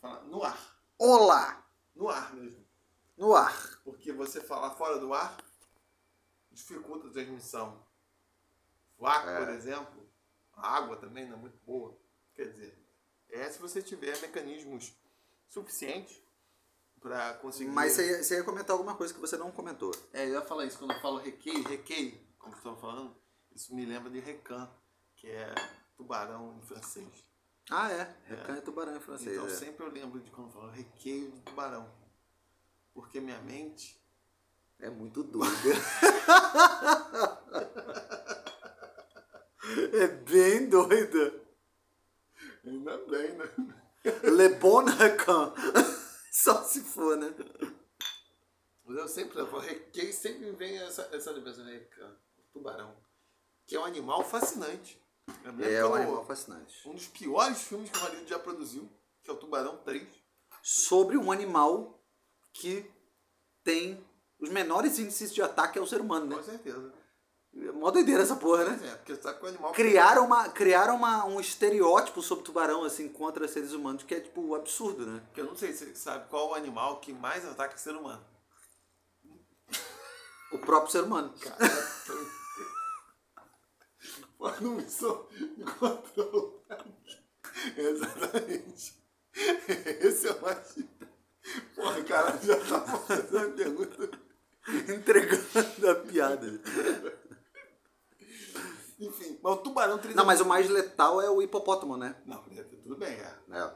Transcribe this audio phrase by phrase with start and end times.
[0.00, 0.76] Fala no ar.
[0.98, 1.66] Olá!
[1.94, 2.64] No ar mesmo.
[3.16, 3.80] No ar.
[3.84, 5.36] Porque você falar fora do ar
[6.50, 7.84] dificulta a transmissão.
[8.98, 9.38] O ar, É.
[9.44, 10.08] por exemplo,
[10.54, 11.96] a água também não é muito boa.
[12.34, 12.78] Quer dizer,
[13.28, 14.92] é se você tiver mecanismos
[15.48, 16.20] suficientes
[17.00, 17.70] para conseguir.
[17.70, 19.90] Mas você ia, você ia comentar alguma coisa que você não comentou.
[20.12, 23.14] É, eu ia falar isso quando eu falo requeio, requeio, como estão falando,
[23.52, 24.70] isso me lembra de recan,
[25.16, 25.54] que é
[25.96, 27.24] tubarão em francês.
[27.70, 28.16] Ah, é.
[28.24, 29.36] Recan e tubarão em francês.
[29.36, 29.50] Então é.
[29.50, 31.88] sempre eu lembro de quando falo requeio de tubarão.
[32.92, 33.96] Porque minha mente
[34.80, 35.52] É muito doido.
[39.92, 41.40] é bem doido.
[42.64, 43.48] ainda bem, né?
[44.24, 45.54] Le bon recan.
[46.32, 47.32] Só se for, né?
[48.84, 52.16] Mas eu sempre eu falo requeio sempre me vem essa, essa lembrança de recan,
[52.52, 52.96] tubarão.
[53.66, 54.99] Que é um animal fascinante.
[55.44, 56.88] Lembro É um animal fascinante.
[56.88, 58.90] Um dos piores filmes que o Hollywood já produziu,
[59.22, 60.06] que é o Tubarão 3.
[60.62, 62.02] Sobre um animal
[62.52, 62.90] que
[63.62, 64.04] tem
[64.38, 66.42] os menores índices de ataque ao ser humano, Com né?
[66.42, 66.92] certeza.
[67.52, 68.80] É mó doideira essa porra, né?
[68.88, 69.72] É, porque sabe que o animal.
[69.72, 74.54] Criaram, uma, criaram uma, um estereótipo sobre tubarão, assim, contra seres humanos, que é, tipo,
[74.54, 75.20] absurdo, né?
[75.26, 78.24] Porque eu não sei se você sabe qual o animal que mais ataca ser humano.
[80.52, 81.34] O próprio ser humano.
[84.40, 85.28] Mas não sou
[85.78, 86.60] controlado.
[87.76, 88.98] Exatamente.
[90.00, 90.78] Esse é o mais.
[91.74, 94.10] Porra, cara, já tava fazendo a pergunta.
[94.88, 96.60] Entregando a piada.
[98.98, 102.16] Enfim, mas o tubarão 3 Não, mas o mais letal é o hipopótamo, né?
[102.26, 102.42] Não,
[102.82, 103.34] tudo bem, é.
[103.50, 103.72] É.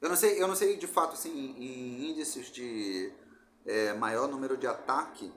[0.00, 3.12] Eu não sei, eu não sei de fato, assim, em índices de
[3.66, 5.32] é, maior número de ataque,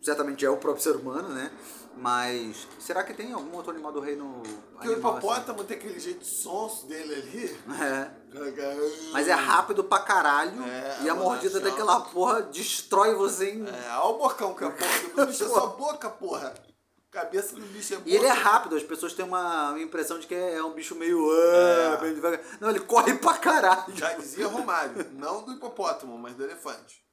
[0.00, 1.50] certamente é o próprio ser humano, né?
[1.96, 4.98] Mas será que tem algum outro animal do reino Porque o assim?
[4.98, 7.60] hipopótamo tem aquele jeito sonso dele ali.
[7.80, 8.10] É.
[9.12, 13.68] Mas é rápido pra caralho É, e a uma mordida daquela porra destrói você em...
[13.68, 16.54] É, olha o bocão que é a porra do bicho é só boca, porra.
[17.10, 18.08] Cabeça do bicho é boca.
[18.08, 21.30] E ele é rápido, as pessoas têm uma impressão de que é um bicho meio...
[21.30, 22.44] ah, É.
[22.58, 23.94] Não, ele corre pra caralho.
[23.94, 27.04] Já dizia Romário, não do hipopótamo, mas do elefante.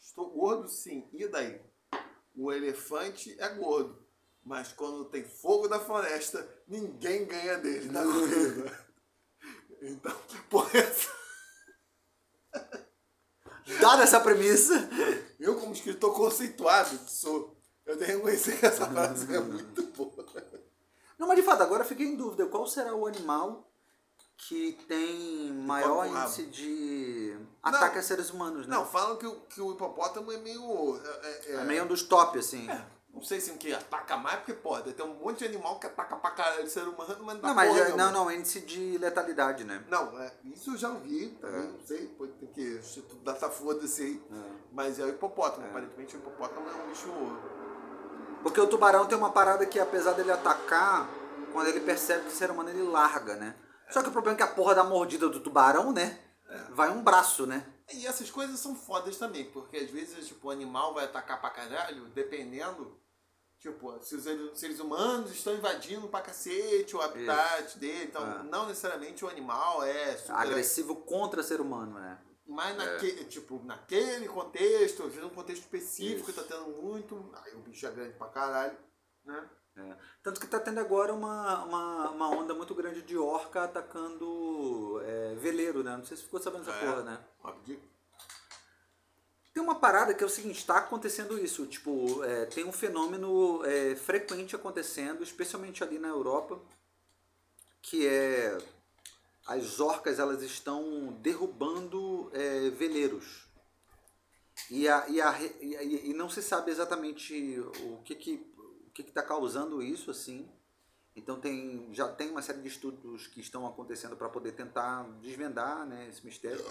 [0.00, 1.60] Estou gordo sim, e daí?
[2.40, 4.00] O elefante é gordo,
[4.44, 8.88] mas quando tem fogo da floresta, ninguém ganha dele na corrida.
[9.82, 10.16] Então,
[10.48, 11.10] por essa,
[13.80, 14.88] Dada essa premissa...
[15.40, 20.24] eu como escritor conceituado sou, eu tenho que reconhecer que essa frase é muito boa.
[21.18, 22.46] Não, mas de fato, agora eu fiquei em dúvida.
[22.46, 23.67] Qual será o animal
[24.38, 28.74] que tem maior índice de ataque a seres humanos, né?
[28.76, 30.96] Não, falam que o, que o hipopótamo é meio...
[31.04, 32.70] É, é- É meio um dos top, assim.
[32.70, 34.92] é, não sei se o que ataca mais, porque pode.
[34.92, 37.54] Tem um monte de animal que ataca pra caralho ser humano, mas não dá Não,
[37.54, 38.04] mas porra é- nenhuma.
[38.12, 39.82] não, não, índice de letalidade, né?
[39.88, 41.72] Não, é, isso eu já ouvi, também, É.
[41.72, 44.22] não sei, pode ter que o Instituto Data foda-se aí.
[44.72, 47.08] Mas é o hipopótamo, aparentemente o hipopótamo é um bicho.
[48.42, 51.08] Porque o tubarão tem uma parada que, apesar dele atacar,
[51.52, 53.56] quando ele percebe que o ser humano, ele larga, né?
[53.90, 56.18] Só que o problema é que a porra da mordida do tubarão, né?
[56.70, 57.66] Vai um braço, né?
[57.92, 61.50] E essas coisas são fodas também, porque às vezes tipo, o animal vai atacar pra
[61.50, 62.98] caralho, dependendo.
[63.58, 64.22] Tipo, se os
[64.58, 68.42] seres humanos estão invadindo pra cacete o habitat dele, então É.
[68.44, 72.18] não necessariamente o animal é super Agressivo contra ser humano, né?
[72.46, 76.40] Mas naquele, tipo, naquele contexto, às vezes um contexto específico Isso.
[76.40, 78.78] tá tendo muito, aí o bicho é grande pra caralho,
[79.24, 79.50] né?
[79.78, 79.96] É.
[80.22, 85.34] Tanto que tá tendo agora uma, uma, uma onda muito grande de orca atacando é,
[85.36, 85.96] veleiro, né?
[85.96, 86.86] Não sei se ficou sabendo dessa É.
[86.86, 87.20] porra, né?
[87.42, 87.80] Óbvio.
[89.54, 93.64] Tem uma parada que é o seguinte, está acontecendo isso, tipo, é, tem um fenômeno
[93.64, 96.60] é, frequente acontecendo, especialmente ali na Europa,
[97.82, 98.56] que é
[99.46, 103.48] as orcas elas estão derrubando é, veleiros.
[104.70, 108.46] E, a, e, a, e, e não se sabe exatamente o que que
[109.02, 110.48] que está causando isso, assim.
[111.18, 115.84] Então tem, já tem uma série de estudos que estão acontecendo para poder tentar desvendar
[115.84, 116.64] né, esse mistério.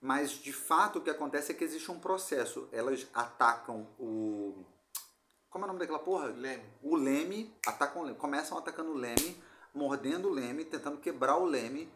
[0.00, 2.68] Mas de fato o que acontece é que existe um processo.
[2.70, 4.64] Elas atacam o.
[5.50, 6.26] Como é o nome daquela porra?
[6.26, 6.64] Leme.
[6.82, 9.42] O leme, atacam o leme, começam atacando o leme,
[9.74, 11.92] mordendo o leme, tentando quebrar o leme.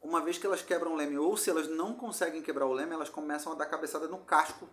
[0.00, 2.94] Uma vez que elas quebram o leme, ou se elas não conseguem quebrar o leme,
[2.94, 4.66] elas começam a dar cabeçada no casco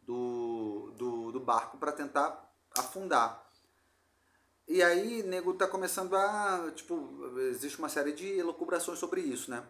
[0.00, 3.46] do, do, do barco para tentar afundar.
[4.68, 6.70] E aí, nego tá começando a.
[6.74, 9.66] Tipo, existe uma série de elucubrações sobre isso, né?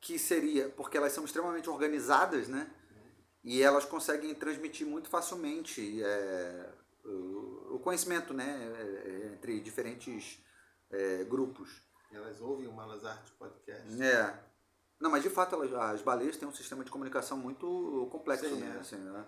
[0.00, 2.68] Que seria, porque elas são extremamente organizadas, né?
[3.44, 6.70] E elas conseguem transmitir muito facilmente é,
[7.04, 8.44] o conhecimento, né?
[8.44, 10.38] é, é, Entre diferentes
[10.90, 11.82] é, grupos.
[12.12, 14.02] Elas ouvem o Malas Artes Podcast.
[14.02, 14.44] É.
[15.00, 18.56] Não, mas de fato elas, as baleias têm um sistema de comunicação muito complexo, Sim,
[18.56, 18.74] né?
[18.76, 18.80] é.
[18.80, 19.24] Assim, né?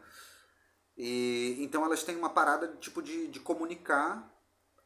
[0.97, 4.31] E então elas têm uma parada de, tipo de, de comunicar.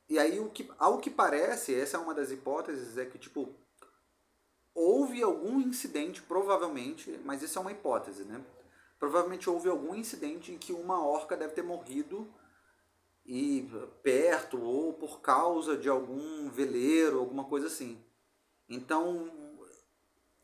[0.09, 3.55] E aí o que, ao que parece, essa é uma das hipóteses, é que tipo
[4.75, 8.45] houve algum incidente, provavelmente, mas isso é uma hipótese, né?
[8.99, 12.29] Provavelmente houve algum incidente em que uma orca deve ter morrido
[13.25, 13.69] e
[14.03, 17.99] perto ou por causa de algum veleiro, alguma coisa assim.
[18.69, 19.31] Então,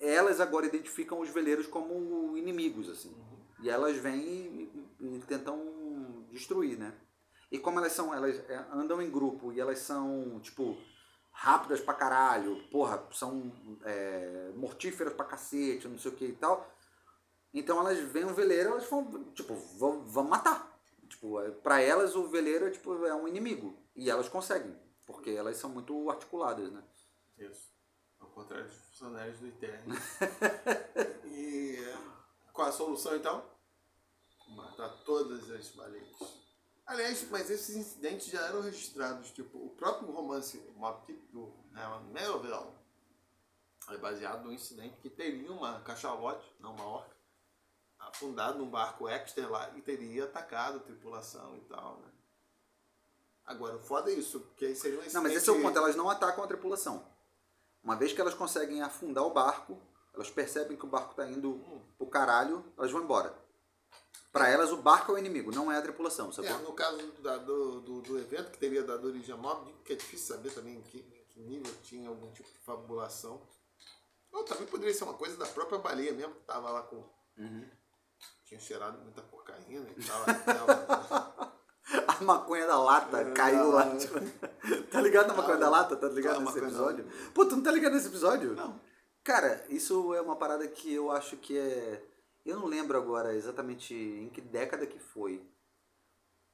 [0.01, 3.15] elas agora identificam os veleiros como inimigos, assim.
[3.63, 6.95] E elas vêm e, e tentam destruir, né?
[7.51, 10.79] E como elas são, elas é, andam em grupo e elas são, tipo,
[11.31, 13.53] rápidas pra caralho, porra, são
[13.85, 16.71] é, mortíferas pra cacete, não sei o que e tal.
[17.53, 20.73] Então elas veem um veleiro, elas vão, tipo, vão, vão matar.
[21.09, 23.77] Tipo, é, pra elas o veleiro é, tipo, é um inimigo.
[23.95, 24.75] E elas conseguem,
[25.05, 26.83] porque elas são muito articuladas, né?
[27.37, 27.71] Isso.
[28.19, 29.83] Ao contrário dos funcionários do ITER.
[31.27, 31.77] e
[32.53, 33.52] qual a solução então?
[34.55, 36.43] Matar todas as baleias.
[36.87, 39.31] Aliás, mas esses incidentes já eram registrados.
[39.31, 41.83] Tipo, o próprio romance Mob Dick do né,
[42.13, 42.73] Melville
[43.89, 47.17] é baseado num incidente que teria uma cachalote, não uma orca,
[47.99, 52.09] afundado num barco Exter lá e teria atacado a tripulação e tal, né?
[53.45, 55.15] Agora, foda é isso, porque aí seria um incidente...
[55.15, 57.05] Não, mas esse é o ponto, elas não atacam a tripulação.
[57.83, 59.81] Uma vez que elas conseguem afundar o barco,
[60.15, 61.61] elas percebem que o barco tá indo
[61.99, 63.35] pro caralho, elas vão embora.
[64.33, 66.51] Pra elas, o barco é o inimigo, não é a tripulação, sacou?
[66.51, 69.93] É, no caso da- do, do, do evento, que teria dado origem a Mob que
[69.93, 73.43] é difícil saber também em que, que nível tinha algum tipo de fabulação.
[74.33, 77.05] Ou também poderia ser uma coisa da própria baleia mesmo, que tava lá com...
[77.37, 77.69] Uhum.
[78.47, 81.53] Tinha cheirado muita cocaína e tal.
[82.09, 83.97] A maconha da lata caiu lá.
[83.97, 84.15] tipo,
[84.91, 85.97] tá ligado na maconha Ah, da lata?
[85.97, 87.07] Tá ligado nesse episódio?
[87.35, 88.55] Pô, tu não tá ligado nesse episódio?
[88.55, 88.81] Não.
[89.25, 92.03] Cara, isso é uma parada que eu acho que é.
[92.45, 95.45] Eu não lembro agora exatamente em que década que foi.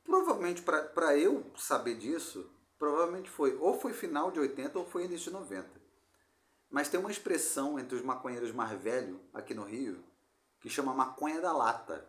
[0.04, 5.30] Provavelmente, pra eu saber disso, provavelmente foi ou foi final de 80 ou foi início
[5.30, 5.68] de 90.
[6.70, 10.04] Mas tem uma expressão entre os maconheiros mais velhos aqui no Rio
[10.60, 12.06] que chama maconha da lata.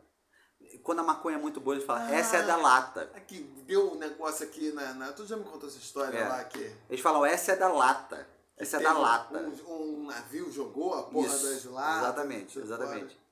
[0.83, 3.09] Quando a maconha é muito boa, eles falam, essa é da lata.
[3.15, 5.13] Aqui, deu um negócio aqui na, na...
[5.13, 6.27] Tu já me contou essa história É.
[6.27, 6.59] lá que...
[6.89, 8.27] Eles falam, essa é da lata.
[8.57, 9.39] Essa é da lata.
[9.39, 12.03] Um, um navio jogou a porra Isso, das latas.
[12.03, 12.65] Exatamente, lá.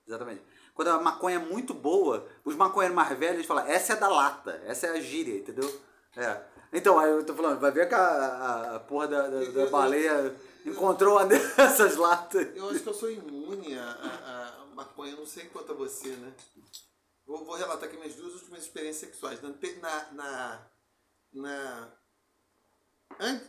[0.07, 0.41] Exatamente.
[0.73, 4.61] Quando a maconha é muito boa, os maconheiros mais velhos falam, essa é da lata,
[4.65, 5.81] essa é a gíria, entendeu?
[6.15, 6.41] É.
[6.71, 9.65] Então, aí eu tô falando, vai ver que a, a- a porra da, da, da
[9.67, 12.55] baleia encontrou uma dessas latas.
[12.55, 16.31] Eu acho que eu sou imune a, a, maconha, não sei quanto a você, né?
[17.25, 19.39] Vou, vou relatar aqui minhas duas últimas experiências sexuais.
[19.41, 19.49] Na,
[20.11, 20.67] na,
[21.33, 21.89] na,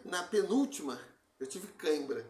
[0.05, 0.99] na penúltima,
[1.39, 2.25] eu tive cãibra.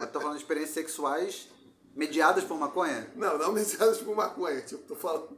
[0.00, 1.48] Eu tô falando de experiências sexuais
[1.98, 3.10] mediadas por maconha?
[3.16, 4.60] Não, não mencionadas por maconha.
[4.62, 5.36] Tipo, tô falando.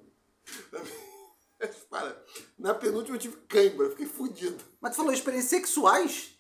[1.91, 2.25] Para.
[2.59, 4.63] Na penúltima eu tive cãibra, fiquei fudido.
[4.81, 6.39] Mas tu falou experiências sexuais?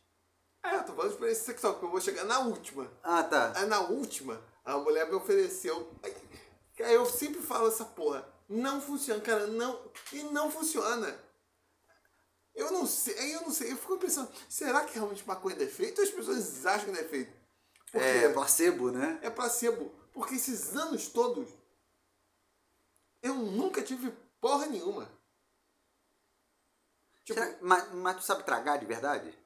[0.62, 2.90] É, eu tô falando de experiência sexual, porque eu vou chegar na última.
[3.02, 3.52] Ah, tá.
[3.56, 5.90] Aí na última, a mulher me ofereceu.
[6.02, 6.14] Aí,
[6.76, 8.26] Cara, eu sempre falo essa porra.
[8.48, 9.78] Não funciona, cara, não.
[10.12, 11.14] E não funciona.
[12.54, 13.72] Eu não sei, aí eu não sei.
[13.72, 16.00] Eu fico pensando, será que realmente maconha é defeito?
[16.00, 17.32] Ou as pessoas acham que é defeito?
[17.92, 19.18] Porque É placebo, né?
[19.22, 19.92] é placebo.
[20.12, 21.48] Porque esses anos todos,
[23.22, 25.10] eu nunca tive porra nenhuma.
[27.24, 29.36] Tipo, Será- mas, mas tu sabe tragar de verdade?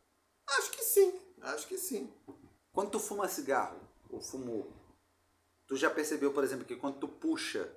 [0.46, 1.20] acho que sim.
[1.42, 2.12] Acho que sim.
[2.72, 3.80] Quando tu fuma cigarro,
[4.10, 4.72] ou fumou,
[5.66, 7.70] tu já percebeu, por exemplo, que quando tu puxa,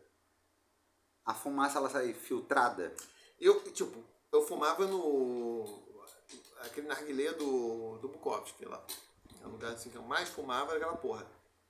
[1.25, 2.93] a fumaça ela sai filtrada?
[3.39, 5.65] Eu, tipo, eu fumava no.
[6.61, 8.83] aquele narguilé do, do Bukowski lá.
[9.41, 11.25] É um lugar assim que eu mais fumava, era aquela porra.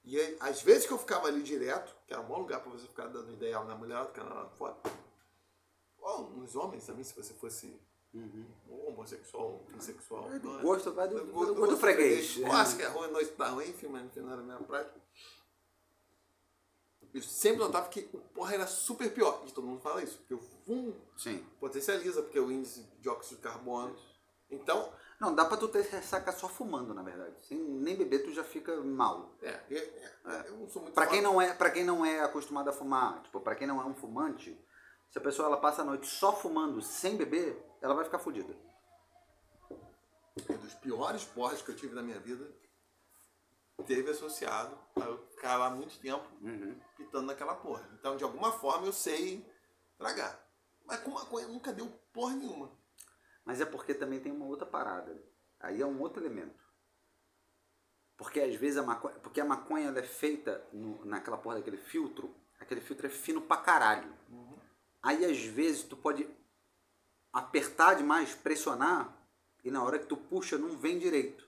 [0.10, 2.72] E aí, às vezes que eu ficava ali direto, que era um bom lugar pra
[2.72, 4.78] você ficar dando ideal na mulher, que era lá fora.
[6.00, 7.78] Ou nos homens também, se você fosse
[8.70, 10.32] homossexual, bissexual.
[10.32, 10.62] É do não é?
[10.62, 12.38] gosto, vai do- Do do gosto do freguês.
[12.38, 14.58] Eu acho que é ruim, noite tá ruim, enfim, mas no final era a minha
[14.60, 14.98] prática.
[17.14, 19.44] Eu sempre notava que o porra era super pior.
[19.46, 21.44] E todo mundo fala isso, porque o fumo Sim.
[21.60, 23.94] potencializa, porque o índice de óxido de carbono.
[24.50, 27.36] Então, Não, dá pra tu ter ressaca só fumando, na verdade.
[27.42, 29.36] Sem nem beber, tu já fica mal.
[29.42, 29.78] é, é,
[30.26, 30.94] é, eu não sou muito.
[30.94, 33.82] Pra quem não é, para quem não é acostumado a fumar, tipo, para quem não
[33.82, 34.60] é um fumante,
[35.10, 38.56] se a pessoa ela passa a noite só fumando, sem beber, ela vai ficar fodida.
[40.50, 42.48] Um dos piores porras que eu tive na minha vida
[43.86, 46.28] teve associado a eu ficar lá muito tempo
[46.96, 47.90] pitando naquela porra.
[48.00, 49.44] Então, de alguma forma, eu sei
[49.98, 50.40] tragar.
[50.86, 52.72] Mas com maconha nunca deu porra nenhuma.
[53.48, 55.16] Mas é porque também tem uma outra parada.
[55.62, 56.62] Aí é um outro elemento.
[58.18, 61.78] Porque às vezes a maconha, porque a maconha ela é feita no, naquela porra daquele
[61.78, 64.14] filtro, aquele filtro é fino pra caralho.
[64.30, 64.58] Uhum.
[65.02, 66.28] Aí às vezes tu pode
[67.32, 69.16] apertar demais, pressionar,
[69.64, 71.48] e na hora que tu puxa não vem direito.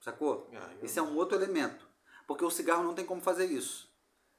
[0.00, 0.48] Sacou?
[0.54, 1.86] Ah, Esse é um outro elemento.
[2.26, 3.92] Porque o cigarro não tem como fazer isso.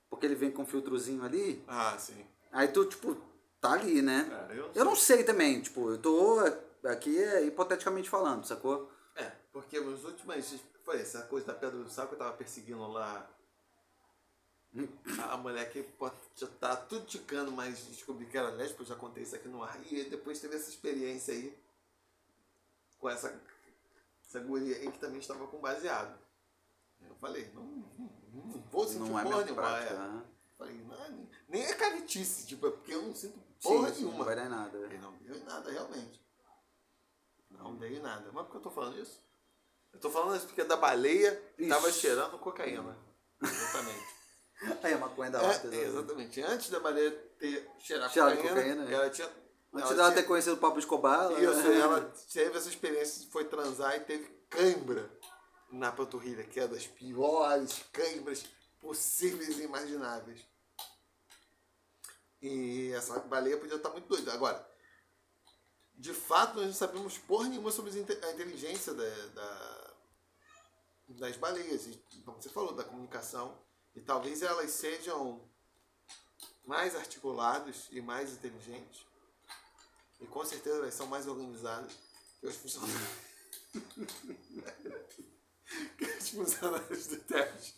[0.10, 2.26] Porque ele vem com um filtrozinho ali, Ah, sim.
[2.52, 3.16] aí tu, tipo,
[3.62, 4.28] tá ali, né?
[4.50, 6.40] Eu, Eu não sei também, tipo, eu tô
[6.86, 8.92] aqui é, hipoteticamente falando, sacou?
[9.16, 10.60] É, porque nos últimos.
[10.84, 13.30] Foi essa coisa da pedra do que eu tava perseguindo lá.
[15.30, 15.86] A mulher que
[16.36, 19.64] já tá tudo ticando, mas descobri que era lésbica, eu já contei isso aqui no
[19.64, 19.80] ar.
[19.92, 21.58] E depois teve essa experiência aí
[23.00, 23.40] com essa,
[24.24, 26.18] essa guria aí que também estava com baseado.
[27.02, 29.62] Eu falei, não, não, não vou sentir não é porra nenhuma.
[29.62, 29.94] prática.
[29.94, 29.98] é.
[29.98, 30.24] né?
[30.58, 31.14] Falei, não, é
[31.50, 34.18] nem- é caritice, tipo, é porque eu não sinto porra Sim, nenhuma.
[34.20, 34.78] não vai dar nada.
[34.78, 36.27] Não deu nada, realmente.
[37.50, 38.30] Não em nada.
[38.32, 39.22] Mas por que eu tô falando isso?
[39.94, 41.70] Eu tô falando isso porque da baleia Isso.
[41.70, 42.98] tava cheirando cocaína.
[43.42, 44.06] Exatamente.
[44.84, 45.68] Aí a maconha da É, horta.
[45.76, 46.42] é, exatamente.
[46.42, 48.94] Antes da baleia ter cheirado cocaína, cocaína, é.
[48.94, 49.28] ela tinha.
[49.28, 49.42] Antes
[49.74, 52.02] ela dela tinha- ter conhecido o Pablo Escobar, ela- Isso, ela
[52.34, 55.10] teve essa experiência, foi transar e teve cãibra
[55.72, 58.46] na panturrilha, que é das piores cãibras
[58.80, 60.46] possíveis e imagináveis.
[62.42, 64.34] E essa baleia podia estar muito doida.
[64.34, 64.66] Agora,
[65.98, 69.94] de fato, nós não sabemos porra nenhuma sobre a inteligência da, da-
[71.10, 71.88] das baleias.
[71.88, 73.58] E, como você falou, da comunicação.
[73.96, 75.42] E talvez elas sejam
[76.66, 79.06] mais articuladas e mais inteligentes.
[80.20, 81.94] E com certeza elas são mais organizadas
[82.40, 83.10] que os funcionários.
[85.98, 87.76] que os funcionários do TED.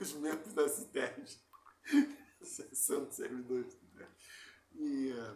[0.00, 1.40] Os membros da CITED.
[2.72, 4.10] São servidores do TED.
[4.74, 5.34] E, eh,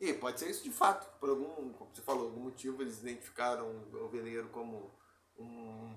[0.00, 1.06] e pode ser isso de fato.
[1.18, 4.94] Por algum, como você falou, algum motivo eles identificaram o veleiro como
[5.38, 5.96] um,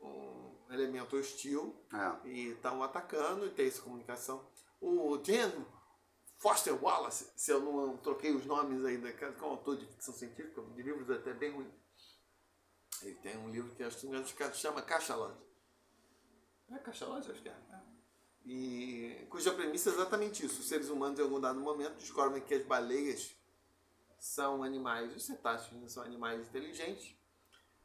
[0.00, 2.28] um elemento hostil É.
[2.28, 4.46] e estão atacando e tem essa comunicação.
[4.80, 5.52] O Jen
[6.36, 10.14] Foster Wallace, se eu não troquei os nomes ainda, que é um autor de ficção
[10.14, 11.70] científica, de livros até bem ruim.
[13.02, 15.34] Ele tem um livro que acho que chama Cachalot.
[16.70, 17.89] É Cachalot, acho que é.
[18.44, 20.60] E cuja premissa é exatamente isso.
[20.60, 23.34] Os seres humanos, em algum dado momento, descobrem que as baleias
[24.18, 27.14] são animais, os cetáceos né, são animais inteligentes.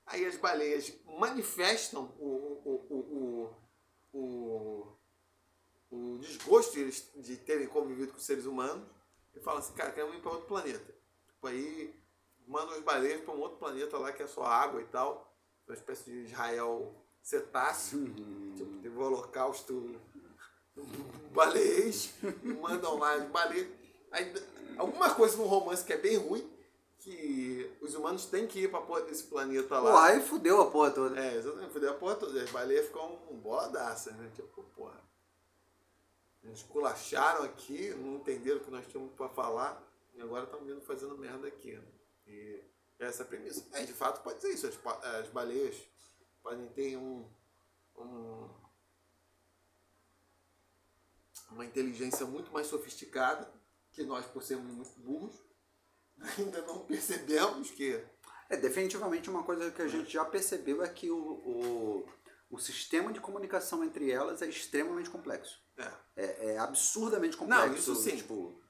[0.05, 3.51] Aí as baleias manifestam o, o,
[4.13, 4.97] o,
[5.91, 6.77] o, desgosto
[7.15, 8.88] de, terem convivido com os seres humanos
[9.35, 10.93] e falam assim, cara, queremos ir para outro planeta.
[11.27, 11.95] Tipo, aí
[12.47, 15.33] mandam as baleias para um outro planeta lá que é só água e tal.
[15.67, 16.93] Uma espécie de Israel
[17.24, 18.13] cetáceo.
[18.55, 20.00] Tipo, teve o holocausto
[21.32, 22.10] baleias.
[22.62, 23.67] mandam lá as baleias.
[24.12, 24.34] Aí,
[24.77, 26.50] alguma coisa no romance que é bem ruim,
[27.00, 30.05] que os humanos têm que ir para porra desse planeta lá.
[30.05, 31.20] Aí fudeu a porra toda.
[31.20, 31.72] É, exatamente.
[31.72, 32.41] Fudeu a porra toda.
[32.41, 34.32] As baleias ficam um boladaças, né?
[34.36, 35.03] Tipo, porra.
[36.44, 39.82] Eles culacharam aqui, não entenderam o que nós tínhamos pra falar,
[40.13, 41.72] e agora estão vindo fazendo merda aqui.
[41.74, 41.84] Né?
[42.27, 42.63] E
[43.00, 43.65] essa é a premissa.
[43.74, 44.67] É, de fato pode ser isso.
[44.67, 45.75] As, as baleias
[46.44, 47.25] podem ter um,
[47.98, 48.48] um-
[51.52, 53.50] uma inteligência muito mais sofisticada
[53.92, 55.36] que nós, por sermos muito burros,
[56.38, 58.00] ainda não percebemos que
[58.50, 62.06] É, definitivamente uma coisa que a gente já percebeu é que o, o,
[62.52, 65.60] o sistema de comunicação entre elas é extremamente complexo.
[65.78, 67.68] é, É, é absurdamente complexo.
[67.68, 68.18] Não, isso sim.
[68.18, 68.62] Tipo,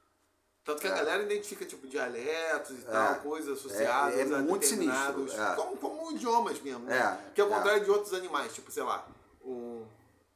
[0.64, 0.96] Tanto que a É.
[0.96, 2.86] galera identifica tipo dialetos e É.
[2.92, 5.56] tal, coisas associadas É- é a muito sinistro, é.
[5.56, 6.86] Como, como idiomas mesmo.
[6.86, 6.98] né?
[6.98, 7.56] É, Que ao é.
[7.56, 9.08] contrário de outros animais, tipo, sei lá,
[9.44, 9.86] um,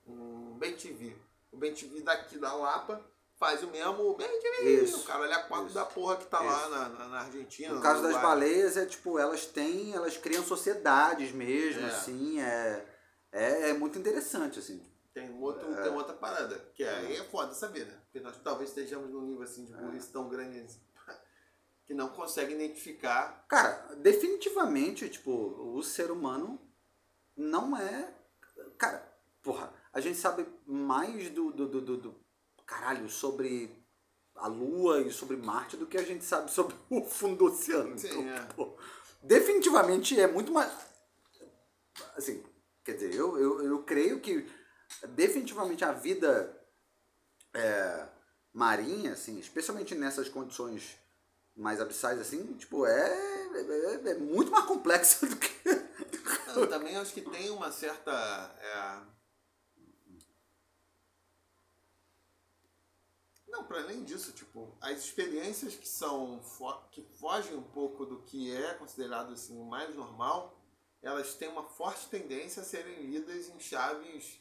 [0.05, 1.15] um bem-TV.
[1.51, 3.01] O bem-TV daqui da Lapa
[3.37, 4.83] faz o mesmo bem-TV.
[4.83, 7.19] Isso, O cara olha a quatro isso, da porra que tá lá na, na, na
[7.21, 7.73] Argentina.
[7.73, 8.23] no caso das Uruguai.
[8.23, 11.85] baleias, é tipo, elas têm, elas criam sociedades mesmo, É.
[11.85, 12.85] assim, é,
[13.31, 14.83] é, é muito interessante, assim.
[15.13, 17.93] Tem, um outro, tem outra parada, que aí é foda saber, né?
[18.05, 20.79] Porque nós talvez estejamos num nível assim de burrice tão grande assim,
[21.87, 23.43] que não consegue identificar.
[23.47, 26.61] Cara, definitivamente, tipo, o ser humano
[27.35, 28.13] não é.
[28.77, 29.03] Cara,
[29.41, 32.15] porra, a gente sabe mais do, do, do, do- do-
[32.65, 33.71] caralho, sobre
[34.35, 37.97] a Lua e sobre Marte do que a gente sabe sobre o fundo do oceano.
[37.97, 38.39] Sim, Então, é.
[38.55, 38.77] pô,
[39.23, 40.71] definitivamente é muito mais.
[42.15, 42.43] Assim,
[42.83, 44.47] quer dizer, eu, eu, eu creio que
[45.09, 46.55] definitivamente a vida
[47.53, 48.07] é,
[48.53, 50.97] marinha, assim, especialmente nessas condições
[51.55, 53.09] mais abissais, assim, tipo, é,
[54.05, 55.49] é, é muito mais complexa do que.
[56.55, 58.11] Eu também acho que tem uma certa.
[58.61, 59.18] é,
[63.49, 68.21] Não para além disso, tipo, as experiências que são fo- que fogem um pouco do
[68.21, 70.55] que é considerado assim o mais normal,
[71.01, 74.39] elas têm uma forte tendência a serem lidas em chaves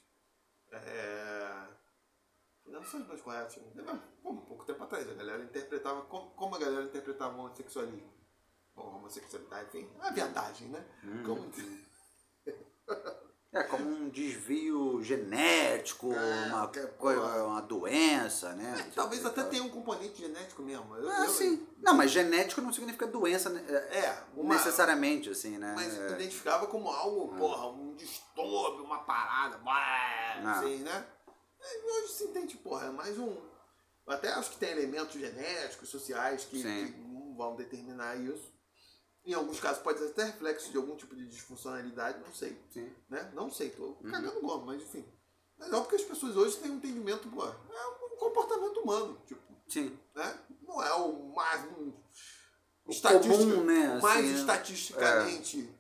[0.71, 1.67] é,
[2.67, 3.57] não são as mais corretas.
[3.75, 4.03] Né?
[4.25, 8.13] Um pouco tempo atrás, a galera interpretava como, como a galera interpretava o homossexualismo.
[8.77, 10.85] Ou homossexualidade, enfim, a viadagem, né?
[11.25, 11.51] Como,
[13.59, 18.87] É como um desvio genético, É, uma, é, coisa, uma doença, né?
[18.89, 20.95] É, talvez até tenha um componente genético mesmo.
[20.97, 21.67] Eu- Ah, eu- sim.
[21.79, 23.65] Não, mas genético não significa doença né?
[23.69, 25.73] É, É, uma, necessariamente, assim, né?
[25.77, 26.11] Mas É.
[26.13, 29.75] identificava como algo, porra, um distúrbio, uma parada, blá,
[30.45, 30.59] Ah.
[30.61, 31.07] assim, né?
[31.61, 33.37] E hoje se entende, porra, é mais um.
[34.07, 38.57] Até acho que tem elementos genéticos, sociais que, que não vão determinar isso.
[39.29, 42.59] Em alguns casos pode ser até reflexo de algum tipo de disfuncionalidade, não sei.
[42.73, 42.91] Sim.
[43.11, 43.31] Né?
[43.35, 44.11] Não sei, tô Uhum.
[44.11, 45.05] cagando goma, mas enfim.
[45.59, 49.21] Mas é óbvio que as pessoas hoje têm um entendimento, pô, é um comportamento humano,
[49.27, 49.99] tipo, Sim.
[50.15, 50.39] né?
[50.63, 51.63] Não é o mais.
[51.77, 51.93] Um,
[52.87, 55.75] comum, né, o mais assim, é- estatisticamente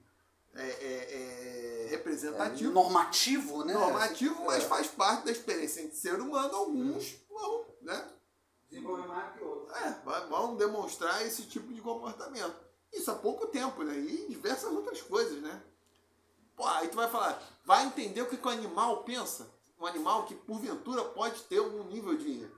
[0.55, 3.73] é, é- é representativo, normativo, né?
[3.73, 4.67] normativo, mas É.
[4.69, 6.55] faz parte da experiência de ser humano.
[6.55, 8.11] Alguns vão, né?
[8.69, 9.75] Desenvolver mais que outro.
[9.75, 9.90] É,
[10.28, 12.68] vão demonstrar esse tipo de comportamento.
[12.92, 13.99] Isso há pouco tempo, né?
[13.99, 15.62] E diversas outras coisas, né?
[16.57, 19.49] Pô, aí tu vai falar, vai entender o que, que o animal pensa.
[19.78, 22.50] Um animal que, porventura, pode ter algum nível de.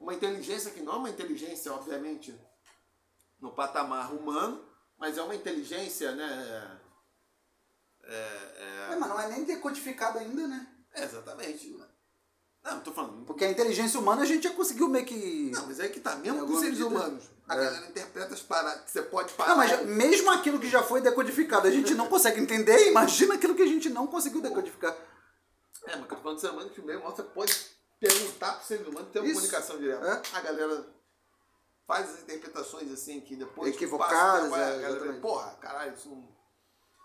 [0.00, 2.34] Uma inteligência que não é uma inteligência, obviamente,
[3.40, 4.64] no patamar humano,
[4.98, 6.80] mas é uma inteligência, né?
[8.02, 10.66] É, É, mas não é nem decodificado ainda, né?
[10.94, 11.76] é, exatamente.
[12.64, 13.24] Não, tô falando.
[13.26, 15.50] Porque a inteligência humana a gente já conseguiu meio que.
[15.54, 17.24] Não, mas é que tá, mesmo com seres medida, humanos.
[17.46, 17.58] A é.
[17.58, 19.50] galera interpreta as paradas que você pode parar.
[19.50, 23.54] Não, mas mesmo aquilo que já foi decodificado a gente não consegue entender, imagina aquilo
[23.54, 24.96] que a gente não conseguiu decodificar.
[25.86, 27.54] É, mas que eu tô falando de ser humano que primeiro você pode
[28.00, 29.34] perguntar pro ser humano ter uma Isso.
[29.34, 30.06] comunicação direta.
[30.32, 30.36] É.
[30.38, 30.86] A galera
[31.86, 36.34] faz as interpretações assim que depois Equivocadas, passa é, a galera, porra, caralho, isso não.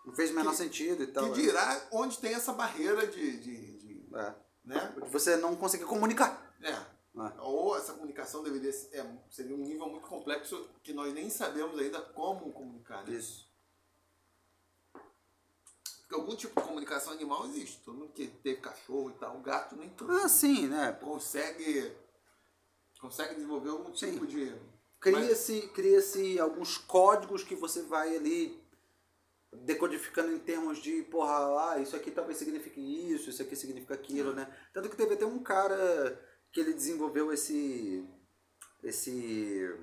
[0.06, 1.26] Não fez o menor Que- sentido e tal.
[1.34, 3.38] que dirá onde tem essa barreira de.
[3.40, 4.34] de, de É.
[4.70, 4.94] né?
[5.04, 6.56] De Você não conseguir comunicar.
[6.62, 6.72] É.
[6.72, 7.42] É.
[7.42, 11.78] Ou essa comunicação deveria ser, é, seria um nível muito complexo que nós nem sabemos
[11.80, 13.04] ainda como comunicar.
[13.04, 13.16] Né?
[13.16, 13.50] Isso.
[16.02, 17.82] Porque algum tipo de comunicação animal existe.
[17.84, 20.12] Todo mundo que teve cachorro e tal, gato nem tanto.
[20.12, 20.92] Ah, sim, né?
[20.94, 21.92] consegue
[23.00, 24.12] consegue desenvolver algum Sim.
[24.12, 24.54] tipo de
[25.00, 26.02] Cria-se cria
[26.44, 28.62] alguns códigos que você vai ali
[29.52, 34.34] decodificando em termos de, porra, ah, isso aqui talvez signifique isso, isso aqui significa aquilo,
[34.34, 34.48] né?
[34.74, 36.20] Tanto que teve até um cara
[36.52, 38.08] que ele desenvolveu esse
[38.84, 39.76] esse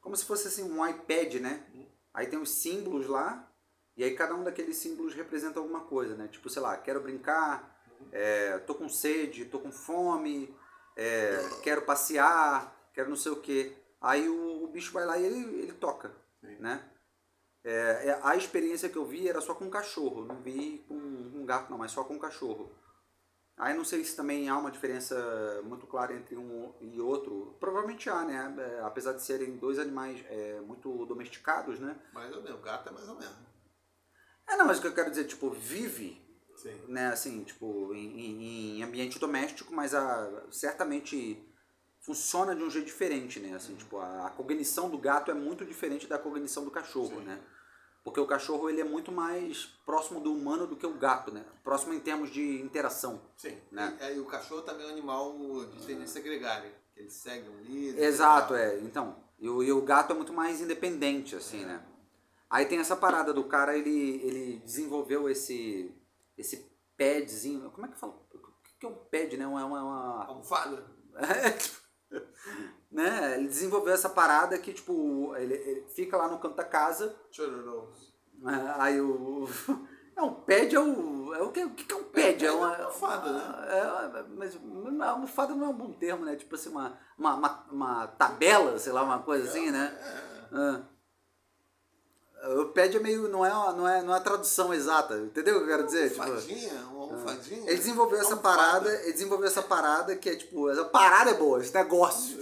[0.00, 1.64] como se fosse assim um iPad, né?
[2.12, 3.50] Aí tem os símbolos lá
[3.96, 6.28] e aí cada um daqueles símbolos representa alguma coisa, né?
[6.28, 7.78] Tipo, sei lá, quero brincar,
[8.10, 10.54] é, tô com sede, tô com fome,
[10.96, 13.76] é, quero passear, quero não sei o quê.
[14.00, 16.88] Aí o, o bicho vai lá e ele, ele toca, né?
[17.68, 21.44] É, é, a experiência que eu vi era só com cachorro, não vi com um
[21.44, 22.72] gato não, mas só com cachorro.
[23.58, 27.56] Aí não sei se também há uma diferença muito clara entre um e outro.
[27.60, 28.54] Provavelmente há, né?
[28.58, 31.94] É, apesar de serem dois animais é, muito domesticados, né?
[32.14, 33.36] mais ou menos, gato é mais ou menos.
[34.48, 36.22] É, não, mas o que eu quero dizer, tipo, vive,
[36.56, 36.74] Sim.
[36.88, 41.44] né, assim, tipo, em, em- ambiente doméstico, mas a, certamente
[42.00, 43.54] funciona de um jeito diferente, né?
[43.54, 47.24] Assim, tipo, a, a cognição do gato é muito diferente da cognição do cachorro, Sim.
[47.24, 47.38] né?
[48.08, 51.44] Porque o cachorro ele é muito mais próximo do humano do que o gato, né?
[51.62, 53.20] Próximo em termos de interação.
[53.36, 53.58] Sim.
[53.70, 53.96] Né?
[54.00, 55.34] E, é, e o cachorro também é um animal
[55.66, 56.72] de tendência gregária.
[56.94, 58.02] que Ele segue um líder.
[58.02, 58.66] Exato, e tal.
[58.66, 58.78] é.
[58.80, 61.84] Então, e o, e o gato é muito mais independente, assim, né?
[62.50, 65.94] Aí tem essa parada do cara, ele, ele desenvolveu esse,
[66.36, 66.66] esse
[66.96, 67.70] padzinho.
[67.70, 68.14] Como é que fala?
[68.14, 69.46] O que é um pad, né?
[69.46, 70.84] Uma, uma, uma- Almofada.
[72.90, 73.36] né?
[73.36, 77.14] Ele desenvolveu essa parada que, tipo, ele, ele fica lá no canto da casa.
[77.30, 77.88] Chororô.
[78.40, 78.74] né?
[78.78, 79.48] Aí o.
[80.18, 81.32] É, um pad é o.
[81.32, 82.44] É o, que, o que é um pad?
[82.44, 82.76] É uma.
[82.76, 83.68] almofada, né?
[83.68, 84.58] É, mas
[85.00, 86.34] a almofada não é um bom termo, né?
[86.34, 89.96] Tipo assim, uma, uma, uma, uma tabela, sei lá, uma coisa assim, né?
[90.52, 90.82] Ah.
[92.40, 93.28] É meio.
[93.28, 96.10] Não é, não, é, não é a tradução exata, entendeu o que eu quero dizer?
[96.10, 97.66] Tipo, Almofadinha, uma almofadinha.
[97.70, 101.60] ele desenvolveu essa parada, ele desenvolveu essa parada que é tipo, essa parada é boa,
[101.60, 102.38] esse negócio,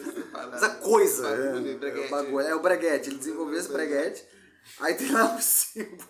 [0.52, 1.26] essa coisa.
[1.28, 4.24] É, é, o bagulho, é o breguete, ele desenvolveu esse breguete,
[4.80, 6.06] aí tem lá o símbolo.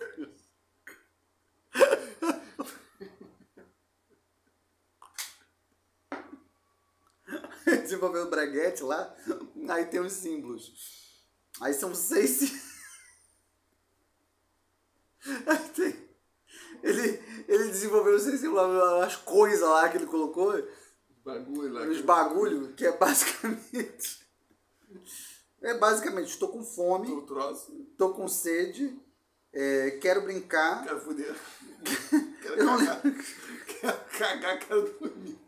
[7.65, 9.13] Ele desenvolveu o breguete lá,
[9.69, 10.71] aí tem os símbolos.
[11.59, 12.29] Aí são seis.
[12.31, 12.76] sí- Aí tem.
[16.83, 20.53] Ele, ele desenvolveu, não sei se lá, as coisas lá que ele colocou.
[21.25, 21.87] Bagulho lá.
[21.87, 24.25] Os bagulho, que é basicamente.
[25.61, 27.75] É basicamente, estou com fome, O troço.
[27.91, 28.95] estou com sede,
[29.51, 30.83] é, quero brincar.
[30.83, 31.35] Quero foder.
[32.41, 33.01] Quero Eu não cagar.
[33.01, 35.39] Quero cagar, quero dormir.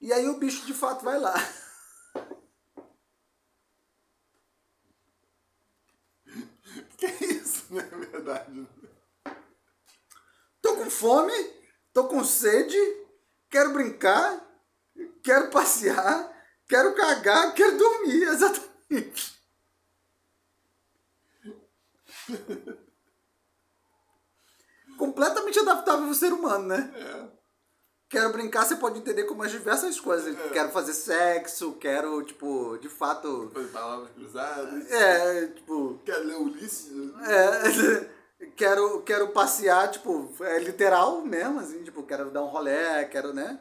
[0.00, 1.34] E aí o bicho de fato vai lá.
[6.96, 8.68] Que isso, não é verdade?
[10.60, 11.32] Tô com fome,
[11.92, 12.76] tô com sede,
[13.50, 14.40] quero brincar,
[15.22, 16.32] quero passear,
[16.68, 19.42] quero cagar, quero dormir, exatamente.
[24.96, 26.92] Completamente adaptável ao ser humano, né?
[26.94, 27.41] É.
[28.12, 30.36] Quero brincar, você pode entender como as diversas coisas.
[30.52, 33.50] Quero fazer sexo, quero, tipo, de fato.
[33.54, 34.90] Fazer palavras cruzadas.
[34.92, 35.98] É, tipo.
[36.04, 36.92] Quero ler Ulisses.
[37.26, 43.32] É, quero, quero passear, tipo, é literal mesmo, assim, tipo, quero dar um rolé, quero,
[43.32, 43.58] né?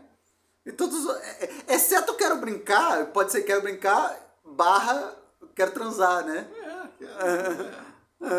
[0.65, 1.07] E todos.
[1.15, 5.15] é- é- Exceto quero brincar, pode ser quero brincar, barra,
[5.55, 6.45] quero transar, né?
[6.53, 7.11] É, quero.
[7.87, 7.90] É.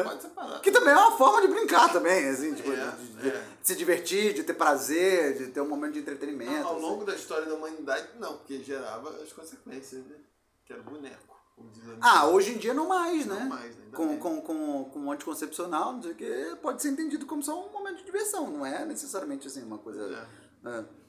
[0.05, 0.61] Pode separar.
[0.61, 3.45] Que também é uma forma de brincar também, assim, tipo, É, de, de- é.
[3.61, 6.67] de se divertir, de ter prazer, de ter um momento de entretenimento.
[6.69, 6.83] Ao assim.
[6.83, 10.17] longo da história da humanidade, não, porque gerava as consequências, né?
[10.65, 11.37] Que era boneco,
[11.73, 13.35] diz a Ah, hoje em dia não mais, né?
[13.41, 16.91] Não mais, ainda com, com, com, com um anticoncepcional, não sei o que, pode ser
[16.91, 20.29] entendido como só um momento de diversão, não é necessariamente assim uma coisa.
[20.65, 21.03] É.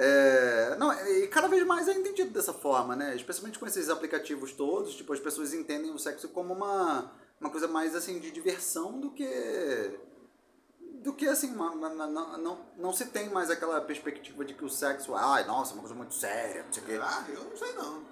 [0.00, 3.16] É, não, e cada vez mais é entendido dessa forma, né?
[3.16, 7.68] Especialmente com esses aplicativos todos, tipo, as pessoas entendem o sexo como uma, uma coisa
[7.68, 9.98] mais assim de diversão do que
[11.02, 14.64] do que assim, uma, uma- não, não, não se tem mais aquela perspectiva de que
[14.64, 16.98] o sexo, ai, nossa, uma coisa muito séria, não sei o quê.
[17.00, 18.02] Ah, eu não sei não.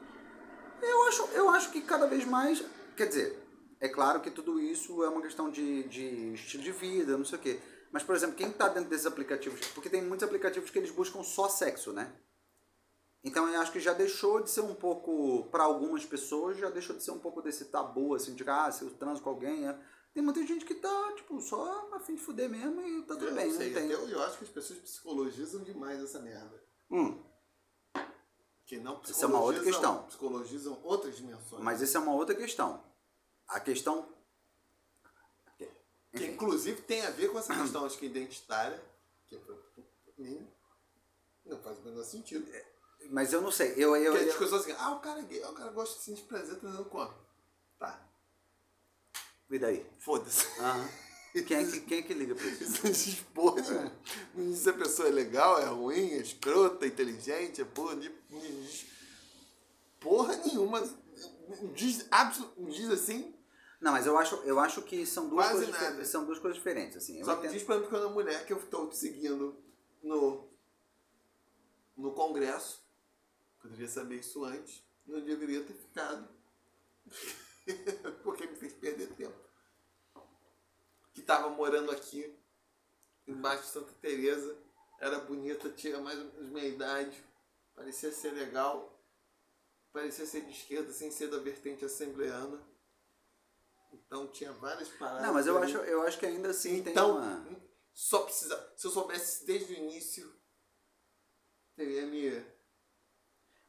[0.81, 2.65] Eu acho, eu acho que cada vez mais.
[2.97, 3.43] Quer dizer,
[3.81, 7.39] é claro que tudo isso é uma questão de, de estilo de vida, não sei
[7.39, 7.61] o quê.
[7.91, 9.61] Mas, por exemplo, quem está dentro desses aplicativos.
[9.69, 12.13] Porque tem muitos aplicativos que eles buscam só sexo, né?
[13.27, 15.49] Então eu acho que já deixou de ser um pouco.
[15.51, 18.85] Para algumas pessoas, já deixou de ser um pouco desse tabu, assim, de ah, se
[18.85, 19.67] eu transo com alguém.
[19.69, 19.77] é-
[20.15, 23.27] Tem muita gente que tá, tipo, só a fim de fuder mesmo e tá tudo
[23.29, 23.91] eu bem, não sei, não tem.
[23.91, 26.63] eu, eu acho que as pessoas psicologizam demais essa merda.
[26.89, 27.21] Hum,
[28.65, 30.05] Que não Isso é uma outra questão.
[30.05, 31.63] Psicologizam outras dimensões.
[31.63, 32.81] mas isso é uma outra questão.
[33.49, 34.09] A questão.
[36.13, 38.81] Que inclusive tem a ver com essa questão, acho que identitária,
[39.27, 39.55] que é pra
[40.17, 40.49] mim
[41.45, 42.47] não faz o menor sentido.
[43.11, 43.73] Mas eu não sei.
[43.77, 45.99] Eu, eu, Porque a eu, discussão assim, ah, o cara é gay, o cara gosta
[45.99, 47.15] assim, de prazer transando com homem.
[47.79, 48.01] Tá,
[49.51, 49.87] E daí?
[49.99, 50.47] foda-se.
[50.61, 50.89] Aham.
[51.47, 52.87] Quem, é que, quem é que liga pra isso?
[52.87, 53.93] Isso nenhuma.
[54.35, 57.95] Não diz se a pessoa é legal, é ruim, é escrota, é inteligente, é porra,
[57.97, 58.87] diz
[60.01, 60.81] porra nenhuma.
[60.81, 62.07] Não diz,
[62.57, 63.35] não diz assim,
[63.81, 66.05] Não, mas eu acho, eu acho que são duas, Quase coisas, nada.
[66.07, 66.97] são duas coisas diferentes.
[66.97, 67.19] Assim.
[67.19, 69.55] Eu Só entendo- diz pra mim que quando a mulher que eu estou seguindo
[70.03, 70.49] no,
[71.97, 72.83] no congresso,
[73.67, 76.29] poderia saber isso antes, não deveria ter ficado.
[78.23, 79.37] Porque me fez perder tempo.
[81.13, 82.37] Que tava morando aqui,
[83.27, 84.57] embaixo de Santa Teresa,
[85.01, 87.25] era bonita, tinha mais ou menos minha idade,
[87.75, 89.03] parecia ser legal,
[89.93, 92.61] parecia ser de esquerda sem ser da vertente assembleana.
[93.93, 95.27] Então tinha várias paradas.
[95.27, 95.65] Não, mas eu ali.
[95.67, 97.61] acho, eu acho que ainda assim tem Então, uma...
[97.93, 98.73] só precisa.
[98.77, 100.33] Se eu soubesse desde o início,
[101.75, 102.56] teria me.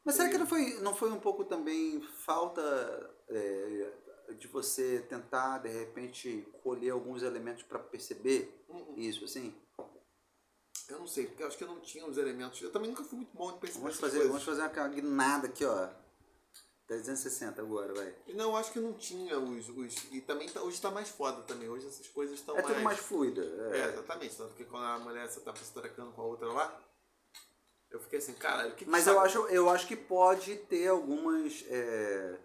[0.08, 2.64] Mas será que não foi, não foi um pouco também falta
[3.30, 3.92] é,
[4.40, 9.54] de você tentar, de repente, colher alguns elementos para perceber Hum, isso, assim?
[10.90, 12.62] Eu não sei, porque eu acho que eu não tinha os elementos.
[12.62, 14.28] Eu também nunca fui muito bom em perceber Vamos fazer, coisas.
[14.44, 15.90] vamos fazer uma guinada aqui, ó.
[16.88, 18.16] 360 agora, vai.
[18.34, 19.68] Não, eu acho que não tinha os.
[19.68, 21.68] os e também tá- hoje tá mais foda também.
[21.68, 22.74] Hoje essas coisas estão É mais.
[22.74, 23.42] tudo mais fluido.
[23.42, 23.90] É, É.
[23.90, 24.38] exatamente.
[24.38, 26.82] Tanto que quando a mulher você tá se trocando com a outra lá,
[27.90, 30.56] eu fiquei assim, caralho, o que que Mas sabe- eu acho, eu acho que pode
[30.58, 32.38] ter algumas é,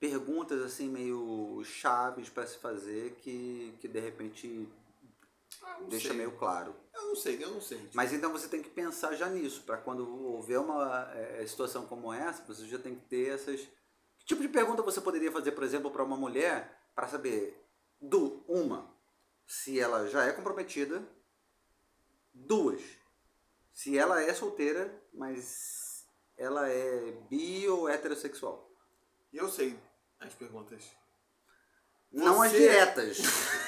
[0.00, 4.68] perguntas assim meio chaves para se fazer que, que de repente
[5.62, 6.16] Ah, deixa sei.
[6.16, 6.74] meio claro.
[6.94, 7.88] Eu não sei, eu não sei.
[7.92, 12.12] Mas então você tem que pensar já nisso, para quando houver uma é, situação como
[12.12, 13.60] essa, você já tem que ter essas.
[14.18, 17.62] Que tipo de pergunta você poderia fazer, por exemplo, para uma mulher para saber
[18.00, 18.90] do uma
[19.46, 21.02] se ela já é comprometida,
[22.34, 22.82] duas
[23.76, 26.06] se ela é solteira, mas
[26.38, 28.66] ela é bi ou heterossexual.
[29.30, 29.78] E eu sei
[30.18, 30.82] as perguntas.
[32.10, 33.18] Não as Você- diretas.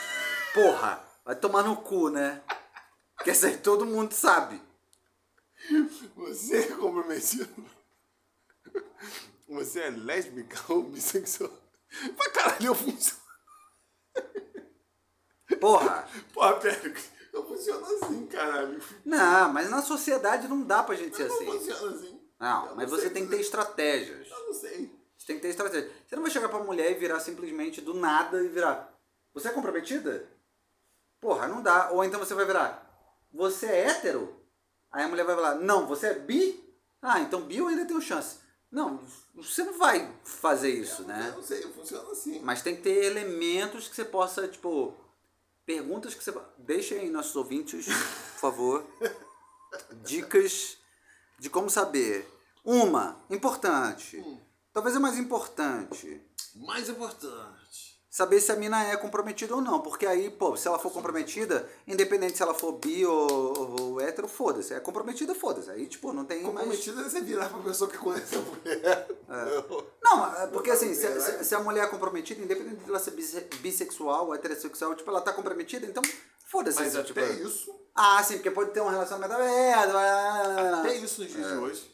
[0.55, 2.42] Porra, vai tomar no cu, né?
[3.27, 4.59] Essa aí todo mundo sabe.
[6.16, 7.66] Você é comprometido?
[9.47, 11.53] Você é lésbica ou bissexual?
[12.16, 13.21] Pra caralho, eu funciono.
[15.61, 16.09] Porra!
[16.33, 16.94] Porra, pera,
[17.40, 18.83] não funciona assim, caralho.
[19.05, 21.46] Não, mas na sociedade não dá pra gente ser Não assim.
[21.46, 22.20] funciona assim.
[22.38, 24.29] Não, Eu mas não você tem que ter estratégias.
[24.31, 24.96] Eu não sei.
[25.16, 25.90] Você tem que ter estratégia.
[26.07, 28.94] Você não vai chegar pra mulher e virar simplesmente do nada e virar.
[29.35, 30.29] Você é comprometida?
[31.20, 31.90] Porra, não dá.
[31.90, 32.85] Ou então você vai virar.
[33.33, 34.37] Você é hétero?
[34.90, 36.64] Aí a mulher vai falar, não, você é bi?
[37.03, 38.38] Ah, então bi eu ainda tenho chance.
[38.70, 39.01] Não,
[39.35, 41.33] você não vai fazer isso, Eu né?
[41.35, 42.40] não sei, funciona assim.
[42.40, 44.94] Mas tem que ter elementos que você possa, tipo,
[45.69, 46.33] perguntas que você.
[46.57, 48.87] Deixem aí nossos ouvintes, por favor,
[50.03, 50.79] dicas
[51.39, 52.27] de como saber.
[52.65, 54.17] Uma, importante.
[54.17, 54.41] Hum.
[54.73, 56.23] Talvez a mais importante.
[56.55, 57.88] Mais importante.
[58.19, 59.81] Saber se a mina é comprometida ou não.
[59.81, 64.27] Porque aí, pô, se ela for comprometida, independente se ela for bi ou, ou hétero,
[64.27, 64.75] foda-se.
[64.75, 65.71] É comprometida, foda-se.
[65.71, 66.53] Aí, tipo, não tem mais.
[66.53, 69.09] Comprometida é você virar pra pessoa que conhece a mulher.
[70.03, 73.13] Não, é porque assim, se, se- se a mulher é comprometida, independente de ela ser
[73.13, 76.03] bisse- bissexual ou heterossexual, tipo, ela tá comprometida, então
[76.47, 76.81] foda-se.
[76.81, 79.33] Mas isso, tipo, até isso, Ah, sim, porque pode ter um relacionamento
[80.81, 81.89] até isso nos dias de hoje,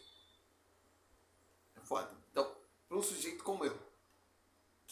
[1.76, 2.08] é foda.
[2.30, 2.50] Então,
[2.88, 3.74] pra um sujeito como eu,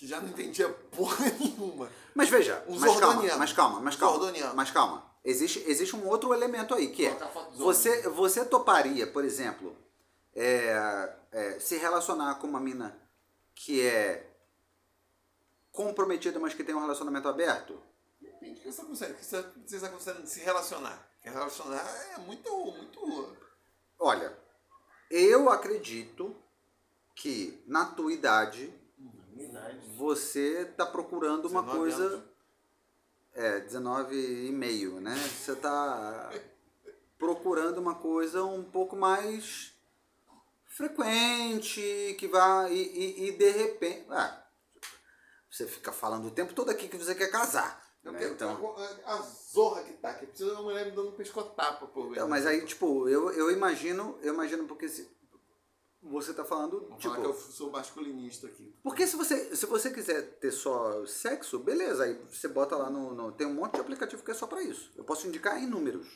[0.02, 4.18] que já não entendia porra nenhuma, Mas veja, Um mas calma, mas calma, mas calma.
[4.18, 4.54] Zordoniano.
[4.56, 5.06] Mas calma.
[5.24, 7.16] Existe, existe um outro elemento aí, que é.
[7.54, 9.76] Você, você toparia, por exemplo,
[10.34, 12.98] é, é, se relacionar com uma mina
[13.54, 14.28] que é
[15.70, 17.80] comprometida, mas que tem um relacionamento aberto?
[18.20, 19.12] Depende do que você consegue.
[19.12, 21.08] O que você está conseguindo se relacionar?
[21.20, 21.86] Relacionar
[22.16, 23.36] é muito, muito.
[24.00, 24.36] Olha,
[25.08, 26.34] eu acredito
[27.14, 28.81] que na tua idade
[29.96, 32.04] você tá procurando uma 19 coisa.
[32.04, 32.32] anos.
[33.34, 35.14] É, 19 e meio, né?
[35.14, 36.30] Você tá
[37.18, 39.72] procurando uma coisa um pouco mais
[40.66, 42.68] frequente, que vá.
[42.68, 44.06] E, e, e de repente.
[44.10, 44.44] Ah,
[45.50, 47.82] você fica falando o tempo todo aqui que você quer casar.
[48.02, 48.18] Eu né?
[48.18, 48.74] quero Então,
[49.06, 52.10] a, a zorra que tá, que precisa de uma mulher me dando um pescotapa, pô.
[52.10, 55.08] então, mas aí, tipo, eu, eu imagino, eu imagino porque se
[56.02, 58.74] você tá falando, Vou tipo, falar que eu sou masculinista aqui.
[58.82, 63.14] Porque se você, se você quiser ter só sexo, beleza, aí você bota lá no,
[63.14, 64.90] no- Tem um monte de aplicativo que é só pra isso.
[64.96, 66.06] Eu posso indicar inúmeros.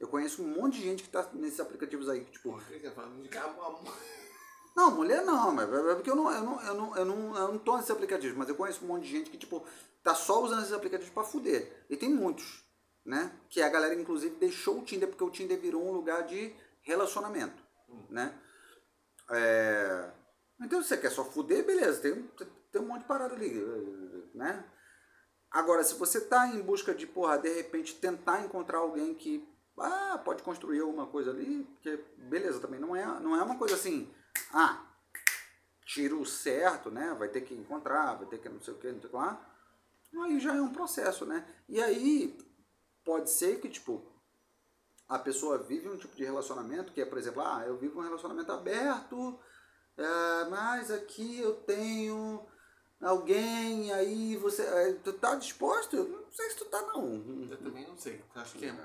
[0.00, 2.50] Eu conheço um monte de gente que tá nesses aplicativos aí, tipo.
[2.56, 3.80] O que que é indicar uma.
[4.76, 7.48] Não, mulher não, mas é porque eu não, eu não, eu não, eu não, eu
[7.52, 9.64] não tô nesses aplicativos, mas eu conheço um monte de gente que, tipo,
[10.02, 11.86] tá só usando esses aplicativos pra fuder.
[11.88, 12.62] E tem muitos,
[13.04, 13.32] né?
[13.48, 17.62] Que a galera, inclusive, deixou o Tinder porque o Tinder virou um lugar de relacionamento,
[18.10, 18.38] né?
[19.30, 20.10] É...
[20.60, 22.30] Então, se você quer só fuder, beleza, tem,
[22.72, 23.52] tem um monte de parada ali,
[24.34, 24.64] né?
[25.50, 29.46] Agora, se você tá em busca de, porra, de repente tentar encontrar alguém que,
[29.78, 33.74] ah, pode construir alguma coisa ali, porque, beleza, também não é, não é uma coisa
[33.74, 34.12] assim,
[34.52, 34.84] ah,
[35.84, 37.14] tiro certo, né?
[37.18, 39.16] Vai ter que encontrar, vai ter que não sei o que, não sei o que
[39.16, 39.52] lá.
[40.24, 41.46] Aí já é um processo, né?
[41.68, 42.36] E aí
[43.04, 44.04] pode ser que, tipo,
[45.08, 48.02] a pessoa vive um tipo de relacionamento que é, por exemplo, ah, eu vivo um
[48.02, 49.38] relacionamento aberto,
[49.96, 52.46] é, mas aqui eu tenho
[53.00, 54.62] alguém, aí você.
[54.62, 55.96] é, Tu tá disposto?
[55.96, 57.48] Eu não sei se tu tá, não.
[57.50, 58.22] Eu também não sei.
[58.34, 58.76] Eu acho que é,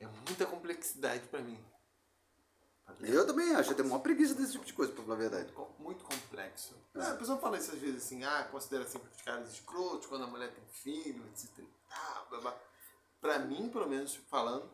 [0.00, 1.58] é muita complexidade pra mim.
[3.00, 5.54] Eu também acho, eu tenho uma preguiça desse tipo de coisa, pra falar a verdade.
[5.78, 6.74] Muito complexo.
[6.94, 10.24] Ah, a pessoa fala isso às vezes assim, ah, considera sempre os caras escrotos quando
[10.24, 12.60] a mulher tem filho, etc tal, blá, blá.
[13.20, 14.70] Pra mim, pelo menos falando,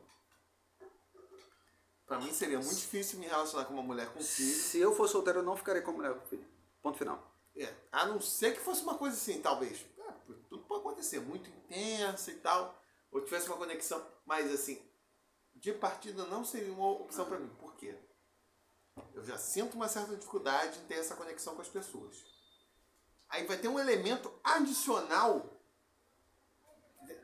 [2.07, 4.55] pra mim seria muito difícil me relacionar com uma mulher com filho.
[4.55, 6.47] Se eu for solteiro, eu não ficarei com mulher com filho.
[6.83, 7.35] Ponto final.
[7.57, 9.85] É, a não ser que fosse uma coisa assim, talvez.
[9.99, 10.13] É,
[10.49, 12.83] tudo pode acontecer, muito intensa e tal.
[13.11, 14.83] Ou tivesse uma conexão, mas assim,
[15.55, 17.49] de partida não seria uma opção pra mim.
[17.59, 17.97] Por quê?
[19.15, 22.25] Eu já sinto uma certa dificuldade em ter essa conexão com as pessoas.
[23.29, 25.51] Aí vai ter um elemento adicional.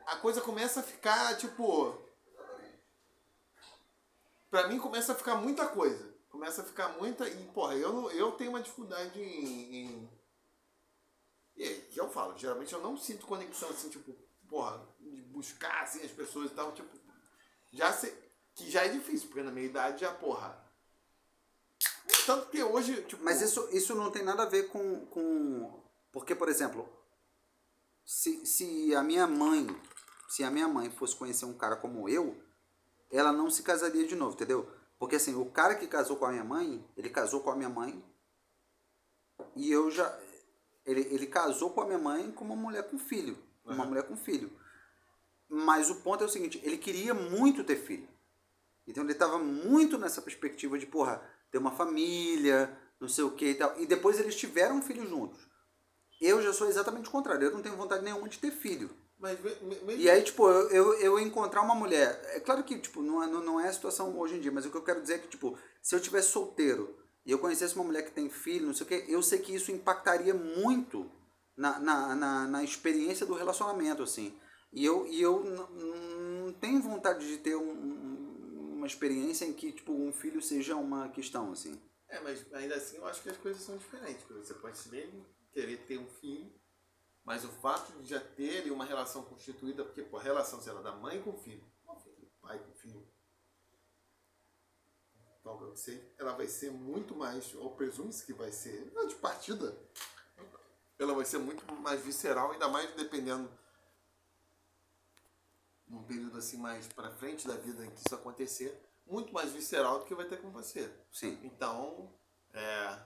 [0.05, 2.00] A coisa começa a ficar, tipo.
[4.51, 6.13] Pra mim começa a ficar muita coisa.
[6.29, 7.27] Começa a ficar muita.
[7.27, 9.75] E, porra, eu, eu tenho uma dificuldade em.
[9.75, 10.09] em
[11.55, 14.13] e que eu falo, geralmente eu não sinto conexão assim, tipo,
[14.47, 16.89] porra, de buscar assim as pessoas e tal, tipo.
[17.71, 18.13] Já sei.
[18.53, 20.61] Que já é difícil, porque na minha idade já, porra.
[22.25, 23.23] Tanto que hoje, tipo.
[23.23, 25.05] Mas isso, isso não tem nada a ver com.
[25.07, 26.89] com porque, por exemplo,
[28.05, 29.65] se, se a minha mãe.
[30.27, 32.41] Se a minha mãe fosse conhecer um cara como eu,
[33.11, 34.69] ela não se casaria de novo, entendeu?
[34.97, 37.69] Porque assim, o cara que casou com a minha mãe, ele casou com a minha
[37.69, 38.03] mãe.
[39.55, 40.17] E eu já.
[40.85, 43.37] Ele, ele casou com a minha mãe com uma mulher com filho.
[43.63, 43.89] com Uma Uhum.
[43.89, 44.51] mulher com filho.
[45.49, 48.07] Mas o ponto é o seguinte, ele queria muito ter filho.
[48.87, 51.21] Então ele estava muito nessa perspectiva de, porra,
[51.51, 53.79] ter uma família, não sei o que e tal.
[53.79, 55.39] E depois eles tiveram um filho juntos.
[56.19, 57.43] Eu já sou exatamente o contrário.
[57.45, 58.89] Eu não tenho vontade nenhuma de ter filho.
[59.21, 62.19] Mas me- me- me- E aí, tipo, eu, eu, eu encontrar uma mulher.
[62.33, 64.65] É claro que, tipo, não é, não, não é a situação hoje em dia, mas
[64.65, 67.75] o que eu quero dizer é que, tipo, se eu tivesse solteiro e eu conhecesse
[67.75, 71.09] uma mulher que tem filho, não sei o quê, eu sei que isso impactaria muito
[71.55, 74.33] na, na, na, na experiência do relacionamento, assim.
[74.73, 79.71] E eu, e eu não tenho vontade de ter um- um- uma experiência em que,
[79.71, 81.79] tipo, um filho seja uma questão, assim.
[82.09, 84.23] É, mas ainda assim eu acho que as coisas são diferentes.
[84.23, 86.51] porque Você pode mesmo querer ter um filho,
[87.23, 91.21] mas o fato de já ter uma relação constituída, porque pô, a relação, da mãe
[91.21, 93.07] com o filho, não, filho, pai com o filho,
[95.39, 95.73] então
[96.17, 99.75] ela vai ser muito mais, ou presume-se que vai ser, não, de partida,
[100.99, 103.49] ela vai ser muito mais visceral, ainda mais dependendo
[105.87, 109.99] num período assim mais para frente da vida em que isso acontecer, muito mais visceral
[109.99, 110.89] do que vai ter com você.
[111.11, 111.37] Sim.
[111.43, 112.13] Então,
[112.53, 112.97] é.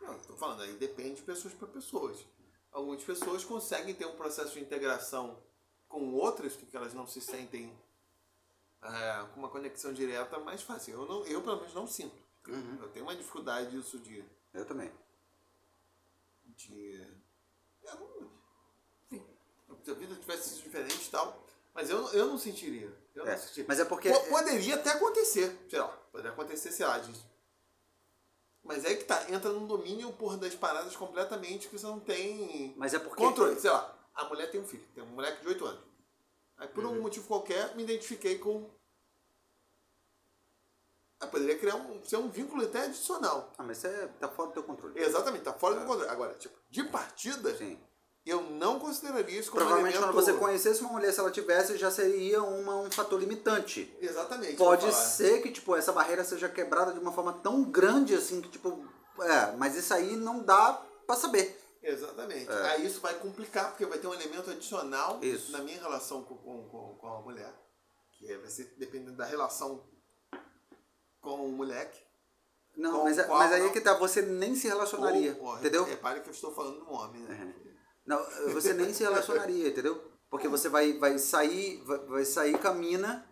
[0.00, 2.18] Não, tô falando aí, depende de pessoas para pessoas.
[2.74, 5.40] Algumas pessoas conseguem ter um processo de integração
[5.88, 7.72] com outras, porque elas não se sentem
[8.82, 10.94] é, com uma conexão direta mais fácil.
[11.00, 12.14] Eu, não, eu pelo menos, não sinto.
[12.46, 12.78] Eu- Uhum.
[12.82, 14.22] Eu tenho uma dificuldade disso de.
[14.52, 14.92] Eu também.
[16.56, 17.08] de
[17.82, 18.30] eu
[19.10, 19.24] enfim,
[19.82, 21.42] se a vida tivesse sido diferente e tal.
[21.72, 22.92] Mas eu, eu não sentiria.
[23.14, 23.64] Eu É, não sentiria.
[23.66, 27.12] mas é porque- Po- Poderia até acontecer, sei lá, poderia acontecer, sei lá, de...
[28.64, 32.74] Mas é que tá, entra num domínio, porra, das paradas completamente que você não tem
[32.78, 33.22] Mas é porque.
[33.22, 33.60] controle.
[33.60, 35.84] Sei lá, a mulher tem um filho, tem um moleque de 8 anos.
[36.56, 36.92] Aí por Uhum.
[36.98, 38.70] um motivo qualquer, me identifiquei com.
[41.20, 43.52] Aí poderia criar um, ser um vínculo até adicional.
[43.58, 44.98] Ah, mas isso é, tá fora do teu controle.
[45.00, 46.08] Exatamente, tá fora do controle.
[46.10, 47.78] Agora, tipo, de partida, Sim.
[48.26, 50.14] Eu não consideraria isso como Provavelmente um elemento...
[50.16, 53.94] quando você conhecesse uma mulher, se ela tivesse, já seria uma, um fator limitante.
[54.00, 54.56] Exatamente.
[54.56, 58.48] Pode ser que, tipo, essa barreira seja quebrada de uma forma tão grande assim que,
[58.48, 58.88] tipo,
[59.20, 60.72] é, mas isso aí não dá
[61.06, 61.60] pra saber.
[61.82, 62.50] Exatamente.
[62.50, 62.70] É.
[62.70, 65.52] Aí isso vai complicar, porque vai ter um elemento adicional Isso.
[65.52, 67.52] na minha relação com, com, com, a mulher.
[68.12, 69.84] Que é- vai ser dependendo da relação
[71.20, 72.00] com o moleque.
[72.74, 75.84] Não, mas, é- mas aí é que tá, você nem se relacionaria, Ou- ou- entendeu?
[75.84, 77.54] Repare que eu estou falando do homem, né?
[78.06, 78.18] Não,
[78.52, 80.02] você nem se relacionaria, entendeu?
[80.30, 83.26] Porque você vai, vai sair, vai, vai sair com a mina,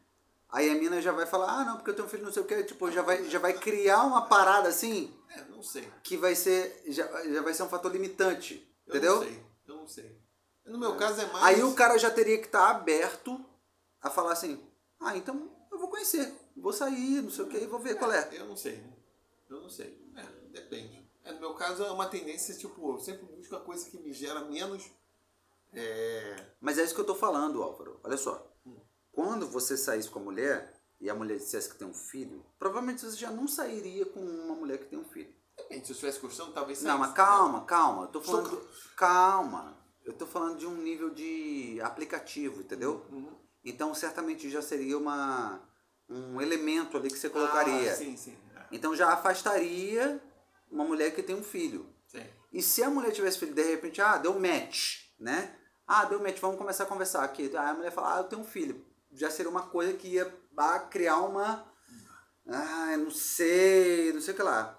[0.49, 2.43] aí a mina já vai falar, ah não, porque eu tenho um filho não sei
[2.43, 5.91] o que, tipo, já vai, já vai criar uma parada assim É, não sei.
[6.03, 9.17] que vai ser, já, já vai ser um fator limitante, Eu entendeu?
[9.17, 9.43] não sei.
[9.67, 10.23] Eu não sei.
[10.65, 11.45] No meu caso é mais.
[11.45, 13.45] Aí o cara já teria que estar aberto
[14.01, 14.63] a falar assim,
[15.01, 18.29] ah, então eu vou conhecer, vou sair, não sei o que, vou ver qual é.
[18.33, 18.81] Eu não sei.
[19.51, 20.01] Eu não sei.
[20.17, 21.02] É, depende.
[21.25, 24.13] É, no meu caso é uma tendência, tipo, eu sempre busco a coisa que me
[24.13, 24.91] gera menos.
[25.73, 27.99] É, Mas é isso que eu tô falando, Álvaro.
[28.05, 28.49] Olha só.
[29.13, 33.03] Quando você saísse com a mulher e a mulher dissesse que tem um filho, provavelmente
[33.03, 35.33] você já não sairia com uma mulher que tem um filho.
[35.57, 37.17] depende, se eu estivesse gostando, talvez Não, mas saísse.
[37.17, 38.03] calma, calma.
[38.05, 38.69] Eu tô Estou falando.
[38.97, 39.77] Calma.
[40.05, 43.07] Eu tô falando de um nível de aplicativo, entendeu?
[43.11, 43.33] Uhum.
[43.65, 45.61] Então certamente já seria uma,
[46.09, 47.93] um elemento ali que você colocaria.
[47.93, 48.37] Ah, sim, sim.
[48.57, 50.21] É, Então já afastaria
[50.73, 51.87] uma mulher que tem um filho.
[52.09, 52.25] sim.
[52.53, 55.55] E se a mulher tivesse filho, de repente, ah, deu match, né?
[55.87, 57.45] Ah, deu match, vamos começar a conversar aqui.
[57.45, 58.85] Aí a mulher fala, ah, eu tenho um filho.
[59.13, 60.31] Já seria uma coisa que ia
[60.91, 61.67] criar uma.
[62.47, 64.79] Ah, não sei, não sei o que lá.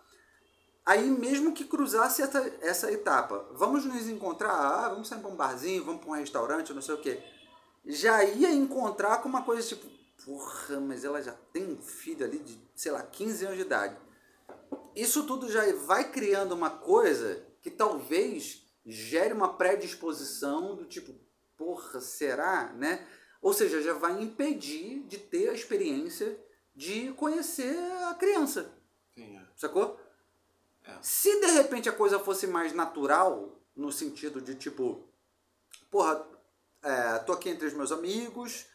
[0.86, 5.36] Aí mesmo que cruzasse essa, essa etapa, vamos nos encontrar, ah, vamos sair para um
[5.36, 7.24] barzinho, vamos para um restaurante, não sei o que.
[7.86, 9.88] Já ia encontrar com uma coisa tipo,
[10.26, 13.96] porra, mas ela já tem um filho ali de, sei lá, 15 anos de idade
[14.96, 21.14] isso tudo já vai criando uma coisa que talvez gere uma predisposição do tipo,
[21.58, 23.08] porra, será, né?
[23.42, 26.38] Ou seja, já vai impedir de ter a experiência
[26.76, 27.78] de conhecer
[28.10, 28.74] a criança,
[29.14, 29.46] Sim, é.
[29.56, 30.00] sacou?
[30.84, 30.98] É.
[31.02, 35.08] Se de repente a coisa fosse mais natural, no sentido de tipo,
[35.90, 36.26] porra,
[36.82, 38.66] é, tô aqui entre os meus amigos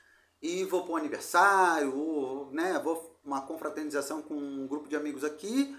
[0.40, 5.24] e vou para um aniversário, ou, né, vou uma confraternização com um grupo de amigos
[5.24, 5.76] aqui,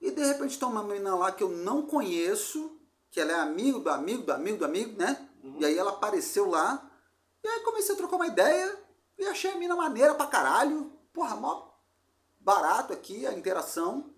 [0.00, 2.78] e de repente tem uma menina lá que eu não conheço,
[3.10, 5.28] que ela é amigo do amigo do amigo do amigo, né?
[5.58, 6.90] E aí ela apareceu lá,
[7.42, 8.78] e aí comecei a trocar uma ideia,
[9.16, 11.68] e achei a mina maneira pra caralho, porra, mó
[12.40, 14.14] barato aqui a interação.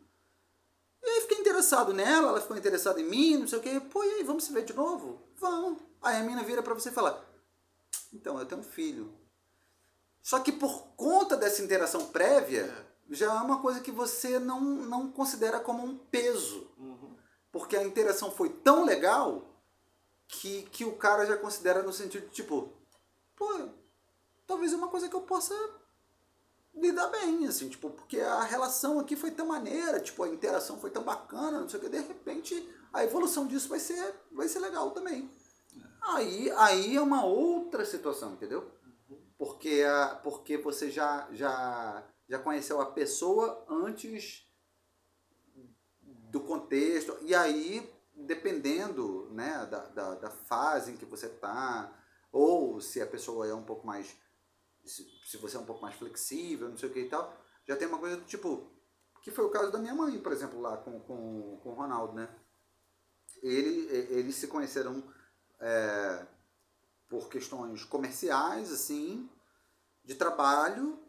[1.03, 3.81] E aí fiquei interessado nela, ela ficou interessada em mim, não sei o que.
[3.81, 5.21] Pô, e aí, vamos se ver de novo?
[5.37, 5.81] Vamos.
[6.03, 7.27] Aí a mina vira pra você e fala,
[8.13, 9.13] então, eu tenho um filho.
[10.23, 12.73] Só que por conta dessa interação prévia,
[13.11, 16.71] já é uma coisa que você não, não considera como um peso.
[16.79, 17.17] Uhum.
[17.53, 19.51] Porque a interação foi tão legal
[20.29, 22.73] que, que o cara já considera no sentido de tipo,
[23.37, 23.69] pô,
[24.47, 25.55] talvez é uma coisa que eu possa
[26.75, 30.91] lidar bem, assim, tipo, porque a relação aqui foi tão maneira, tipo, a interação foi
[30.91, 34.61] tão bacana, não sei o que, de repente a evolução disso vai ser, vai ser
[34.61, 35.31] legal também.
[36.01, 38.71] Aí, aí é uma outra situação, entendeu?
[39.37, 44.49] Porque, a, porque você já, já, já conheceu a pessoa antes
[46.31, 51.93] do contexto, e aí, dependendo né, da, da, da fase em que você está,
[52.31, 54.17] ou se a pessoa é um pouco mais
[54.85, 57.77] se, se você é um pouco mais flexível, não sei o que e tal, já
[57.77, 58.71] tem uma coisa do tipo,
[59.23, 62.15] que foi o caso da minha mãe, por exemplo, lá com, com, com o Ronaldo,
[62.15, 62.29] né?
[63.43, 65.03] Ele, eles se conheceram
[65.59, 66.27] é,
[67.09, 69.29] por questões comerciais, assim,
[70.05, 71.00] de trabalho,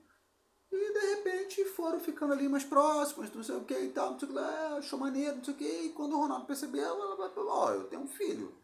[0.72, 4.20] e de repente foram ficando ali mais próximos, não sei o que e tal, não
[4.20, 6.84] sei o que lá, achou maneiro, não sei o que, e quando o Ronaldo percebeu,
[6.84, 8.56] ela falou, ó, eu tenho um filho.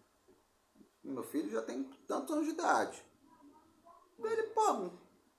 [1.03, 3.03] Meu filho já tem tantos anos de idade.
[4.19, 4.89] Ele, pô,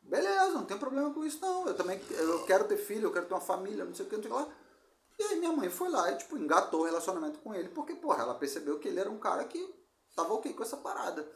[0.03, 1.67] beleza, não tem problema com isso não.
[1.67, 4.17] Eu também eu quero ter filho, eu quero ter uma família, não sei o que,
[4.17, 4.55] não sei o que lá.
[5.19, 8.23] E aí minha mãe foi lá e, tipo, engatou o relacionamento com ele, porque, porra,
[8.23, 9.75] ela percebeu que ele era um cara que
[10.15, 11.29] tava ok com essa parada.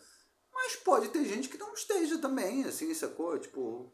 [0.55, 3.39] Mas pode ter gente que não esteja também, assim, sacou?
[3.39, 3.93] Tipo.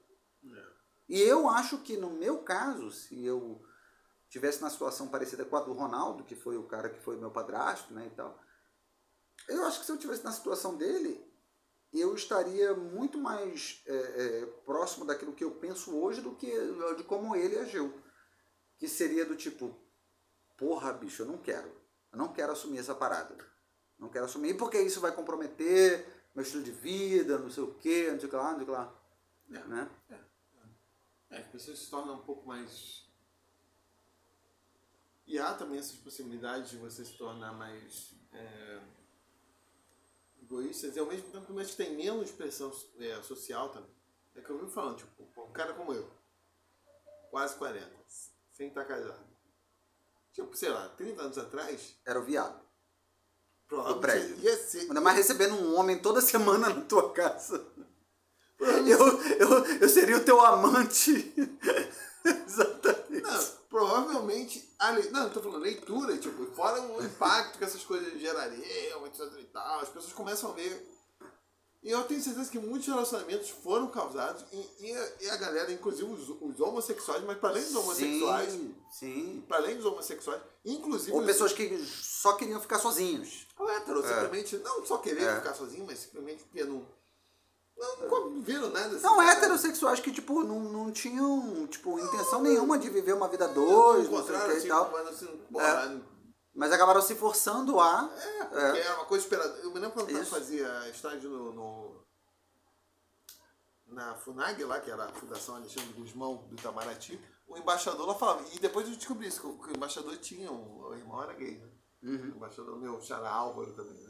[1.08, 3.62] E eu acho que no meu caso, se eu
[4.28, 7.30] tivesse na situação parecida com a do Ronaldo, que foi o cara que foi meu
[7.30, 8.38] padrasto, né, e tal.
[9.48, 11.26] Eu acho que se eu tivesse na situação dele,
[11.92, 16.52] eu estaria muito mais é, é, próximo daquilo que eu penso hoje do que
[16.96, 17.94] de como ele agiu.
[18.76, 19.74] Que seria do tipo,
[20.56, 21.68] porra, bicho, eu não quero.
[22.12, 23.36] Eu não quero assumir essa parada.
[23.98, 28.10] Não quero assumir porque isso vai comprometer meu estilo de vida, não sei o quê,
[28.12, 28.94] não sei o que lá, não sei o que lá.
[29.50, 29.90] É, né?
[30.10, 30.27] é.
[31.30, 33.06] As pessoas se tornam um pouco mais.
[35.26, 38.14] E há também essas possibilidades de você se tornar mais.
[38.32, 38.80] É
[40.48, 43.90] egoístas e ao mesmo tempo mas tem menos pressão é, social também.
[44.34, 46.08] É que eu vi falando, tipo, um cara como eu,
[47.30, 47.86] quase 40,
[48.52, 49.26] sem estar casado.
[50.32, 51.96] Tipo, sei lá, 30 anos atrás.
[52.06, 52.60] Era o viado.
[53.66, 54.38] Provavelmente prédio.
[54.38, 54.80] ia ser.
[54.82, 57.66] Ainda mais recebendo um homem toda semana na tua casa.
[58.60, 61.32] Eu, eu, eu seria o teu amante.
[62.24, 63.22] Exatamente.
[63.22, 64.68] Não, provavelmente.
[64.78, 65.10] A le...
[65.10, 69.80] Não, tô falando leitura, tipo, fora o impacto que essas coisas gerariam, etc e tal,
[69.80, 70.98] as pessoas começam a ver.
[71.80, 76.28] E eu tenho certeza que muitos relacionamentos foram causados, e, e, a, galera, inclusive os,
[76.28, 78.52] os, homossexuais, mas para além dos homossexuais.
[78.52, 79.44] Sim, sim.
[79.46, 81.12] Para além dos homossexuais, inclusive.
[81.12, 83.46] Ou pessoas que só queriam ficar sozinhos.
[83.56, 84.08] Ou hétero, é.
[84.08, 85.36] simplesmente, não só queriam é.
[85.36, 86.84] ficar sozinhos, mas simplesmente porque não
[87.78, 89.04] não, não viram nada assim.
[89.04, 94.10] Não, heterossexuais que, tipo, não, não tinham, tipo, intenção nenhuma de viver uma vida dois,
[94.10, 94.90] não sei assim, e tal.
[94.90, 96.00] Mas, assim, é.
[96.54, 98.10] mas acabaram se forçando a...
[98.16, 99.58] É, porque é, uma coisa esperada.
[99.62, 102.04] Eu me lembro quando eu fazia estágio no, no,
[103.86, 108.44] na FUNAG lá, que era a Fundação Alexandre Guzmão do Itamaraty, o embaixador lá falava,
[108.52, 111.68] e depois eu descobri isso, que o embaixador tinha, um, o irmão era gay, né?
[112.02, 112.32] Uhum.
[112.32, 114.07] O embaixador, meu xará Álvaro também, né?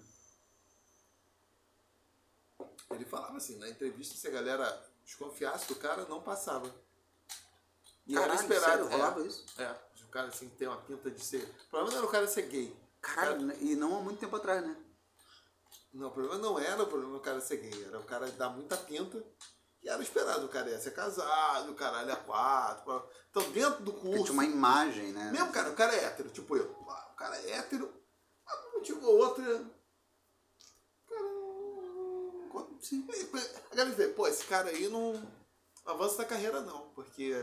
[2.91, 6.73] Ele falava assim, na entrevista, se a galera desconfiasse do cara, não passava.
[8.07, 8.85] E Caralho, era esperado.
[8.85, 9.45] Sério, rolava é, isso?
[9.59, 11.43] É, o cara assim tem uma pinta de ser.
[11.43, 12.75] O problema não era o cara ser gay.
[13.01, 13.59] Caralho, cara...
[13.61, 14.77] e não há muito tempo atrás, né?
[15.93, 18.51] Não, o problema não era o problema do cara ser gay, era o cara dar
[18.51, 19.23] muita pinta.
[19.83, 23.09] E era esperado, o cara ia ser casado, o caralho é quatro.
[23.31, 24.25] Então, dentro do curso.
[24.25, 25.31] Tinha uma imagem, né?
[25.31, 26.71] Mesmo, cara, o cara é hétero, tipo eu.
[26.71, 29.78] O cara é hétero, por um motivo ou outro.
[32.61, 35.21] A galera vê, pô, esse cara aí não
[35.85, 37.35] avança na carreira não, porque...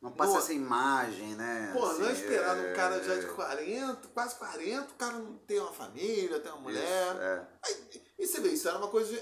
[0.00, 1.70] Não passa não, essa imagem, né?
[1.72, 2.70] Pô, assim, não é esperado é...
[2.70, 6.60] um cara já de 40, quase 40, o cara não tem uma família, tem uma
[6.60, 6.82] mulher.
[6.82, 7.48] Isso, é.
[7.64, 9.18] Aí, e você vê, isso era uma coisa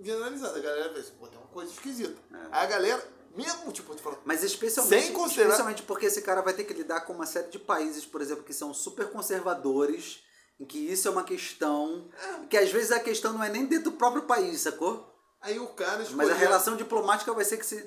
[0.00, 0.58] generalizada.
[0.58, 2.16] A galera vê assim, pô, tem uma coisa esquisita.
[2.32, 2.36] É.
[2.52, 5.48] Aí a galera, mesmo, tipo, fala, Mas especialmente, sem considerar...
[5.48, 8.44] especialmente porque esse cara vai ter que lidar com uma série de países, por exemplo,
[8.44, 10.22] que são super conservadores
[10.58, 12.08] em que isso é uma questão.
[12.12, 12.46] É.
[12.46, 15.12] Que às vezes a questão não é nem dentro do próprio país, sacou?
[15.40, 16.28] Aí o cara escolheu...
[16.28, 17.80] Mas a relação diplomática vai ser que se.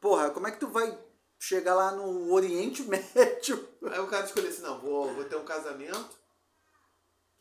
[0.00, 0.98] Porra, como é que tu vai
[1.38, 3.68] chegar lá no Oriente Médio?
[3.90, 6.16] Aí o cara escolheu assim: não, vou, vou ter um casamento.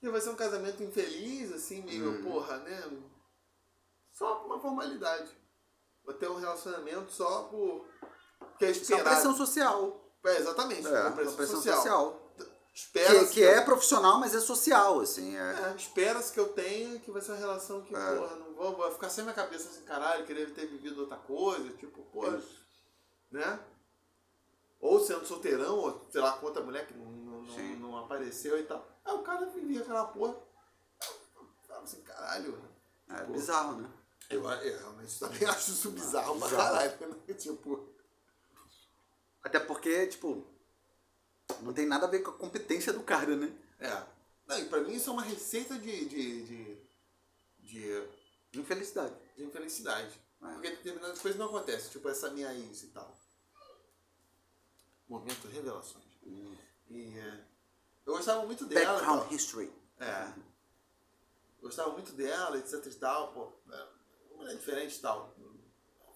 [0.02, 2.24] E vai ser um casamento infeliz, assim, meio, hum.
[2.24, 2.84] porra, né?
[4.14, 5.30] Só uma formalidade.
[6.04, 7.86] Vou ter um relacionamento só por.
[8.60, 9.10] Que é esperado.
[9.10, 10.12] Só pressão social.
[10.24, 10.88] É, exatamente.
[10.88, 11.76] É, pressão, pressão social.
[11.78, 12.27] social.
[12.78, 15.36] Espera que, que é profissional, mas é social, assim.
[15.36, 15.40] É.
[15.40, 18.16] é Espera-se que eu tenha, que vai ser uma relação que, é.
[18.16, 21.72] porra, não vou, vou ficar sem minha cabeça assim, caralho, querer ter vivido outra coisa,
[21.72, 22.40] tipo, porra,
[23.32, 23.60] né?
[24.80, 28.60] Ou sendo solteirão, ou sei lá, com outra mulher que não, não, não, não apareceu
[28.60, 28.88] e tal.
[29.04, 30.38] Aí o cara vivia aquela porra.
[31.68, 32.62] Falava assim, caralho.
[33.10, 33.90] É bizarro, né?
[34.30, 36.74] Eu, eu realmente também acho isso bizarro pra Bizarro.
[36.76, 37.08] caralho.
[37.28, 37.34] Né?
[37.34, 37.90] Tipo,
[39.42, 40.46] Até porque, tipo,
[41.62, 43.52] não tem nada a ver com a competência do cara, né?
[43.80, 44.18] é.
[44.48, 46.06] Não, e pra mim isso é uma receita de.
[46.06, 46.78] de, de,
[47.60, 48.08] de,
[48.60, 49.14] Infelicidade.
[49.36, 50.20] de infelicidade.
[50.42, 50.54] É.
[50.54, 53.14] Porque determinadas coisas não acontecem, tipo essa minha ex e tal.
[55.10, 56.06] Momento revelações.
[56.90, 57.44] E é,
[58.06, 58.94] eu gostava muito dela.
[58.94, 59.34] Background tal.
[59.34, 59.72] history.
[60.00, 60.34] É.
[61.62, 63.52] Gostava muito dela, etc e tal, pô.
[63.74, 63.88] é,
[64.32, 65.36] Uma mulher diferente e tal.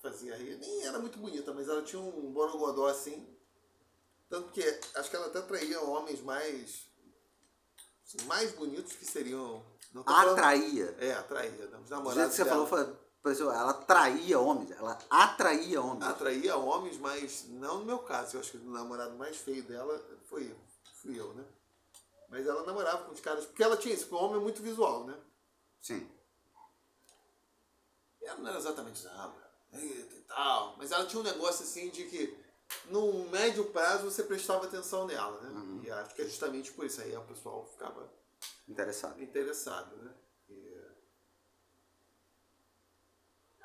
[0.02, 0.58] Fazia rir.
[0.58, 3.28] Nem era muito bonita, mas ela tinha um borogodó assim.
[4.32, 4.64] Tanto que
[4.96, 6.86] acho que ela até atraía homens mais.
[8.08, 9.62] assim, mais bonitos que seriam.
[9.94, 10.96] Não tô falando- Atraía.
[11.00, 11.52] É, atraía.
[11.52, 11.58] né?
[11.66, 12.66] Os Do jeito namorados que você dela.
[12.66, 14.72] falou, foi, pareceu, ela atraía homens.
[14.72, 16.04] Ela atraía homens.
[16.10, 18.38] Atraía homens, mas não no meu caso.
[18.38, 20.56] Eu acho que o namorado mais feio dela foi eu.
[21.02, 21.44] Fui eu, né?
[22.30, 23.44] Mas ela namorava com os caras.
[23.46, 25.20] Porque ela tinha isso, porque o homem é muito visual, né?
[25.82, 26.10] Sim.
[28.22, 29.06] Ela não era exatamente
[29.74, 32.38] eita e tal, mas ela tinha um negócio assim de que
[32.88, 35.82] no médio prazo você prestava atenção nela, né?
[35.84, 38.10] E acho que é justamente por isso aí o pessoal ficava
[38.68, 39.22] Interessado.
[39.22, 40.14] interessado, né?
[40.50, 40.82] E...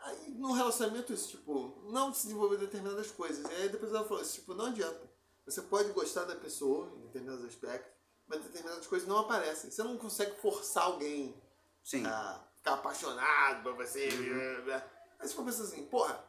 [0.03, 3.45] Aí no relacionamento isso, tipo, não se desenvolver determinadas coisas.
[3.51, 5.17] E aí depois ela falou tipo, não adianta.
[5.45, 7.93] Você pode gostar da pessoa em determinados aspectos,
[8.27, 9.71] mas determinadas coisas não aparecem.
[9.71, 11.41] Você não consegue forçar alguém
[11.85, 12.05] Sim.
[12.05, 14.09] a ficar apaixonado por você.
[14.09, 14.73] Uhum.
[15.19, 16.23] Aí você pensando assim, porra,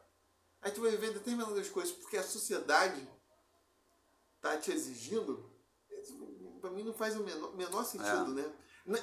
[0.62, 3.08] aí tu vai viver determinadas coisas porque a sociedade
[4.42, 5.52] tá te exigindo.
[6.62, 8.52] Pra mim não faz o menor, menor sentido, né?
[8.86, 9.00] Não,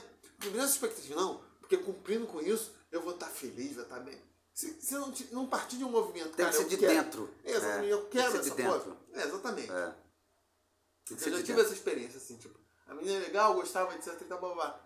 [0.53, 4.21] não é expectativa, não, porque cumprindo com isso eu vou estar feliz, vou estar bem.
[4.53, 6.93] Se, se não, não partir de um movimento, Tem cara, que ser eu de quero.
[6.95, 7.35] dentro.
[7.43, 8.99] É, exatamente, É, eu tem que quero ser de essa dentro.
[9.13, 9.73] É, exatamente.
[9.73, 9.95] É.
[11.11, 11.61] Eu já tive dentro.
[11.63, 14.81] essa experiência, assim, tipo, a menina é legal, gostava, etc e tal, blá, blá.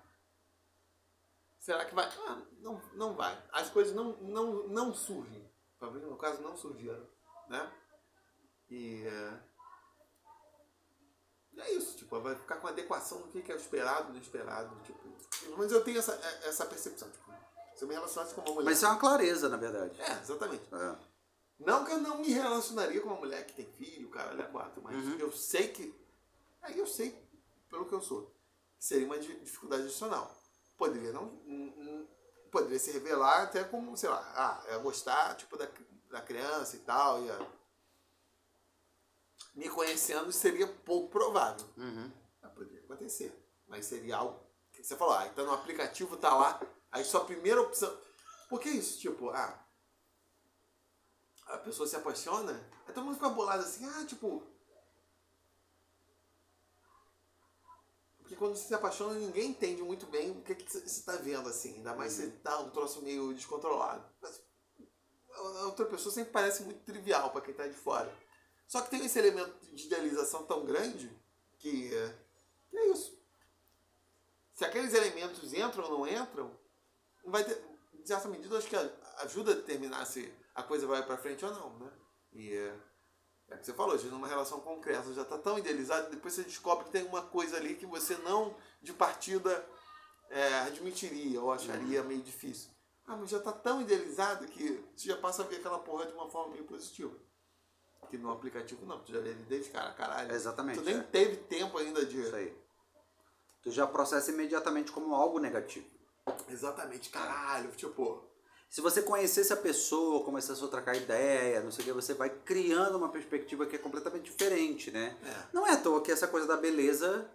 [1.58, 2.06] Será que vai?
[2.06, 3.36] Ah, não, não vai.
[3.52, 5.37] As coisas não, não, não surgem.
[5.80, 7.06] Mim, no caso, não surgiram,
[7.48, 7.72] né?
[8.68, 9.40] E é...
[11.52, 14.74] e é isso, tipo, vai ficar com adequação do que é o esperado, do esperado,
[14.82, 14.98] tipo...
[15.56, 16.12] Mas eu tenho essa,
[16.44, 17.32] essa percepção, tipo,
[17.74, 18.64] se eu me relacionasse com uma mulher...
[18.66, 20.00] Mas isso é uma clareza, na verdade.
[20.00, 20.62] É, exatamente.
[20.74, 20.96] É.
[21.60, 24.80] Não que eu não me relacionaria com uma mulher que tem filho, caralho, é quatro,
[24.82, 25.18] mas Uhum.
[25.18, 25.92] eu sei que.
[26.62, 27.10] Aí eu sei,
[27.68, 28.32] pelo que eu sou,
[28.78, 30.36] seria uma di- dificuldade adicional.
[30.76, 31.26] Poderia não.
[32.50, 35.68] Poderia se revelar até como, sei lá, ah, é gostar, tipo, da,
[36.10, 37.58] da criança e tal, ia.
[39.54, 41.66] Me conhecendo seria pouco provável.
[41.76, 42.10] Uhum.
[42.58, 43.32] Poderia acontecer.
[43.68, 44.40] Mas seria algo.
[44.72, 47.96] que Você falou, ah, então no aplicativo tá lá, aí sua primeira opção.
[48.48, 48.98] Por que isso?
[48.98, 49.64] Tipo, ah.
[51.46, 52.52] A pessoa se apaixona,
[52.86, 54.46] aí todo mundo fica bolado assim, ah, tipo.
[58.28, 61.48] Porque quando você se apaixona, ninguém entende muito bem o que, que você está vendo,
[61.48, 61.76] assim.
[61.76, 64.04] Ainda mais se tá um troço meio descontrolado.
[64.20, 64.38] Mas
[65.32, 68.14] a outra pessoa sempre parece muito trivial para quem tá de fora.
[68.66, 71.10] Só que tem esse elemento de idealização tão grande
[71.58, 72.14] que é,
[72.74, 73.18] é isso.
[74.52, 76.54] Se aqueles elementos entram ou não entram,
[77.24, 77.64] vai ter,
[77.94, 78.76] de certa medida, acho que
[79.20, 81.90] ajuda a determinar se a coisa vai para frente ou não, né?
[82.34, 82.76] E é,
[83.50, 86.34] é o que você falou, às vezes numa relação concreta já está tão idealizado, depois
[86.34, 89.66] você descobre que tem uma coisa ali que você não, de partida,
[90.30, 92.70] é, admitiria ou acharia meio difícil.
[93.06, 96.12] Ah, mas já está tão idealizado que você já passa a ver aquela porra de
[96.12, 97.14] uma forma meio positiva.
[98.10, 100.32] Que no aplicativo não, tu já vê ele desde cara, caralho.
[100.32, 101.02] Exatamente, Tu nem é.
[101.02, 102.20] teve tempo ainda de.
[102.20, 102.54] Isso aí.
[103.62, 105.86] Tu já processa imediatamente como algo negativo.
[106.48, 107.70] Exatamente, caralho.
[107.72, 108.27] Tipo,
[108.68, 112.28] Se você conhecesse a pessoa, começasse a trocar ideia, não sei o que, você vai
[112.28, 115.16] criando uma perspectiva que é completamente diferente, né?
[115.24, 115.34] É.
[115.52, 117.26] Não é à toa que essa coisa da beleza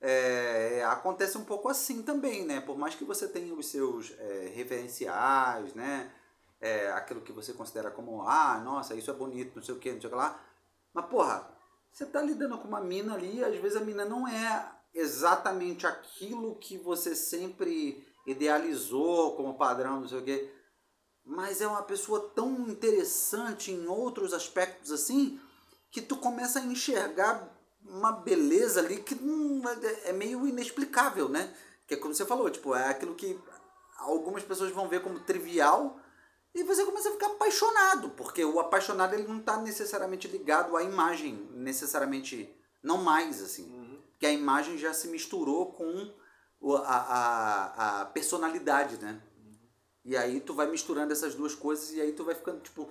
[0.00, 2.60] é, acontece um pouco assim também, né?
[2.60, 6.10] Por mais que você tenha os seus é, referenciais, né?
[6.58, 9.92] É, aquilo que você considera como, ah, nossa, isso é bonito, não sei o que,
[9.92, 10.42] não sei o que lá.
[10.94, 11.48] Mas, porra,
[11.92, 16.56] você tá lidando com uma mina ali, às vezes a mina não é exatamente aquilo
[16.56, 20.59] que você sempre idealizou como padrão, não sei o que.
[21.30, 25.40] Mas é uma pessoa tão interessante em outros aspectos assim,
[25.88, 27.48] que tu começa a enxergar
[27.84, 29.62] uma beleza ali que hum,
[30.04, 31.54] é meio inexplicável, né?
[31.86, 33.38] Que é como você falou, tipo, é aquilo que
[33.98, 36.00] algumas pessoas vão ver como trivial
[36.52, 40.82] e você começa a ficar apaixonado, porque o apaixonado ele não está necessariamente ligado à
[40.82, 42.52] imagem, necessariamente,
[42.82, 44.02] não mais, assim.
[44.10, 46.12] Porque a imagem já se misturou com
[46.84, 49.22] a, a, a personalidade, né?
[50.04, 52.88] E aí tu vai misturando essas duas coisas e aí tu vai ficando tipo,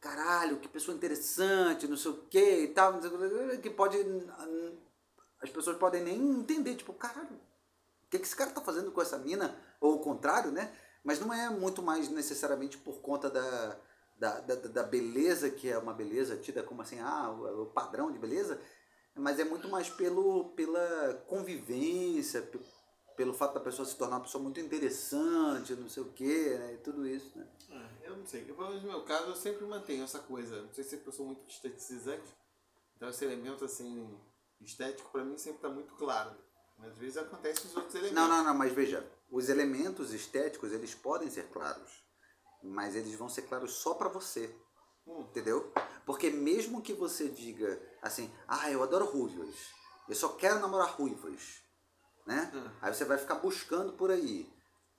[0.00, 3.98] caralho, que pessoa interessante, não sei o que e tal, quê, que pode.
[5.40, 9.00] As pessoas podem nem entender, tipo, caralho, o que, que esse cara tá fazendo com
[9.00, 9.56] essa mina?
[9.80, 10.72] Ou o contrário, né?
[11.02, 13.76] Mas não é muito mais necessariamente por conta da,
[14.18, 18.18] da, da, da beleza, que é uma beleza tida como assim, ah, o padrão de
[18.18, 18.60] beleza,
[19.16, 22.48] mas é muito mais pelo, pela convivência,
[23.16, 26.74] pelo fato da pessoa se tornar uma pessoa muito interessante, não sei o quê, né?
[26.74, 27.46] E tudo isso, né?
[27.70, 28.44] É, eu não sei.
[28.48, 30.62] Eu, no meu caso, eu sempre mantenho essa coisa.
[30.62, 32.34] Não sei se é eu sou muito esteticizante.
[32.96, 34.18] Então, esse elemento, assim,
[34.60, 36.30] estético, para mim, sempre está muito claro.
[36.78, 38.16] Mas, às vezes, acontece os outros elementos.
[38.16, 38.54] Não, não, não.
[38.54, 39.06] Mas, veja.
[39.30, 42.02] Os elementos estéticos, eles podem ser claros.
[42.62, 44.54] Mas eles vão ser claros só para você.
[45.06, 45.22] Hum.
[45.22, 45.72] Entendeu?
[46.04, 49.54] Porque mesmo que você diga assim, ah, eu adoro ruivas.
[50.08, 51.62] Eu só quero namorar ruivas
[52.26, 52.50] né?
[52.54, 52.70] Hum.
[52.80, 54.50] Aí você vai ficar buscando por aí.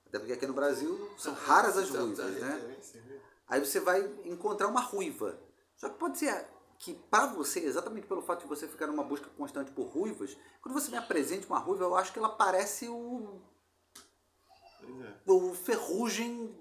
[0.07, 2.77] Até porque aqui no Brasil são raras as ruivas, né?
[3.47, 5.39] Aí você vai encontrar uma ruiva.
[5.75, 6.47] Só que pode ser
[6.77, 10.73] que para você, exatamente pelo fato de você ficar numa busca constante por ruivas, quando
[10.73, 13.41] você me apresente uma ruiva, eu acho que ela parece o.
[14.83, 15.31] É.
[15.31, 16.53] O ferrugem.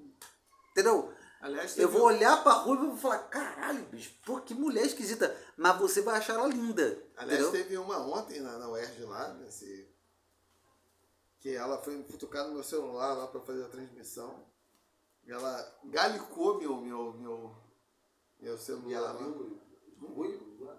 [0.70, 1.12] Entendeu?
[1.40, 5.36] Aliás, eu vou olhar pra ruiva e vou falar, caralho, bicho, pô, que mulher esquisita.
[5.56, 7.02] Mas você vai achar ela linda.
[7.16, 7.50] Aliás, entendeu?
[7.50, 9.91] teve uma ontem na, na UERJ lá, nesse
[11.42, 14.46] que ela foi futucar no meu celular lá para fazer a transmissão.
[15.26, 17.56] E ela galicou meu, meu, meu,
[18.38, 18.88] meu celular.
[18.88, 19.60] E ela viu
[20.00, 20.78] ruiva?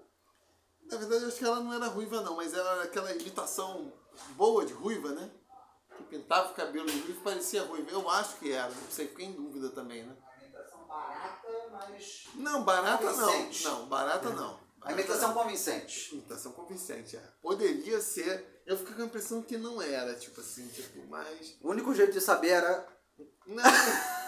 [0.89, 3.91] Na verdade, acho que ela não era ruiva, não, mas era aquela imitação
[4.37, 5.29] boa de ruiva, né?
[5.97, 7.91] Que pintava o cabelo de ruiva e parecia ruiva.
[7.91, 10.15] Eu acho que era, não sei, fiquei em dúvida também, né?
[10.87, 12.27] Barata, mas.
[12.35, 13.51] Não, barata não.
[13.63, 14.62] Não, barata não.
[14.83, 16.13] A imitação convincente.
[16.13, 17.33] Imitação convincente, é.
[17.41, 18.61] Poderia ser.
[18.65, 21.57] Eu fiquei com a impressão que não era, tipo assim, tipo, mas.
[21.61, 22.87] O único jeito de saber era.
[23.45, 23.63] Não!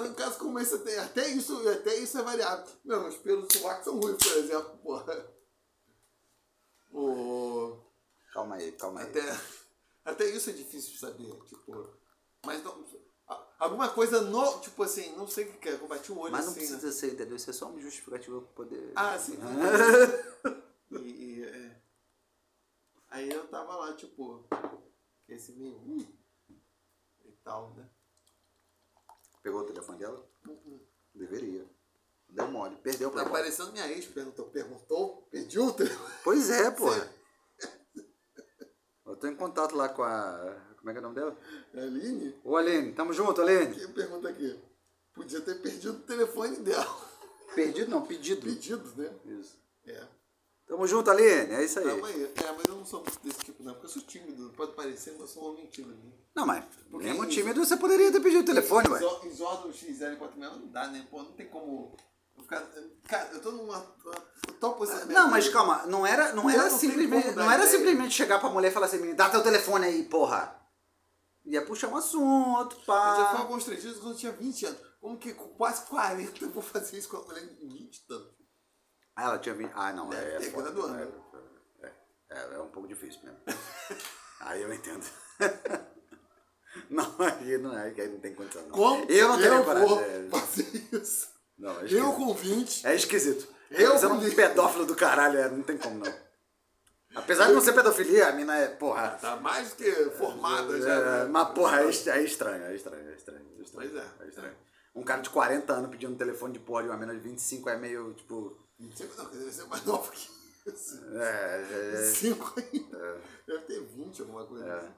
[0.00, 2.66] no caso como esse, até, até, isso, até isso é variável.
[2.84, 5.34] Não, os pelos do sovaco são ruins, por exemplo, porra.
[6.90, 7.78] O...
[8.32, 9.06] Calma aí, calma aí.
[9.06, 9.40] Até,
[10.04, 11.96] até isso é difícil de saber, tipo.
[12.44, 12.84] Mas não,
[13.58, 14.60] Alguma coisa no.
[14.60, 16.86] Tipo assim, não sei o que é, eu bati o olho Mas não assim, precisa
[16.86, 16.92] né?
[16.92, 17.36] ser, entendeu?
[17.36, 18.92] Isso é só uma justificativa pra poder.
[18.94, 19.36] Ah, sim.
[20.92, 21.80] e, e é.
[23.10, 24.46] Aí eu tava lá, tipo,
[25.28, 25.76] esse meio.
[25.76, 26.06] Uh,
[27.24, 27.88] e tal, né?
[29.42, 30.24] Pegou o telefone dela?
[30.46, 30.80] Uh
[31.14, 31.68] Deveria.
[32.28, 32.76] Deu mole.
[32.76, 36.14] Perdeu pra Tá parecendo minha ex, perguntou, perguntou, pediu o telefone.
[36.22, 36.86] Pois é, pô.
[39.04, 41.36] Eu tô em contato lá com a como é que é o nome dela?
[41.74, 42.34] É Aline?
[42.44, 43.74] Ô Aline, tamo junto, Aline.
[43.74, 44.58] Quem pergunta aqui?
[45.14, 47.08] Podia ter perdido o telefone dela.
[47.54, 48.42] Perdido não, pedido.
[48.42, 49.10] Pedido, né?
[49.26, 49.58] Isso.
[49.86, 50.02] É.
[50.66, 51.86] Tamo junto, Aline, é isso aí.
[51.86, 52.24] Tamo aí.
[52.24, 54.52] É, mas eu não sou desse tipo, não, porque eu sou tímido.
[54.56, 55.94] Pode parecer, mas eu sou um homem tímido.
[55.94, 56.12] Né?
[56.34, 59.00] Não, mas porque mesmo tímido você poderia ter pedido o telefone, ué.
[59.24, 61.06] Em Zordo XL46 não dá, né?
[61.10, 61.96] Pô, não tem como
[63.06, 63.78] Cara, eu tô numa.
[64.60, 64.76] Tô
[65.08, 67.30] não, mas calma, não era, não era não simplesmente.
[67.32, 70.57] Não era simplesmente chegar pra mulher e falar assim, dá teu telefone aí, porra.
[71.48, 73.10] Ia puxar um assunto, pá.
[73.10, 74.80] Eu já fui dias quando eu tinha 20 anos.
[75.00, 78.34] Como que com quase 40 eu vou fazer isso com a mulher de 20 tanto?
[79.16, 79.72] Ah, ela tinha 20.
[79.74, 80.36] Ah, não, é.
[80.36, 81.08] É, foda, do é,
[81.82, 81.92] é,
[82.30, 83.38] é, é um pouco difícil mesmo.
[84.40, 85.06] aí eu entendo.
[86.90, 88.62] não, aí não é, que aí não tem condição.
[88.64, 88.70] Não.
[88.70, 89.98] Como eu não tenho coragem.
[90.00, 90.28] É.
[90.30, 91.28] fazer isso?
[91.56, 92.86] Não, é eu com 20.
[92.86, 93.48] É esquisito.
[93.70, 96.27] Eu Você é um pedófilo do caralho, é, não tem como não.
[97.14, 99.10] Apesar de não ser pedofilia, a mina é, porra.
[99.20, 101.24] Tá mais que formada é, já.
[101.24, 101.30] Né?
[101.30, 103.46] Mas, porra, é, é, estranho, é estranho, é estranho, é estranho.
[103.72, 104.06] Pois é.
[104.20, 104.56] É estranho.
[104.94, 107.70] Um cara de 40 anos pedindo um telefone de porra de uma mina de 25
[107.70, 108.58] é meio, tipo.
[108.78, 110.28] 25 não, deve ser mais novo que
[110.66, 111.02] isso.
[111.14, 112.02] É, é.
[112.02, 112.98] 5 ainda.
[112.98, 113.20] É.
[113.46, 114.76] Deve ter 20, alguma coisa é.
[114.76, 114.92] assim.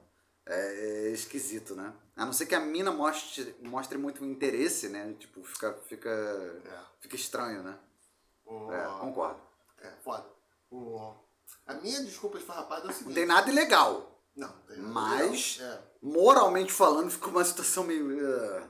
[0.47, 1.93] É, é esquisito, né?
[2.15, 5.15] A não ser que a mina mostre, mostre muito interesse, né?
[5.19, 6.79] Tipo, fica, fica, é.
[6.99, 7.77] fica estranho, né?
[8.45, 8.71] Oh.
[8.71, 9.39] É, concordo.
[9.79, 10.25] É, foda.
[10.71, 11.13] Oh.
[11.65, 13.07] A minha desculpa esfarrapada é o seguinte.
[13.07, 14.11] Não tem nada ilegal.
[14.35, 15.83] Não, tem nada Mas, é.
[16.01, 18.69] moralmente falando, ficou uma situação meio uh,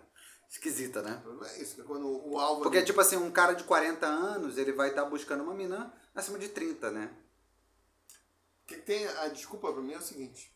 [0.49, 1.21] esquisita, né?
[1.53, 2.63] É isso, que quando o alvo.
[2.63, 5.93] Porque, tipo assim, um cara de 40 anos, ele vai estar tá buscando uma mina
[6.15, 7.15] acima de 30, né?
[8.65, 10.55] Que tem a desculpa pra mim é o seguinte.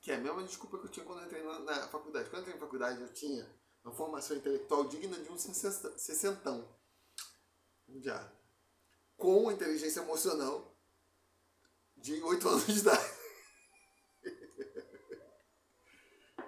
[0.00, 2.28] Que é a mesma desculpa que eu tinha quando eu entrei na, na faculdade.
[2.28, 3.48] Quando eu entrei na faculdade, eu tinha
[3.82, 6.68] uma formação intelectual digna de um sessentão.
[8.00, 8.30] Já.
[9.16, 10.73] Com inteligência emocional
[12.04, 13.14] de 8 anos de idade.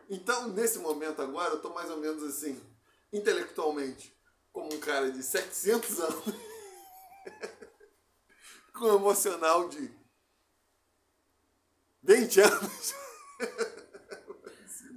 [0.09, 2.63] Então, nesse momento agora, eu estou mais ou menos assim,
[3.11, 4.15] intelectualmente,
[4.53, 6.25] como um cara de 700 anos,
[8.75, 9.91] com um emocional de
[12.03, 12.95] 20 anos.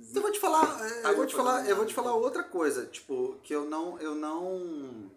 [0.09, 2.43] Então, eu vou te falar, é, eu vou te falar, eu vou te falar outra
[2.43, 5.09] coisa, tipo, que eu não, eu não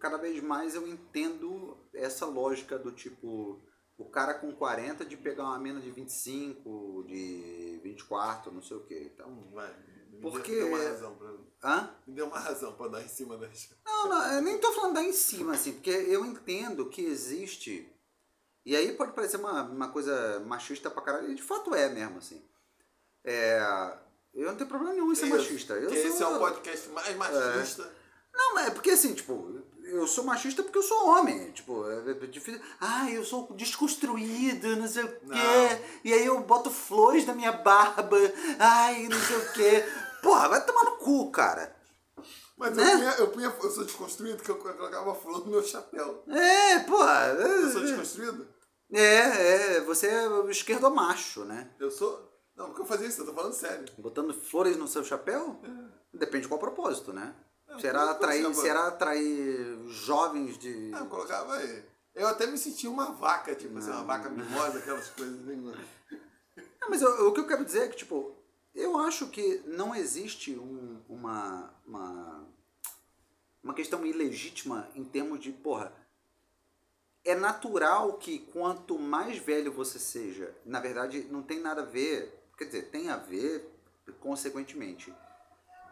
[0.00, 3.60] cada vez mais eu entendo essa lógica do tipo
[3.98, 8.80] o cara com 40 de pegar uma mina de 25, de 24, não sei o
[8.84, 9.28] que e tal.
[9.28, 9.74] Hum, vai.
[10.10, 11.30] Me Porque- deu uma razão pra,
[11.62, 11.90] Hã?
[12.06, 13.68] me deu uma razão pra dar em cima das.
[13.84, 17.90] Não, não, eu nem tô falando da em cima, assim, porque eu entendo que existe.
[18.64, 22.18] E aí pode parecer uma, uma coisa machista pra caralho, e de fato é mesmo,
[22.18, 22.42] assim.
[23.24, 23.58] É,
[24.34, 25.74] eu não tenho problema nenhum em ser Isso, machista.
[25.74, 25.98] Eu sou...
[25.98, 27.92] esse é o podcast mais machista.
[28.34, 31.50] Não, é porque assim, tipo, eu sou machista porque eu sou homem.
[31.52, 32.60] Tipo, é é difícil.
[32.80, 35.82] Ah, eu sou desconstruído, não sei o quê.
[36.04, 38.16] E aí eu boto flores na minha barba.
[38.58, 39.84] Ai, não sei o quê.
[40.22, 41.74] Porra, vai tomar no cu, cara.
[42.56, 42.84] Mas Né?
[42.84, 46.24] eu, punha, eu, punha, eu sou desconstruído porque eu colocava flor no meu chapéu.
[46.28, 47.26] É, porra.
[47.38, 48.48] Eu sou é- desconstruído?
[48.92, 51.70] É, é, você é o esquerdomacho, né?
[51.78, 52.32] Eu sou.
[52.56, 53.84] Não, porque eu fazia isso, eu tô falando sério.
[53.98, 55.60] Botando flores no seu chapéu?
[56.14, 57.34] Depende de qual propósito, né?
[57.80, 60.90] Será, atrair, será atrair jovens de.
[60.94, 61.84] Ah, eu colocava aí.
[62.14, 65.40] Eu até me sentia uma vaca, tipo assim, uma vaca mimosa, aquelas coisas.
[65.40, 65.56] Assim,
[66.80, 68.34] Não, mas eu- o que eu quero dizer é que, tipo,
[68.74, 72.46] eu acho que não existe um- uma, uma,
[73.62, 75.92] uma questão ilegítima em termos de, porra,
[77.24, 82.32] é natural que quanto mais velho você seja, na verdade não tem nada a ver,
[82.56, 83.68] quer dizer, tem a ver
[84.20, 85.12] consequentemente,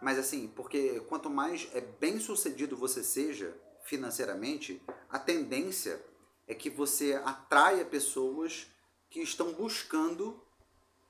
[0.05, 5.99] mas assim, porque quanto mais é bem sucedido você seja financeiramente, a tendência
[6.47, 8.67] é que você atraia pessoas
[9.09, 10.39] que estão buscando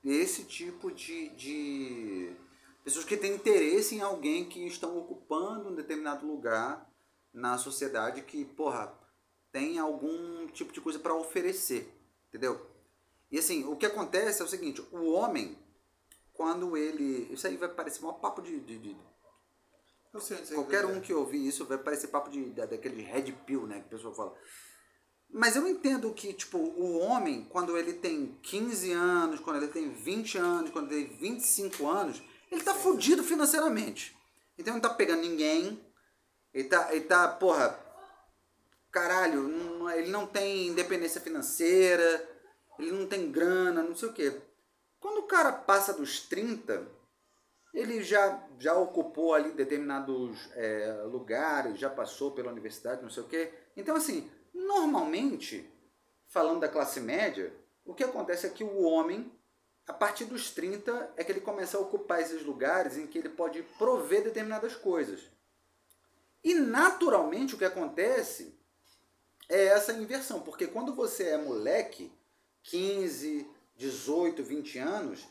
[0.05, 2.37] esse tipo de, de
[2.85, 6.89] pessoas que têm interesse em alguém que estão ocupando um determinado lugar
[7.33, 8.97] na sociedade que, porra,
[9.51, 11.93] tem algum tipo de coisa para oferecer,
[12.29, 12.65] entendeu?
[13.29, 15.59] E assim, o que acontece é o seguinte, o homem,
[16.35, 17.33] quando ele...
[17.33, 18.61] Isso aí vai parecer um papo de...
[18.61, 18.97] de- de-
[20.13, 23.33] Eu sei, sei qualquer um que ouvir isso vai parecer papo de, da- daquele red
[23.47, 24.37] pill, né, que o pessoal fala.
[25.31, 29.91] Mas eu entendo que, tipo, o homem, quando ele tem 15 anos, quando ele tem
[29.93, 32.23] 20 anos, quando ele tem 25 anos,
[32.53, 34.17] ele tá fudido financeiramente.
[34.57, 35.85] Então ele não tá pegando ninguém,
[36.53, 37.77] ele tá, ele tá porra,
[38.93, 42.29] caralho, ele não tem independência financeira,
[42.79, 44.41] ele não tem grana, não sei o quê.
[45.05, 46.89] Quando o cara passa dos 30,
[47.75, 53.29] ele já, já ocupou ali determinados é, lugares, já passou pela universidade, não sei o
[53.29, 53.53] quê.
[53.77, 55.71] Então, assim, normalmente,
[56.27, 59.31] falando da classe média, o que acontece é que o homem,
[59.87, 63.29] a partir dos 30, é que ele começa a ocupar esses lugares em que ele
[63.29, 65.21] pode prover determinadas coisas.
[66.43, 68.59] E naturalmente o que acontece
[69.51, 72.11] é essa inversão, porque quando você é moleque,
[72.63, 75.27] 15, 18, 20 anos,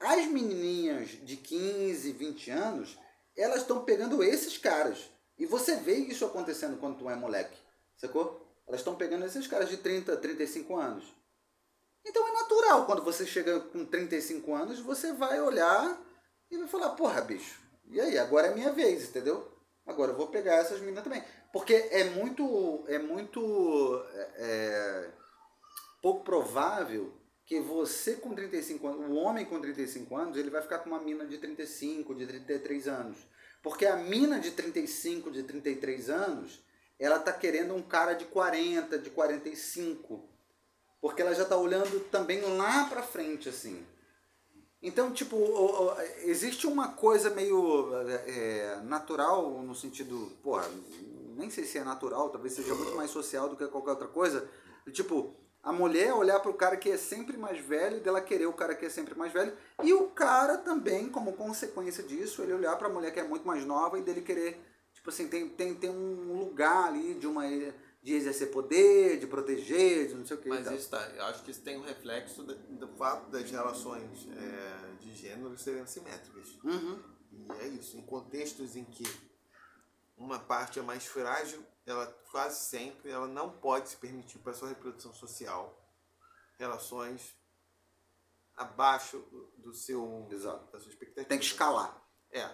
[0.00, 2.98] as menininhas de 15, 20 anos,
[3.36, 5.10] elas estão pegando esses caras.
[5.38, 7.58] E você vê isso acontecendo quando tu é moleque,
[7.96, 8.46] sacou?
[8.66, 11.04] Elas estão pegando esses caras de 30, 35 anos.
[12.04, 16.00] Então é natural, quando você chega com 35 anos, você vai olhar
[16.50, 19.52] e vai falar, porra, bicho, e aí, agora é minha vez, entendeu?
[19.86, 21.22] Agora eu vou pegar essas meninas também.
[21.52, 25.10] Porque é muito, é muito é, é,
[26.02, 27.12] pouco provável
[27.46, 31.00] que você com 35 anos, o homem com 35 anos, ele vai ficar com uma
[31.00, 33.18] mina de 35, de 33 anos.
[33.62, 36.60] Porque a mina de 35, de 33 anos,
[36.98, 40.28] ela tá querendo um cara de 40, de 45.
[41.00, 43.86] Porque ela já tá olhando também lá pra frente, assim.
[44.82, 45.36] Então, tipo,
[46.24, 50.68] existe uma coisa meio é, natural no sentido, porra,
[51.36, 54.48] nem sei se é natural, talvez seja muito mais social do que qualquer outra coisa.
[54.92, 55.34] Tipo,
[55.66, 58.86] a mulher olhar pro cara que é sempre mais velho, dela querer o cara que
[58.86, 59.52] é sempre mais velho,
[59.82, 63.64] e o cara também, como consequência disso, ele olhar pra mulher que é muito mais
[63.64, 64.60] nova e dele querer,
[64.94, 67.42] tipo assim, tem, tem, tem um lugar ali de uma
[68.00, 70.48] de exercer poder, de proteger, de não sei o que.
[70.48, 74.28] Mas isso tá, eu acho que isso tem um reflexo do, do fato das relações
[74.36, 76.56] é, de gênero serem assimétricas.
[76.62, 77.00] Uhum.
[77.32, 79.02] E é isso, em contextos em que
[80.16, 84.68] uma parte é mais frágil, ela quase sempre ela não pode se permitir para sua
[84.68, 85.74] reprodução social
[86.58, 87.36] relações
[88.56, 89.18] abaixo
[89.58, 90.70] do- seu Exato.
[90.72, 91.28] da sua expectativa.
[91.28, 92.02] Tem que escalar.
[92.30, 92.48] É.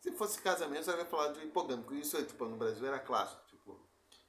[0.00, 1.94] Se fosse casamento, você vai falar de hipogâmico.
[1.94, 3.44] Isso, tipo, no Brasil era clássico.
[3.46, 3.80] Tipo,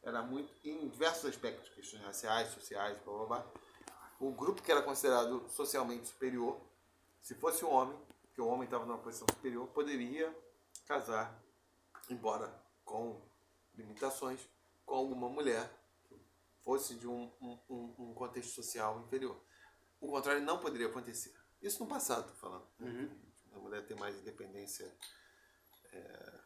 [0.01, 3.51] era muito, em diversos aspectos, questões raciais, sociais, blá blá blá.
[4.19, 6.59] O grupo que era considerado socialmente superior,
[7.21, 7.99] se fosse um homem,
[8.33, 10.33] que o homem estava numa posição superior, poderia
[10.87, 11.37] casar,
[12.09, 12.51] embora
[12.85, 13.21] com
[13.77, 14.39] limitações,
[14.85, 15.69] com alguma mulher
[16.07, 16.19] que
[16.63, 17.59] fosse de um, um,
[17.99, 19.39] um- contexto social inferior.
[19.99, 21.33] O contrário não poderia acontecer.
[21.61, 22.67] Isso no passado, falando.
[22.79, 23.09] Uhum.
[23.53, 24.91] A mulher ter mais independência.
[25.91, 26.39] é,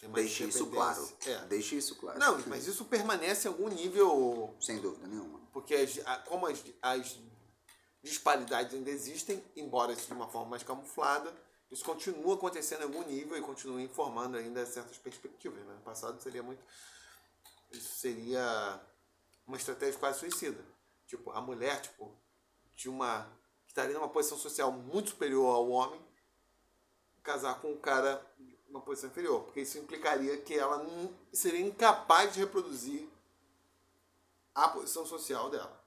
[0.00, 1.12] ter mais Deixe isso claro.
[1.26, 1.38] É.
[1.46, 2.18] Deixe isso claro.
[2.18, 5.40] Não, mas isso permanece em algum nível Sem dúvida nenhuma.
[5.52, 7.18] porque as, como as, as
[8.02, 11.30] disparidades ainda existem, embora de uma forma mais camuflada.
[11.70, 15.64] Isso continua acontecendo em algum nível e continua informando ainda certas perspectivas.
[15.64, 15.74] Né?
[15.74, 16.62] No passado seria muito.
[17.70, 18.80] Isso seria
[19.46, 20.64] uma estratégia quase suicida.
[21.06, 22.12] Tipo, a mulher, tipo,
[22.74, 23.24] de uma.
[23.64, 26.00] que estaria numa posição social muito superior ao homem,
[27.22, 28.24] casar com um cara
[28.68, 29.44] uma posição inferior.
[29.44, 30.84] Porque isso implicaria que ela
[31.32, 33.08] seria incapaz de reproduzir
[34.54, 35.79] a posição social dela.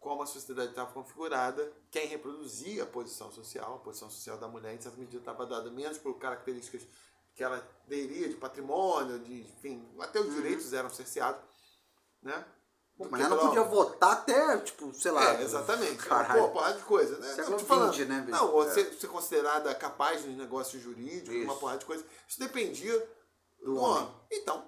[0.00, 4.74] Como a sociedade estava configurada, quem reproduzia a posição social, a posição social da mulher,
[4.74, 6.86] em certa medida, estava dada menos por características
[7.34, 10.34] que ela teria de patrimônio, de, enfim, até os uhum.
[10.34, 11.42] direitos eram cerceados,
[12.22, 12.44] né?
[13.08, 15.24] Mas ela não podia votar até, tipo, sei lá.
[15.34, 15.96] É, exatamente.
[15.96, 16.42] Caralho.
[16.42, 17.34] Pô, porrada de coisa, né?
[17.34, 18.70] Século não, falando, 20, né, Não, é.
[18.70, 21.44] ser, ser considerada capaz de negócios jurídicos, Isso.
[21.44, 22.04] uma porrada de coisa.
[22.28, 22.98] Isso dependia
[23.62, 24.02] do, do homem.
[24.02, 24.14] homem.
[24.30, 24.66] Então,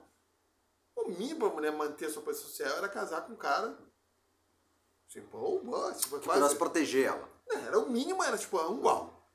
[0.97, 3.77] o mínimo para a mulher manter a sua posição social era casar com um cara
[5.13, 6.57] Tipo, ou tipo, que quase...
[6.57, 7.29] proteger ela.
[7.51, 9.29] É, era o mínimo, era tipo, um igual.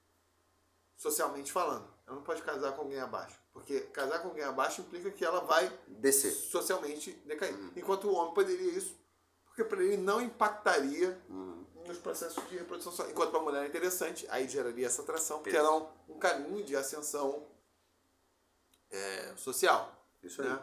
[0.95, 1.87] Socialmente falando.
[2.07, 3.39] Ela não pode casar com alguém abaixo.
[3.53, 6.31] Porque casar com alguém abaixo implica que ela vai descer.
[6.31, 7.53] Socialmente decair.
[7.53, 7.71] Uhum.
[7.75, 8.99] Enquanto o homem poderia isso,
[9.45, 11.63] porque para ele não impactaria uhum.
[11.85, 13.11] nos processos de reprodução social.
[13.11, 16.63] Enquanto para a mulher é interessante, aí geraria essa atração, porque era um, um caminho
[16.63, 17.45] de ascensão
[18.89, 19.95] é, social.
[20.23, 20.59] Isso aí.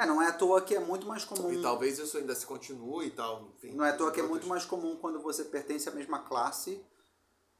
[0.00, 1.52] É, não é à toa que é muito mais comum.
[1.52, 3.50] E talvez isso ainda se continue e tal.
[3.54, 6.20] Enfim, não é à toa que é muito mais comum quando você pertence à mesma
[6.20, 6.82] classe.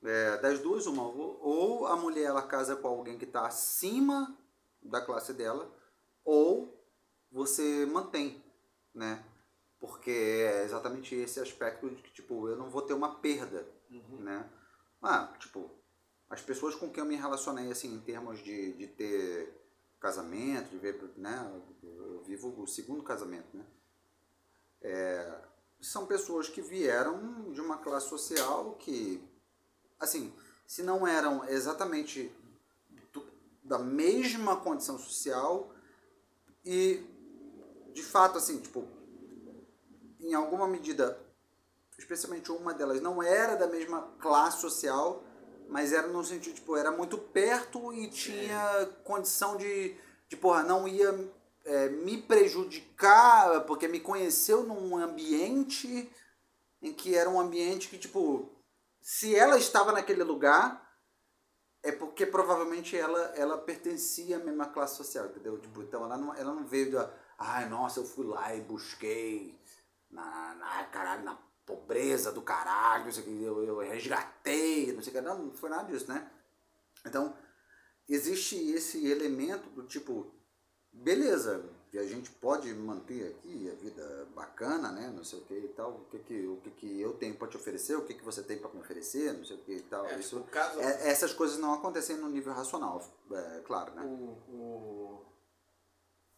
[0.02, 1.02] É, das duas, uma.
[1.02, 4.34] Ou a mulher ela casa com alguém que está acima
[4.80, 5.70] da classe dela,
[6.24, 6.82] ou
[7.30, 8.42] você mantém,
[8.94, 9.22] né?
[9.78, 14.16] Porque é exatamente esse aspecto de que, tipo, eu não vou ter uma perda, uhum.
[14.20, 14.48] né?
[15.02, 15.70] Ah, tipo,
[16.30, 19.59] as pessoas com quem eu me relacionei, assim, em termos de, de ter
[20.00, 21.62] casamento, de ver, né?
[21.82, 23.64] Eu vivo o segundo casamento, né?
[24.82, 25.40] É,
[25.80, 29.22] são pessoas que vieram de uma classe social que,
[29.98, 30.32] assim,
[30.66, 32.34] se não eram exatamente
[33.12, 33.24] do,
[33.62, 35.72] da mesma condição social
[36.64, 37.04] e,
[37.92, 38.88] de fato, assim, tipo,
[40.18, 41.18] em alguma medida,
[41.98, 45.24] especialmente uma delas não era da mesma classe social,
[45.70, 49.96] mas era no sentido, tipo, era muito perto e tinha condição de,
[50.28, 51.32] de porra, não ia
[51.64, 56.10] é, me prejudicar, porque me conheceu num ambiente
[56.82, 58.50] em que era um ambiente que, tipo,
[59.00, 60.90] se ela estava naquele lugar,
[61.82, 65.58] é porque provavelmente ela, ela pertencia à mesma classe social, entendeu?
[65.58, 69.58] Tipo, então ela não, ela não veio da, ai, nossa, eu fui lá e busquei
[70.10, 71.38] na, na caralho, na
[71.70, 75.38] pobreza do caralho, não sei o que, eu, eu resgatei, não sei o que, não,
[75.44, 76.28] não foi nada disso, né?
[77.06, 77.36] Então,
[78.08, 80.34] existe esse elemento do tipo,
[80.92, 81.64] beleza,
[81.94, 85.92] a gente pode manter aqui a vida bacana, né, não sei o que e tal,
[85.92, 88.42] o que que, o que, que eu tenho para te oferecer, o que que você
[88.42, 90.80] tem para me oferecer, não sei o que e tal, é, isso, caso...
[90.80, 93.02] é, essas coisas não acontecem no nível racional,
[93.32, 94.02] é, claro, né?
[94.02, 95.26] O, o,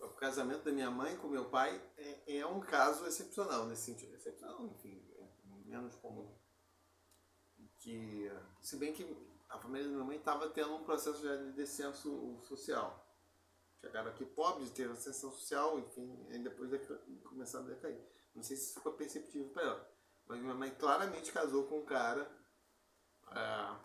[0.01, 4.15] o, casamento da minha mãe com meu pai é, é um caso excepcional nesse sentido,
[4.15, 5.03] excepcional, enfim,
[5.79, 6.29] menos comum.
[7.79, 9.05] Que, se bem que
[9.49, 13.07] a família da minha mãe estava tendo um processo de descenso social.
[13.81, 16.71] Chegaram aqui pobres, tiveram ascensão social, enfim, e depois
[17.25, 18.01] começaram a decair.
[18.35, 19.93] Não sei se isso ficou perceptível para ela.
[20.27, 22.31] Mas minha mãe claramente casou com um cara,
[23.31, 23.77] é,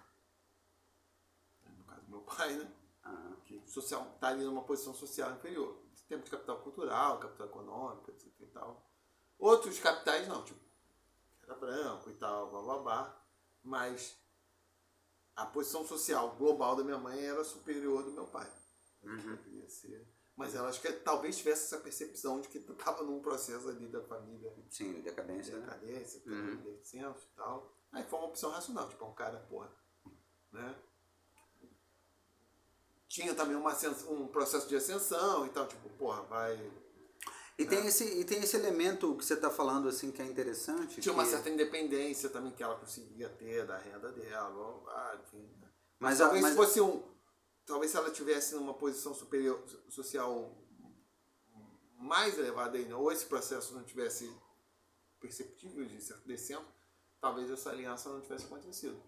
[1.70, 2.74] no caso do meu pai, né?
[3.46, 5.82] Que social, está ali numa posição social inferior.
[6.08, 8.90] Tempo de capital cultural, capital econômico, etc e tal.
[9.38, 10.67] Outros capitais não, tipo
[11.48, 13.26] era branco e tal, blá blá blá.
[13.64, 14.18] Mas
[15.36, 18.52] a posição social global da minha mãe era superior do meu pai.
[19.04, 19.68] Uhum.
[19.70, 20.08] Ser.
[20.36, 24.02] Mas ela acho que talvez tivesse essa percepção de que estava num processo ali da
[24.04, 24.54] família.
[24.70, 25.58] Sim, decadência.
[25.58, 25.66] Né?
[25.66, 26.36] Decadência, né?
[26.36, 26.78] uhum.
[26.78, 27.74] descenso e tal.
[27.92, 29.72] Aí foi uma opção racional, tipo, um cara, porra,
[30.52, 30.76] né?
[33.08, 33.74] Tinha também uma
[34.10, 36.87] um processo de ascensão e tal, tipo, porra, vai
[37.58, 41.02] e, tem esse, e tem esse elemento que você está falando assim que é interessante.
[41.02, 45.42] Tinha uma certa independência também que ela conseguia ter da renda dela, ah, enfim.
[45.60, 45.68] Né?
[46.00, 46.56] Mas, mas talvez mas...
[46.56, 47.04] fosse um.
[47.66, 50.56] Talvez se ela tivesse numa posição superior social
[51.98, 54.32] mais elevada ainda, ou esse processo não tivesse
[55.20, 56.66] perceptível de certo descendo,
[57.20, 59.02] talvez essa aliança não tivesse acontecido.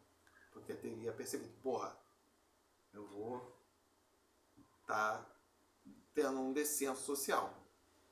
[0.52, 1.96] Porque teria percebido, porra,
[2.92, 3.56] eu vou
[4.82, 5.36] estar tá
[6.14, 7.59] tendo um descenso social.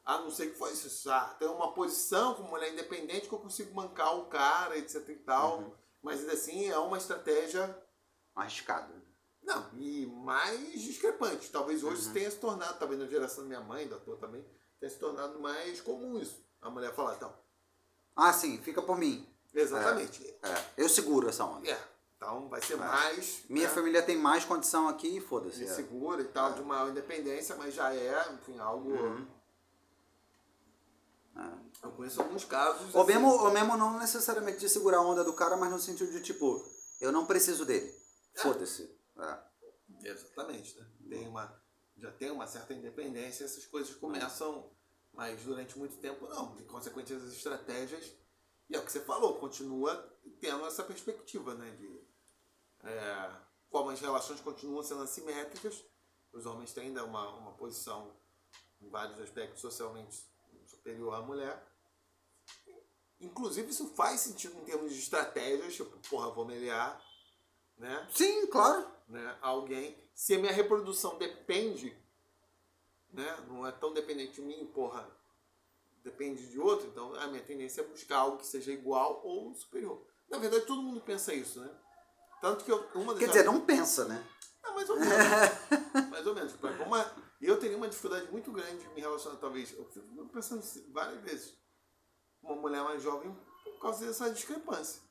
[0.08, 1.12] A não ser que fosse isso.
[1.12, 5.16] Ah, tem uma posição como mulher independente que eu consigo mancar o cara, etc e
[5.16, 5.60] tal.
[5.60, 5.74] Uhum.
[6.02, 7.78] Mas ainda assim é uma estratégia.
[8.34, 8.90] Arriscada.
[9.44, 11.52] Não, e mais discrepante.
[11.52, 12.14] Talvez hoje uhum.
[12.14, 14.46] tenha se tornado, talvez na geração da minha mãe, da tua também,
[14.80, 16.42] tenha se tornado mais comum isso.
[16.62, 17.34] A mulher falar, então,
[18.16, 19.28] Ah, sim, fica por mim.
[19.54, 20.26] Exatamente.
[20.42, 21.70] É, eu seguro essa onda.
[21.70, 21.78] É.
[22.16, 23.44] Então vai ser mais.
[23.50, 25.66] Minha né, família tem mais condição aqui e foda-se.
[25.66, 25.68] é.
[25.68, 28.90] segura e tal, de maior independência, mas já é, enfim, algo.
[28.90, 29.37] Uhum.
[31.84, 32.94] Eu conheço alguns casos.
[32.94, 35.80] Ou assim, mesmo, ou mesmo não necessariamente de segurar a onda do cara, mas no
[35.80, 36.66] sentido de tipo,
[37.00, 37.94] eu não preciso dele.
[38.36, 38.90] Foda-se.
[39.18, 40.10] É.
[40.10, 40.88] Exatamente, né?
[41.10, 41.62] Tem uma,
[41.98, 44.72] já tem uma certa independência, essas coisas começam,
[45.14, 46.58] mas durante muito tempo não.
[46.60, 48.12] E, consequentemente, as estratégias,
[48.70, 49.96] e é o que você falou, continua
[50.40, 51.70] tendo essa perspectiva, né?
[51.72, 52.08] De
[52.84, 53.32] é,
[53.70, 55.84] como as relações continuam sendo assimétricas,
[56.34, 58.16] os homens têm ainda uma, uma posição,
[58.80, 60.26] em vários aspectos, socialmente
[60.88, 61.62] superior à mulher.
[63.20, 67.02] Inclusive, isso faz sentido em termos de estratégias, tipo, porra, vou melear,
[67.78, 68.08] né?
[68.14, 68.88] Sim, claro.
[69.10, 71.96] né, alguém, se a minha reprodução depende,
[73.12, 75.10] né, não é tão dependente de mim, porra,
[76.04, 80.06] depende de outro, então a minha tendência é buscar algo que seja igual ou superior.
[80.30, 81.70] Na verdade, todo mundo pensa isso, né?
[82.40, 84.24] Tanto que eu, uma das Quer dizer, não pensa, né?
[84.64, 85.16] ah, mais ou menos.
[86.12, 86.52] mais ou menos.
[86.52, 87.12] Tipo, uma,
[87.46, 89.72] eu teria uma dificuldade muito grande de me relacionar, talvez.
[89.78, 91.54] Eu fico pensando várias vezes.
[92.42, 93.32] Uma mulher mais jovem
[93.64, 95.02] por causa dessa discrepância.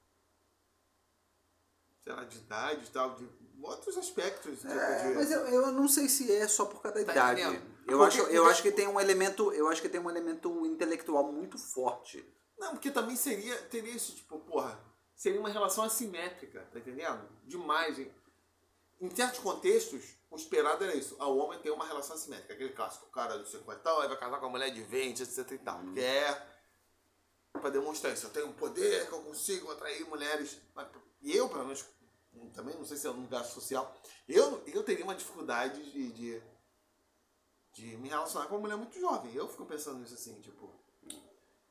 [2.02, 3.28] Sei lá, de idade e tal, de
[3.62, 4.60] outros aspectos.
[4.60, 7.12] tipo, É, de- mas eu, eu não sei se é só por causa da Tá
[7.12, 7.40] idade.
[7.42, 7.76] entendendo?
[7.88, 10.10] Eu Porque- acho, eu porque- acho que tem um elemento, eu acho que tem um
[10.10, 12.24] elemento intelectual muito forte.
[12.58, 14.78] Não, porque também seria, teria isso, tipo, porra,
[15.14, 17.28] seria uma relação assimétrica, tá entendendo?
[17.44, 17.98] Demais.
[17.98, 18.10] Em,
[19.00, 21.16] em certos contextos, o esperado era isso.
[21.18, 24.18] Ah, o homem tem uma relação assimétrica, aquele clássico, o cara do 50 aí vai
[24.18, 25.80] casar com a mulher de 20, etc e tal.
[25.92, 26.56] Que é
[27.52, 28.26] pra demonstrar isso.
[28.26, 30.58] Eu tenho um poder que eu consigo atrair mulheres.
[30.74, 30.88] Mas,
[31.22, 31.84] E eu, pelo menos,
[32.54, 33.94] também não sei se é um gasto social,
[34.28, 36.42] eu, eu teria uma dificuldade de, de,
[37.72, 39.34] de me relacionar com uma mulher muito jovem.
[39.34, 40.74] Eu fico pensando nisso assim, tipo...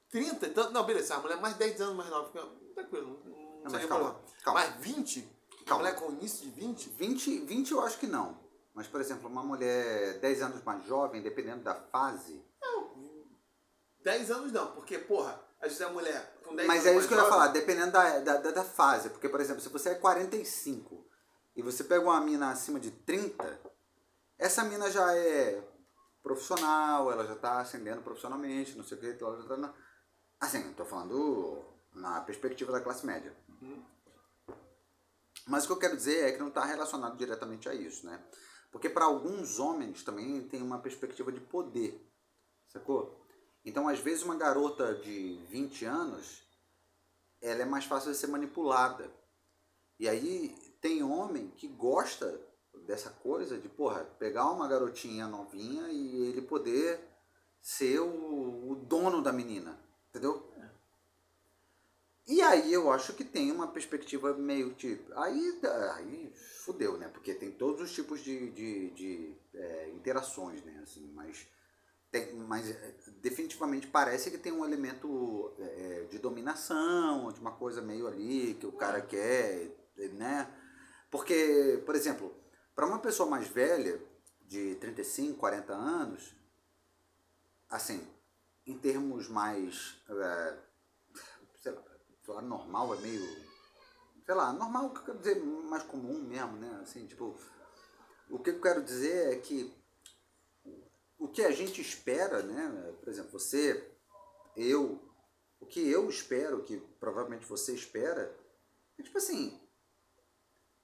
[0.09, 2.30] 30, então, não, beleza, a mulher mais 10 anos mais nova,
[2.73, 4.59] tranquilo, não, não, mas seria calma, calma.
[4.61, 5.28] Mas 20,
[5.66, 5.84] Calma.
[5.84, 8.38] mulher com início de 20, 20, 20 eu acho que não.
[8.74, 12.43] Mas, por exemplo, uma mulher 10 anos mais jovem, dependendo da fase.
[14.05, 17.07] 10 anos não, porque, porra, às vezes a mulher com 10 Mas anos é isso
[17.07, 19.09] que eu ia falar, dependendo da, da, da, fase.
[19.09, 21.07] Porque, por exemplo, se você é 45
[21.55, 23.59] e você pega uma mina acima de 30,
[24.38, 25.63] essa mina já é
[26.22, 29.74] profissional, ela já está ascendendo profissionalmente, não sei o que, ela já tá na...
[30.39, 33.36] Assim, estou falando na perspectiva da classe média.
[35.47, 38.19] Mas o que eu quero dizer é que não está relacionado diretamente a isso, né?
[38.71, 42.05] Porque para alguns homens também tem uma perspectiva de poder,
[42.67, 43.25] sacou?
[43.63, 46.43] Então, às vezes, uma garota de 20 anos,
[47.41, 49.09] ela é mais fácil de ser manipulada.
[49.99, 50.49] E aí,
[50.81, 52.39] tem homem que gosta
[52.85, 56.99] dessa coisa de, porra, pegar uma garotinha novinha e ele poder
[57.61, 59.79] ser o, o dono da menina,
[60.09, 60.47] entendeu?
[62.28, 65.13] E aí eu acho que tem uma perspectiva meio tipo.
[65.19, 65.59] Aí,
[65.95, 67.07] aí fudeu, né?
[67.07, 70.80] Porque tem todos os tipos de, de, de é, interações, né?
[70.82, 71.47] Assim, mas,
[72.11, 77.82] tem, mas é, definitivamente parece que tem um elemento é, de dominação, de uma coisa
[77.82, 79.69] meio ali que o cara quer,
[80.13, 80.51] né?
[81.11, 82.34] Porque, por exemplo,
[82.76, 84.01] para uma pessoa mais velha,
[84.47, 86.36] de 35, 40 anos,
[87.69, 88.05] assim,
[88.65, 89.95] em termos mais.
[90.09, 90.57] É,
[92.41, 93.45] normal é meio.
[94.26, 96.80] Sei lá, normal, que eu quero dizer mais comum mesmo, né?
[96.82, 97.36] Assim, tipo.
[98.30, 99.71] O que eu quero dizer é que
[101.17, 102.93] o que a gente espera, né?
[102.99, 103.91] Por exemplo, você,
[104.55, 104.99] eu,
[105.59, 108.36] o que eu espero, que provavelmente você espera,
[108.97, 109.59] é tipo assim.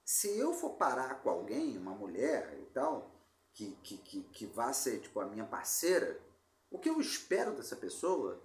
[0.04, 3.14] Se eu for parar com alguém, uma mulher e tal,
[3.54, 6.20] que, que, que, que vá ser tipo a minha parceira,
[6.70, 8.42] o que eu espero dessa pessoa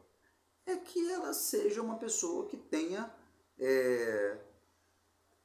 [0.67, 3.11] é que ela seja uma pessoa que tenha
[3.57, 4.37] é,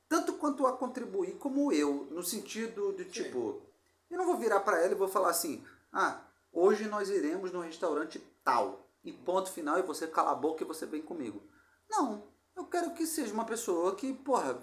[0.09, 3.63] tanto quanto a contribuir como eu, no sentido de tipo,
[4.11, 6.21] eu não vou virar para ela e vou falar assim, ah,
[6.53, 10.67] hoje nós iremos no restaurante tal, e ponto final, e você cala a boca e
[10.67, 11.43] você vem comigo.
[11.89, 14.61] Não, eu quero que seja uma pessoa que, porra,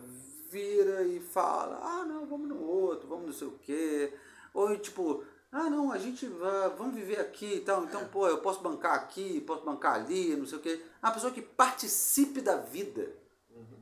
[0.50, 4.14] vira e fala, ah, não, vamos no outro, vamos não sei o quê,
[4.54, 7.84] ou tipo, ah, não, a gente vai, vamos viver aqui e tal.
[7.84, 10.82] Então, pô, eu posso bancar aqui, posso bancar ali, não sei o quê.
[11.02, 13.12] É uma pessoa que participe da vida,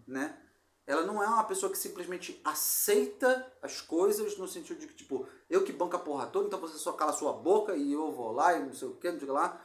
[0.08, 0.38] né?
[0.86, 5.28] Ela não é uma pessoa que simplesmente aceita as coisas no sentido de que, tipo,
[5.50, 8.10] eu que banco a porra toda, então você só cala a sua boca e eu
[8.14, 9.62] vou lá e não sei o quê, não sei o que lá.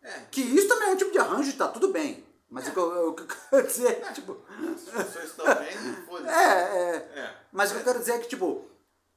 [0.00, 2.24] É, Que isso também é um tipo de arranjo tá tudo bem.
[2.48, 4.40] Mas o que eu, o que eu quero dizer é, tipo...
[4.48, 6.28] as pessoas também, foda-se.
[6.32, 7.36] É, é, É.
[7.52, 8.64] mas o que eu quero dizer é que, tipo,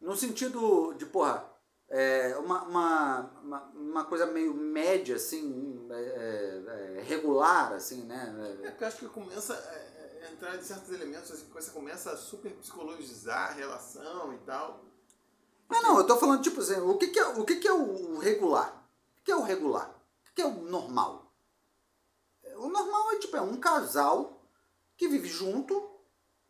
[0.02, 1.51] no sentido de, porra,
[1.92, 8.34] é, uma, uma, uma, uma coisa meio média, assim, é, é, é regular, assim, né?
[8.64, 12.18] É porque eu acho que começa a entrar em certos elementos, assim, você começa a
[12.18, 14.86] super psicologizar a relação e tal.
[15.70, 17.74] Não, não, eu tô falando, tipo assim, o que, que é, o, que, que é
[17.74, 18.88] o regular?
[19.20, 19.89] O que é o regular?
[20.30, 21.32] O que é o normal?
[22.56, 24.42] O normal é, tipo, é um casal
[24.96, 25.92] que vive junto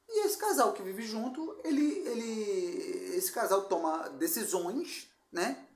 [0.07, 5.67] e esse casal que vive junto, ele, ele, esse casal toma decisões, né?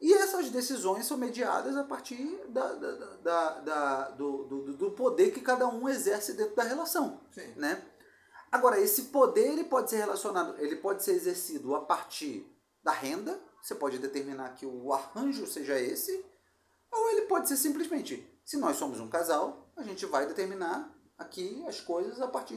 [0.00, 5.32] E essas decisões são mediadas a partir da, da, da, da do, do, do, poder
[5.32, 7.52] que cada um exerce dentro da relação, Sim.
[7.56, 7.84] né?
[8.50, 12.46] Agora, esse poder ele pode ser relacionado, ele pode ser exercido a partir
[12.82, 16.24] da renda, você pode determinar que o arranjo seja esse,
[16.90, 21.62] ou ele pode ser simplesmente, se nós somos um casal, a gente vai determinar aqui
[21.66, 22.56] as coisas a partir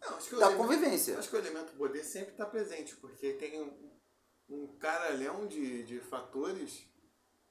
[0.00, 1.18] Não, da elemento, convivência.
[1.18, 3.89] Acho que o elemento poder sempre está presente, porque tem um,
[4.50, 6.84] um caralhão de, de fatores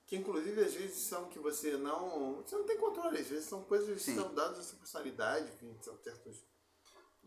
[0.10, 2.42] que inclusive às vezes são que você não.
[2.42, 5.78] Você não tem controle, às vezes são coisas que são dadas à sua personalidade, enfim,
[5.82, 6.44] são certos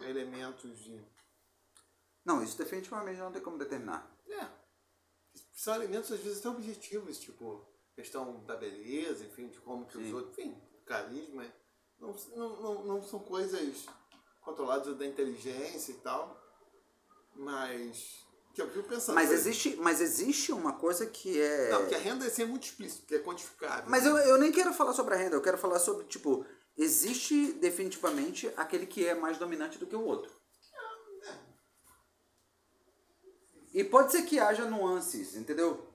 [0.01, 1.01] elementos de.
[2.25, 4.13] Não, isso definitivamente não tem como determinar.
[4.29, 4.49] É.
[5.53, 7.65] São elementos às vezes até objetivos, tipo,
[7.95, 10.15] questão da beleza, enfim, de como que os Sim.
[10.15, 10.37] outros.
[10.37, 11.47] Enfim, carisma.
[12.01, 13.87] Não, não, não, não são coisas
[14.41, 16.37] controladas da inteligência e tal.
[17.37, 18.22] Mas.
[18.55, 19.15] Que eu fico pensando.
[19.15, 21.71] Mas por existe, mas existe uma coisa que é.
[21.71, 23.85] Não, porque a renda é sempre muito explícito, que é quantificável.
[23.89, 26.45] Mas eu, eu nem quero falar sobre a renda, eu quero falar sobre, tipo,
[26.77, 30.31] existe definitivamente aquele que é mais dominante do que o outro.
[33.73, 35.89] E pode ser que haja nuances, entendeu?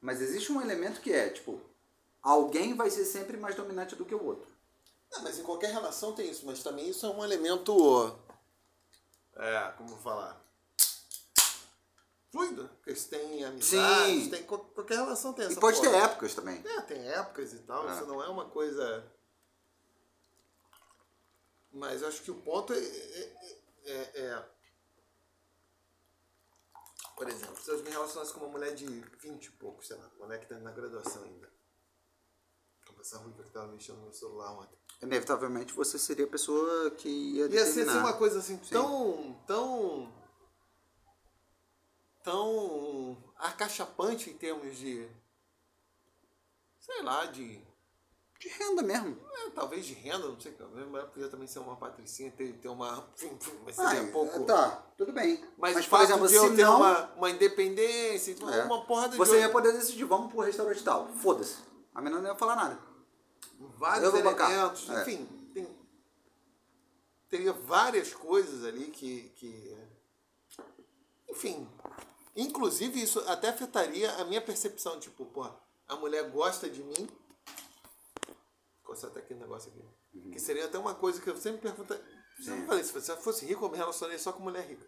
[0.00, 1.60] Mas existe um elemento que é, tipo,
[2.22, 4.48] alguém vai ser sempre mais dominante do que o outro.
[5.12, 8.18] Não, mas em qualquer relação tem isso, mas também isso é um elemento.
[9.36, 10.40] É, como falar?
[12.30, 12.68] Fluido.
[12.76, 14.30] Porque você tem amizade, Sim.
[14.30, 14.42] tem.
[14.44, 16.04] qual- Qualquer relação tem essa E pode ter porra.
[16.04, 16.62] épocas também.
[16.66, 17.92] É, tem épocas e tal, É.
[17.94, 19.04] isso não é uma coisa.
[21.72, 22.78] Mas eu acho que o ponto é.
[22.78, 24.54] é- é- é-
[27.16, 28.86] Por exemplo, se eu me relacionasse com uma mulher de
[29.20, 31.48] 20 e poucos, sei lá, uma mulher que tá na graduação ainda.
[33.04, 34.78] Essa ruiva que tava mexendo no meu celular ontem.
[35.02, 38.70] Inevitavelmente você seria a pessoa que ia Ia ser assim, uma coisa assim Sim.
[38.70, 39.38] tão.
[39.46, 40.12] tão.
[42.22, 45.06] tão acachapante em termos de.
[46.80, 47.62] sei lá, de.
[48.40, 49.18] De renda mesmo.
[49.32, 50.56] é, talvez de renda, não sei,
[50.90, 53.06] mas podia também ser uma patricinha, ter, ter uma.
[53.66, 54.44] mas seria Ah, um pouco.
[54.44, 55.44] Tá, tudo bem.
[55.58, 58.62] Mas, o por fato exemplo, de eu se ter não, uma, uma independência, É.
[58.64, 61.06] uma porrada de você ia poder decidir, vamos pro restaurante tal.
[61.08, 61.58] Foda-se.
[61.94, 62.93] A menina não ia falar nada.
[63.76, 65.02] Vários elementos, É.
[65.02, 65.78] enfim, tem-
[67.28, 69.76] teria várias coisas ali que, que.
[71.28, 71.68] Enfim.
[72.36, 75.48] Inclusive, isso até afetaria a minha percepção, tipo, pô,
[75.86, 77.08] a mulher gosta de mim.
[78.82, 79.84] Coçar até aquele negócio aqui.
[80.14, 80.30] Uhum.
[80.32, 81.94] Que seria até uma coisa que eu sempre pergunto.
[82.40, 84.84] Sempre falei, se você fosse rico, eu me relacionaria só com mulher rica.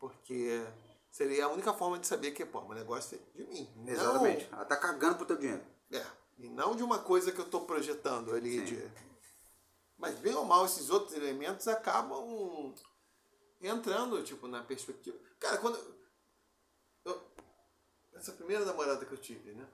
[0.00, 0.64] Porque
[1.10, 3.72] seria a única forma de saber que, pô, a mulher gosta de mim.
[3.76, 4.48] Não- Exatamente.
[4.52, 5.62] Ela tá cagando pro teu dinheiro.
[5.92, 6.04] é,
[6.38, 8.62] e não de uma coisa que eu estou projetando ali.
[8.64, 8.90] De...
[9.96, 12.74] Mas bem ou mal, esses outros elementos acabam
[13.60, 15.18] entrando, tipo, na perspectiva.
[15.38, 15.78] Cara, quando.
[17.04, 17.32] eu-
[18.14, 19.68] Essa primeira namorada que eu tive, né?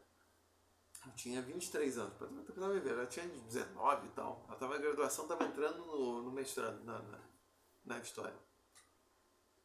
[1.07, 2.91] Eu tinha 23 anos, pra tentar viver.
[2.93, 4.45] Ela tinha 19 e tal.
[4.49, 7.21] Ela tava em graduação, tava entrando no, no mestrado, na, na,
[7.85, 8.37] na história.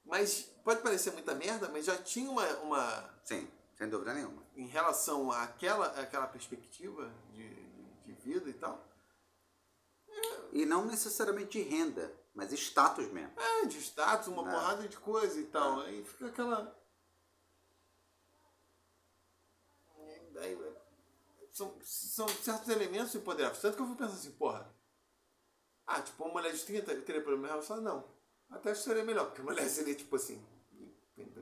[0.06, 4.43] Mas pode parecer muita merda, mas já tinha uma, uma Sim, sem dúvida nenhuma.
[4.56, 7.50] Em relação àquela, àquela perspectiva de,
[8.06, 8.84] de vida e tal,
[10.52, 13.34] E não necessariamente de renda, mas status mesmo.
[13.40, 14.52] é, de status, uma Não.
[14.52, 15.80] porrada de coisa e tal.
[15.82, 16.76] Aí fica aquela.
[20.34, 20.58] Daí,
[21.52, 23.60] são, são certos elementos empoderados.
[23.60, 24.68] Tanto que eu fui pensando assim, porra.
[25.86, 27.82] Ah, tipo, uma mulher de 30 eu teria problema em relação?
[27.82, 28.04] Não.
[28.50, 30.44] Até acho que seria melhor, porque mulher seria tipo assim.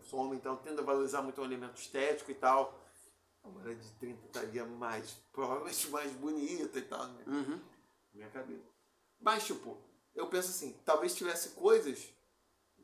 [0.03, 2.77] Sou homem, então tendo a valorizar muito o elemento estético e tal.
[3.43, 7.23] A mulher de 30 estaria mais, provavelmente mais bonita e tal, né?
[7.27, 7.59] Uhum.
[8.13, 8.69] minha cabeça.
[9.19, 9.77] Mas, tipo,
[10.13, 12.13] eu penso assim, talvez tivesse coisas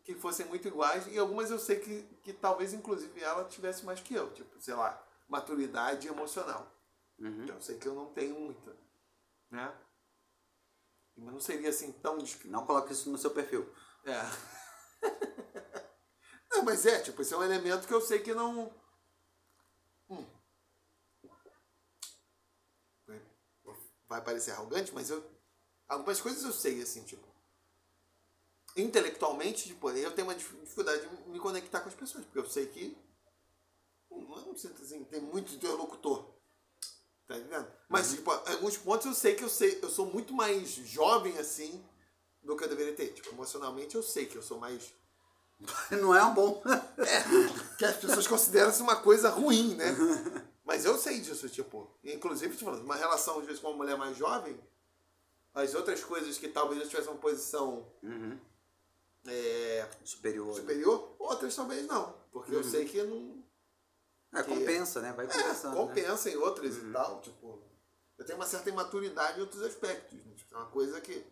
[0.04, 4.00] que fossem muito iguais e algumas eu sei que, que talvez, inclusive, ela tivesse mais
[4.00, 4.32] que eu.
[4.34, 6.72] Tipo, sei lá, maturidade emocional.
[7.20, 7.44] Uhum.
[7.44, 8.76] Então, eu sei que eu não tenho muita,
[9.52, 9.74] né?
[11.18, 12.18] Mas não seria assim tão...
[12.46, 13.68] Não coloque isso no seu perfil.
[14.06, 14.22] É.
[16.52, 18.72] não, mas é, tipo, esse é um elemento que eu sei que não...
[20.10, 20.26] Hum.
[24.08, 25.24] Vai parecer arrogante, mas eu...
[25.88, 27.28] Algumas coisas eu sei, assim, tipo...
[28.76, 32.68] intelectualmente, tipo, eu tenho uma dificuldade de me conectar com as pessoas, porque eu sei
[32.68, 32.98] que
[34.48, 36.26] não sei assim, tem muito interlocutor.
[37.28, 37.72] Tá ligado?
[37.90, 38.16] Mas, uhum.
[38.16, 41.84] tipo, alguns pontos eu sei que eu sei, eu sou muito mais jovem assim
[42.42, 43.10] do que eu deveria ter.
[43.10, 44.94] Tipo, emocionalmente eu sei que eu sou mais.
[45.92, 46.64] Não é um bom.
[46.98, 49.94] é, que as pessoas consideram isso uma coisa ruim, né?
[50.68, 51.90] Mas eu sei disso, tipo.
[52.04, 54.60] Inclusive, tipo, uma relação, às vezes, com uma mulher mais jovem,
[55.54, 58.38] as outras coisas que talvez eu tivesse uma posição uhum.
[59.26, 62.14] é, superior, superior, outras talvez não.
[62.34, 62.58] Porque uhum.
[62.58, 63.42] eu sei que não.
[64.34, 65.14] É, que, compensa, né?
[65.14, 65.74] Vai é, compensando.
[65.74, 66.36] É, compensa né?
[66.36, 66.90] em outras uhum.
[66.90, 67.22] e tal.
[67.22, 67.64] Tipo,
[68.18, 70.20] eu tenho uma certa imaturidade em outros aspectos.
[70.26, 70.34] Né?
[70.36, 71.26] Tipo, é uma coisa que.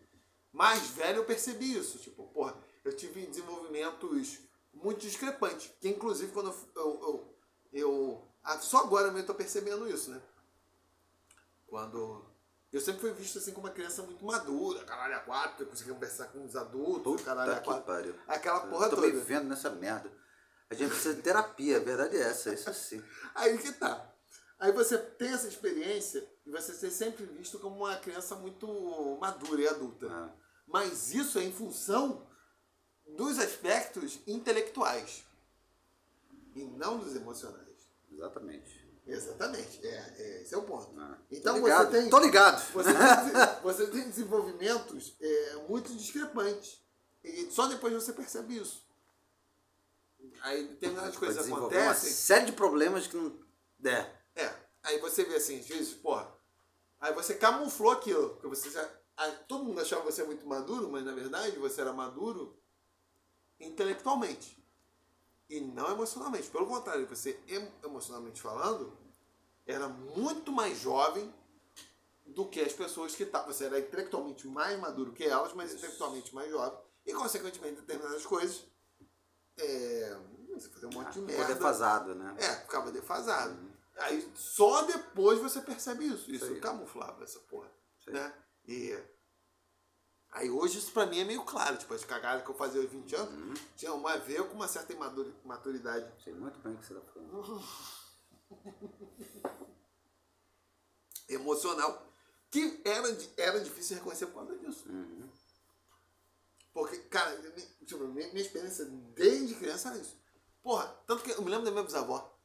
[0.50, 1.98] Mais velho eu percebi isso.
[1.98, 4.38] Tipo, porra, eu tive desenvolvimentos
[4.72, 5.70] muito discrepantes.
[5.78, 6.74] Que inclusive quando eu.
[6.74, 7.36] eu, eu,
[7.72, 8.26] eu
[8.60, 10.20] só agora mesmo eu tô percebendo isso, né?
[11.66, 12.24] Quando
[12.72, 15.94] eu sempre fui visto assim como uma criança muito madura, caralho a quatro, eu conseguia
[15.94, 17.84] conversar com os adultos, caralho a quatro.
[17.84, 18.14] Pariu.
[18.28, 19.08] Aquela porra eu tô toda.
[19.08, 20.10] me vendo nessa merda.
[20.68, 23.02] A gente precisa de terapia, a verdade é essa, isso sim.
[23.34, 24.12] Aí que tá.
[24.58, 29.60] Aí você tem essa experiência e você ser sempre visto como uma criança muito madura
[29.60, 30.06] e adulta.
[30.10, 30.30] Ah.
[30.66, 32.26] Mas isso é em função
[33.06, 35.24] dos aspectos intelectuais
[36.54, 37.65] e não dos emocionais.
[38.16, 38.86] Exatamente.
[39.06, 40.92] Exatamente, é, é, esse é o ponto.
[40.98, 42.10] Ah, então você tem.
[42.10, 42.60] Tô ligado.
[42.74, 46.82] Você tem, você tem desenvolvimentos é, muito discrepantes.
[47.22, 48.84] E só depois você percebe isso.
[50.42, 51.84] Aí determinadas coisas acontecem.
[51.84, 53.38] Uma série de problemas que não.
[53.84, 54.10] É.
[54.34, 54.54] É.
[54.82, 56.32] Aí você vê assim, às vezes, porra.
[57.00, 58.30] Aí você camuflou aquilo.
[58.30, 58.88] Porque você já.
[59.16, 62.60] Aí, todo mundo achava você muito maduro, mas na verdade você era maduro
[63.60, 64.65] intelectualmente
[65.48, 66.48] e não emocionalmente.
[66.48, 67.38] Pelo contrário, você
[67.82, 68.96] emocionalmente falando
[69.66, 71.32] era muito mais jovem
[72.24, 73.52] do que as pessoas que estavam.
[73.52, 76.78] Você era intelectualmente mais maduro que elas, mas intelectualmente mais jovem.
[77.04, 78.64] E, consequentemente, determinadas coisas.
[79.58, 80.18] É,
[80.52, 81.42] você fazia um monte de ah, merda.
[81.42, 82.36] Ficava defasado, né?
[82.38, 83.52] É, ficava defasado.
[83.52, 83.76] Uhum.
[83.98, 86.30] Aí só depois você percebe isso.
[86.30, 87.70] Isso, isso camuflava essa porra.
[88.06, 88.34] Né?
[88.66, 88.96] E
[90.36, 92.90] Aí hoje isso pra mim é meio claro, tipo, as cagadas que eu fazia aos
[92.90, 93.54] 20 anos uhum.
[93.74, 94.94] tinha uma a ver com uma certa
[95.42, 96.12] maturidade.
[96.22, 97.64] Sei muito bem o que você tá falando.
[101.26, 102.06] Emocional.
[102.50, 103.08] Que era,
[103.38, 104.86] era difícil reconhecer por causa disso.
[104.90, 105.26] Uhum.
[106.74, 107.34] Porque, cara,
[107.86, 110.20] tipo, minha, minha experiência desde criança era isso.
[110.62, 112.35] Porra, tanto que eu me lembro da minha bisavó.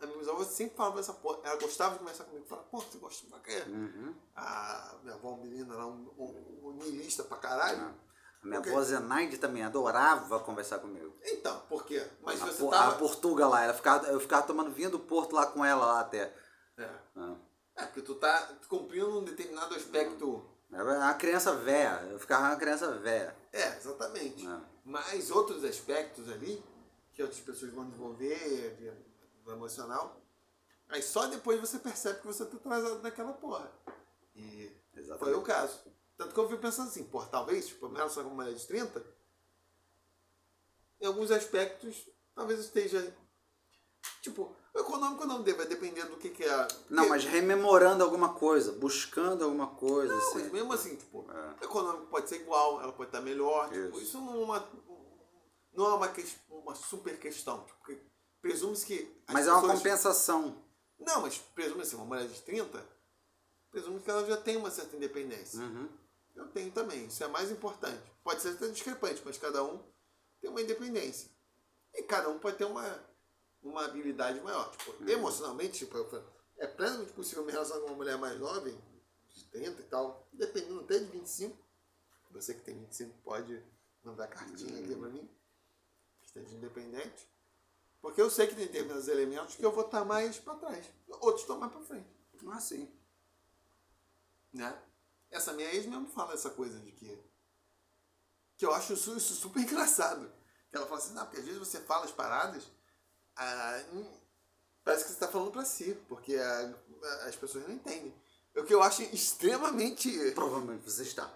[0.00, 1.40] A minha avó sempre falava essa porra.
[1.44, 2.46] Ela gostava de conversar comigo.
[2.46, 3.62] Falava, pô, você gosta de quê?
[3.68, 4.14] Uhum.
[4.34, 7.82] A minha avó, menina, era um, um, um niilista pra caralho.
[7.82, 7.94] Ah.
[8.42, 11.14] A minha avó Zenaide também adorava conversar comigo.
[11.22, 12.06] Então, por quê?
[12.22, 12.92] Mas a, você por, tava...
[12.92, 16.00] A Portuga lá, ela ficava, eu ficava tomando vinho do Porto lá com ela lá
[16.00, 16.34] até.
[16.78, 16.90] É.
[17.16, 17.36] Ah.
[17.76, 20.46] É, porque tu tá cumprindo um determinado aspecto...
[20.72, 23.36] Era uma criança velha, eu ficava uma criança velha.
[23.52, 24.46] É, exatamente.
[24.46, 24.60] É.
[24.84, 26.64] Mas outros aspectos ali,
[27.12, 28.78] que outras pessoas vão desenvolver,
[29.50, 30.20] no emocional.
[30.88, 33.70] Aí só depois você percebe que você tá atrasado naquela porra.
[34.34, 35.18] E Exatamente.
[35.18, 35.78] foi o caso.
[36.16, 38.66] Tanto que eu fui pensando assim, pô, talvez, tipo, em relação a uma mulher de
[38.66, 39.02] 30,
[41.00, 43.16] em alguns aspectos, talvez esteja.
[44.20, 46.68] Tipo, o econômico não deve, depender do que, que é.
[46.90, 50.12] Não, mas rememorando alguma coisa, buscando alguma coisa.
[50.12, 50.38] Não, assim.
[50.40, 51.62] mas mesmo assim, tipo, é.
[51.62, 53.72] o econômico pode ser igual, ela pode estar melhor.
[53.72, 54.68] Isso, tipo, isso não é uma,
[55.72, 56.12] não é uma,
[56.50, 57.64] uma super questão.
[57.64, 58.09] Tipo,
[58.40, 59.22] presume-se que.
[59.28, 60.62] Mas é uma compensação.
[60.98, 62.86] Não, mas presume-se, uma mulher de 30,
[63.70, 65.60] presume que ela já tem uma certa independência.
[65.60, 65.88] Uhum.
[66.34, 68.02] Eu tenho também, isso é mais importante.
[68.22, 69.82] Pode ser até discrepante, mas cada um
[70.40, 71.30] tem uma independência.
[71.94, 73.04] E cada um pode ter uma,
[73.62, 74.70] uma habilidade maior.
[74.76, 75.08] Tipo, uhum.
[75.08, 75.96] emocionalmente, tipo,
[76.58, 78.78] é plenamente possível me relacionar com uma mulher mais jovem,
[79.30, 81.56] de 30 e tal, dependendo até de 25.
[82.32, 83.62] Você que tem 25 pode
[84.04, 84.84] mandar cartinha uhum.
[84.84, 85.28] aqui pra mim,
[86.20, 87.28] que esteja independente.
[88.00, 90.86] Porque eu sei que tem determinados elementos que eu vou estar mais para trás.
[91.20, 92.08] Outros estão mais para frente.
[92.42, 92.90] Não é assim.
[94.52, 94.82] Né?
[95.30, 97.30] Essa minha ex mesmo fala essa coisa de que.
[98.56, 100.32] Que eu acho isso, isso super engraçado.
[100.72, 102.70] Ela fala assim, não, porque às vezes você fala as paradas,
[103.36, 104.20] ah, hum,
[104.84, 108.14] parece que você está falando para si, porque a, a, as pessoas não entendem.
[108.56, 110.10] O que eu acho extremamente.
[110.32, 111.32] Provavelmente você está.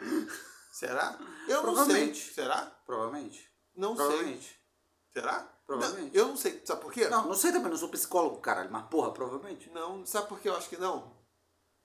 [0.72, 1.18] Será?
[1.48, 2.14] Eu não sei.
[2.14, 2.66] Será?
[2.84, 3.50] Provavelmente.
[3.76, 4.48] Não Provavelmente.
[4.48, 5.22] sei.
[5.22, 5.53] Será?
[5.66, 6.14] Provavelmente.
[6.14, 6.62] Não, eu não sei.
[6.64, 7.08] Sabe por quê?
[7.08, 9.70] Não, não sei também, não sou psicólogo, caralho, mas porra, provavelmente.
[9.70, 11.16] Não, sabe por que eu acho que não?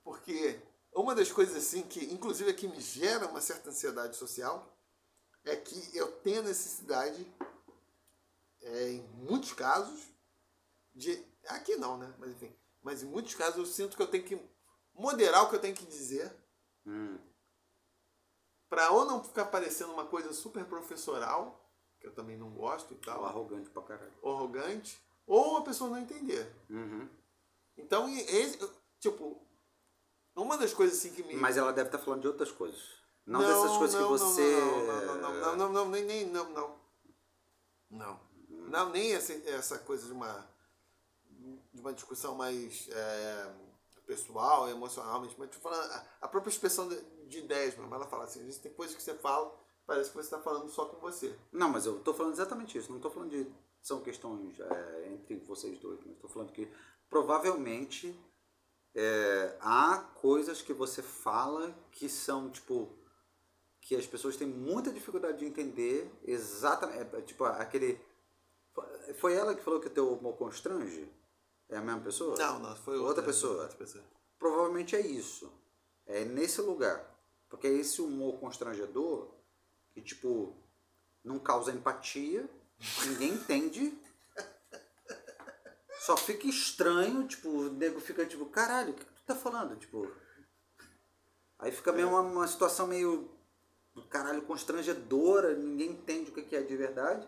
[0.03, 0.61] Porque
[0.93, 4.75] uma das coisas assim que, inclusive, aqui me gera uma certa ansiedade social
[5.45, 7.25] é que eu tenho a necessidade,
[8.61, 9.99] é, em muitos casos,
[10.93, 11.23] de.
[11.47, 12.13] Aqui não, né?
[12.19, 12.53] Mas enfim.
[12.81, 14.39] Mas em muitos casos eu sinto que eu tenho que
[14.93, 16.33] moderar o que eu tenho que dizer
[16.85, 17.17] hum.
[18.69, 21.68] Pra ou não ficar parecendo uma coisa super professoral,
[21.99, 23.19] que eu também não gosto e tal.
[23.19, 24.13] Ou arrogante pra caralho.
[24.21, 24.99] Ou arrogante.
[25.27, 26.51] Ou a pessoa não entender.
[26.69, 27.07] Uhum.
[27.77, 28.59] Então, esse,
[28.99, 29.41] tipo,
[30.35, 31.35] uma das coisas assim que me.
[31.35, 32.81] Mas ela deve estar falando de outras coisas.
[33.25, 34.59] Não, dessas coisas não, que você.
[34.59, 36.79] Não, não, não, não, não, não, não, nem, nem, não, não.
[37.89, 38.19] Não.
[38.49, 40.47] Não, nem essa, essa coisa de uma,
[41.73, 43.53] de uma discussão mais é,
[44.05, 47.93] pessoal, emocional, mas mas tô falando, a, a própria expressão de, de ideias mesmo.
[47.93, 49.55] Ela fala assim, tem coisas que você fala,
[49.89, 51.35] parece que você está falando só com você.
[51.51, 52.91] Não, mas eu tô falando exatamente isso.
[52.91, 53.51] Não tô falando de.
[53.81, 56.69] São questões é, entre vocês dois, mas tô falando que
[57.09, 58.13] provavelmente
[58.93, 62.95] é, há coisas que você fala que são, tipo.
[63.81, 67.15] que as pessoas têm muita dificuldade de entender exatamente.
[67.15, 67.99] é, tipo, aquele.
[69.15, 71.11] Foi ela que falou que o teu humor constrange?
[71.67, 72.37] É a mesma pessoa?
[72.37, 73.63] Não, não, foi Outra outra, pessoa.
[73.63, 74.03] Outra pessoa.
[74.37, 75.51] Provavelmente é isso.
[76.05, 77.09] É nesse lugar.
[77.49, 79.38] Porque é esse humor constrangedor
[79.99, 80.55] que, tipo,
[81.23, 82.49] não causa empatia,
[83.05, 83.97] ninguém entende.
[85.99, 89.75] Só fica estranho, tipo, o nego fica tipo, caralho, o que tu tá falando?
[89.75, 90.09] Tipo.
[91.59, 93.29] Aí fica meio uma, uma situação meio.
[94.09, 97.27] Caralho, constrangedora, ninguém entende o que que é de verdade.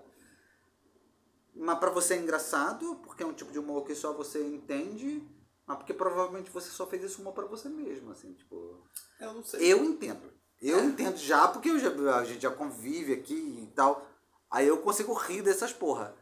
[1.54, 5.22] Mas pra você é engraçado, porque é um tipo de humor que só você entende,
[5.68, 8.88] mas porque provavelmente você só fez esse humor pra você mesmo, assim, tipo.
[9.20, 9.74] Eu não sei.
[9.74, 10.41] Eu entendo.
[10.62, 14.08] Eu entendo já, porque eu já, a gente já convive aqui e tal.
[14.50, 16.16] Aí eu consigo rir dessas porra.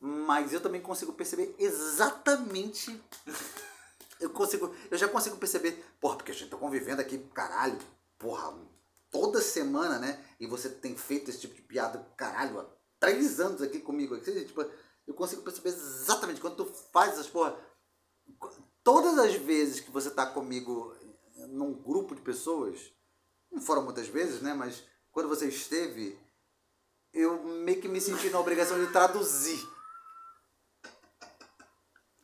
[0.00, 2.98] Mas eu também consigo perceber exatamente.
[4.20, 4.74] Eu consigo.
[4.90, 5.84] Eu já consigo perceber.
[6.00, 7.78] Porra, porque a gente tá convivendo aqui, caralho.
[8.18, 8.54] Porra,
[9.10, 10.24] toda semana, né?
[10.40, 12.66] E você tem feito esse tipo de piada, caralho, há
[12.98, 14.18] três anos aqui comigo.
[14.18, 14.64] Tipo,
[15.06, 17.58] eu consigo perceber exatamente quando tu faz essas porra.
[18.82, 20.96] Todas as vezes que você tá comigo
[21.48, 22.93] num grupo de pessoas,
[23.54, 24.52] não foram muitas vezes, né?
[24.52, 24.82] Mas
[25.12, 26.18] quando você esteve,
[27.12, 29.64] eu meio que me senti na obrigação de traduzir.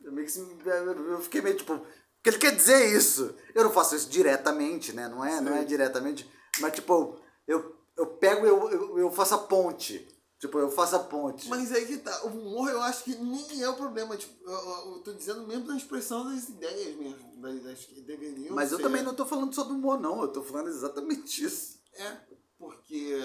[0.01, 1.87] Eu, meio que eu fiquei meio tipo, o
[2.21, 3.33] que ele quer dizer isso?
[3.55, 5.07] Eu não faço isso diretamente, né?
[5.07, 6.29] Não é, não é diretamente,
[6.59, 7.17] mas tipo,
[7.47, 10.07] eu, eu pego e eu, eu, eu faço a ponte.
[10.41, 11.47] Tipo, eu faço a ponte.
[11.47, 12.25] Mas aí que tá.
[12.25, 14.17] O humor eu acho que nem é o problema.
[14.17, 17.39] Tipo, eu, eu, eu tô dizendo mesmo da expressão das ideias mesmo.
[17.39, 18.83] Das, das que deveriam Mas eu ser.
[18.83, 20.19] também não tô falando só do humor, não.
[20.19, 21.79] Eu tô falando exatamente isso.
[21.93, 22.17] É,
[22.57, 23.19] porque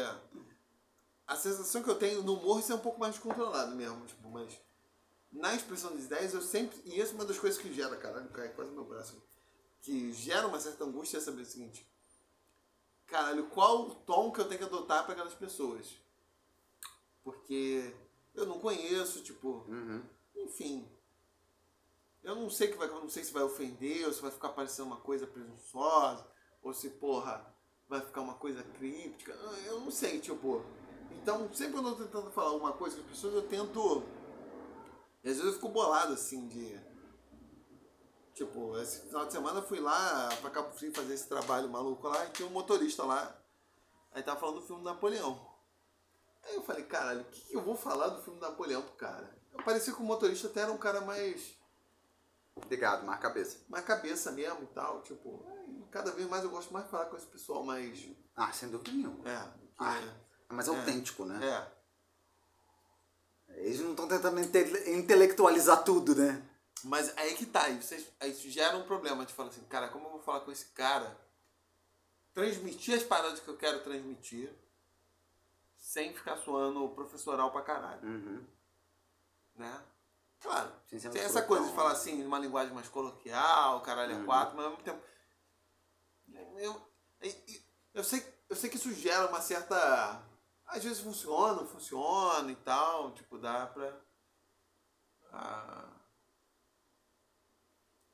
[1.26, 4.04] a sensação que eu tenho no humor isso é um pouco mais controlado mesmo.
[4.04, 4.52] Tipo, mas
[5.32, 6.78] na expressão das ideias eu sempre.
[6.84, 9.16] E essa é uma das coisas que gera, caralho, cai quase no meu braço.
[9.80, 11.90] Que gera uma certa angústia é saber o seguinte.
[13.06, 16.04] Caralho, qual o tom que eu tenho que adotar para aquelas pessoas?
[17.26, 17.92] Porque
[18.36, 19.64] eu não conheço, tipo.
[19.66, 20.00] Uhum.
[20.36, 20.88] Enfim.
[22.22, 24.86] Eu não sei que vai, não sei se vai ofender, ou se vai ficar parecendo
[24.86, 26.24] uma coisa presunçosa,
[26.62, 27.52] ou se, porra,
[27.88, 29.32] vai ficar uma coisa críptica.
[29.64, 30.62] Eu- não sei, tipo.
[31.20, 34.04] Então, sempre quando eu tô tentando falar uma coisa com as pessoas, eu tento.
[35.24, 36.80] E às vezes eu fico bolado, assim, de.
[38.34, 42.06] Tipo, esse final de semana eu fui lá pra Cabo Frio fazer esse trabalho maluco
[42.06, 43.36] lá e tinha um motorista lá.
[44.12, 45.45] Aí tava falando do filme Napoleão.
[46.46, 49.36] Aí eu falei, caralho, o que, que eu vou falar do filme Napoleão pro cara?
[49.52, 51.56] Eu parecia que o motorista até era um cara mais.
[52.54, 53.58] Obrigado, marca a cabeça.
[53.68, 55.02] mais cabeça mesmo e tal.
[55.02, 55.44] Tipo,
[55.90, 58.08] cada vez mais eu gosto mais de falar com esse pessoal mais.
[58.34, 59.28] Ah, sem dúvida nenhuma.
[59.28, 59.48] É.
[59.78, 60.00] Ah,
[60.48, 61.40] É mais autêntico, né?
[61.44, 61.76] é.
[63.58, 66.42] Eles não estão tentando inte- intelectualizar tudo, né?
[66.84, 69.88] Mas aí que tá, aí, vocês, aí isso gera um problema de falar assim, cara,
[69.88, 71.18] como eu vou falar com esse cara?
[72.34, 74.50] Transmitir as paradas que eu quero transmitir
[75.86, 78.44] sem ficar soando professoral pra caralho, Uhum.
[79.54, 79.84] né?
[80.40, 84.26] Claro, tem essa coisa de falar assim, numa linguagem mais coloquial, caralho é Uhum.
[84.26, 85.00] quatro, mas ao mesmo tempo.
[86.28, 86.58] Eu,
[87.20, 87.30] eu,
[87.94, 89.76] eu, sei, eu sei que isso gera uma certa.
[90.66, 93.96] Às vezes funciona, funciona e tal, tipo, dá pra.
[95.32, 95.88] ah,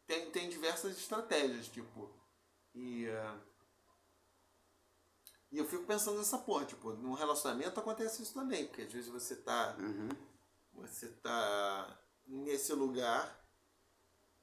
[0.07, 2.15] tem, tem diversas estratégias, tipo.
[2.75, 3.09] E.
[3.09, 3.41] ah,
[5.53, 9.09] e eu fico pensando nessa porra, tipo, num relacionamento acontece isso também, porque às vezes
[9.11, 10.09] você tá Uhum.
[10.73, 13.39] você tá nesse lugar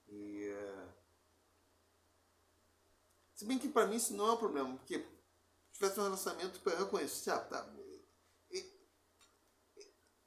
[0.07, 0.88] e é,
[3.34, 6.60] se bem que pra mim isso não é um problema porque se tivesse um relacionamento
[6.69, 7.68] eu reconheço ah, tá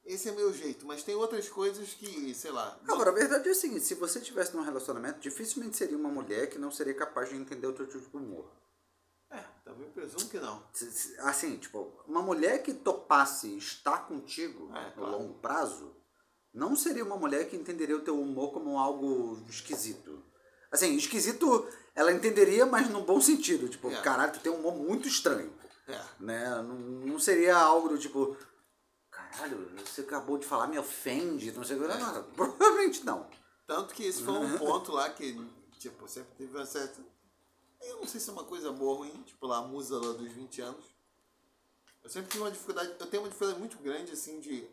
[0.05, 3.53] esse é meu jeito mas tem outras coisas que sei lá Agora, a verdade é
[3.53, 7.29] o seguinte, se você tivesse num relacionamento, dificilmente seria uma mulher que não seria capaz
[7.29, 8.51] de entender o teu tipo de humor.
[9.73, 10.63] Também presumo que não
[11.21, 15.13] Assim, tipo, uma mulher que topasse estar contigo É, no claro.
[15.13, 15.97] longo prazo,
[16.53, 20.23] não seria uma mulher que entenderia o teu humor como algo esquisito.
[20.71, 23.69] Assim, esquisito ela entenderia, mas no bom sentido.
[23.69, 24.01] Tipo, É.
[24.01, 25.53] caralho, tu tem um humor muito estranho.
[25.87, 26.01] É.
[26.21, 26.49] Né?
[26.63, 28.37] Não, não seria algo do tipo,
[29.11, 31.93] caralho, você acabou de falar, me ofende, não sei o que.
[31.93, 31.99] É.
[31.99, 33.27] Não, provavelmente não.
[33.67, 35.39] Tanto que esse foi um ponto lá que,
[35.79, 37.01] tipo, sempre teve uma certa.
[37.83, 40.13] Eu não sei se é uma coisa boa ou ruim, tipo lá a musa lá
[40.13, 40.85] dos 20 anos.
[42.03, 44.69] Eu sempre tive uma dificuldade, eu tenho uma dificuldade muito grande, assim, de.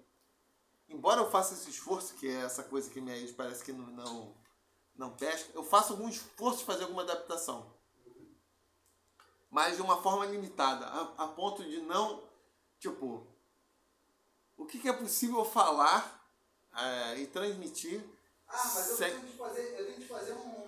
[0.87, 3.85] Embora eu faça esse esforço, que é essa coisa que minha ex parece que não,
[3.87, 4.35] não,
[4.95, 7.71] não pesca, eu faço algum esforço de fazer alguma adaptação.
[9.51, 12.27] Mas de uma forma limitada, a, a ponto de não.
[12.79, 13.27] Tipo,
[14.57, 16.19] o que, que é possível falar
[16.75, 18.03] é, e transmitir
[18.47, 20.58] Ah, mas eu tenho que fazer, eu tenho que fazer um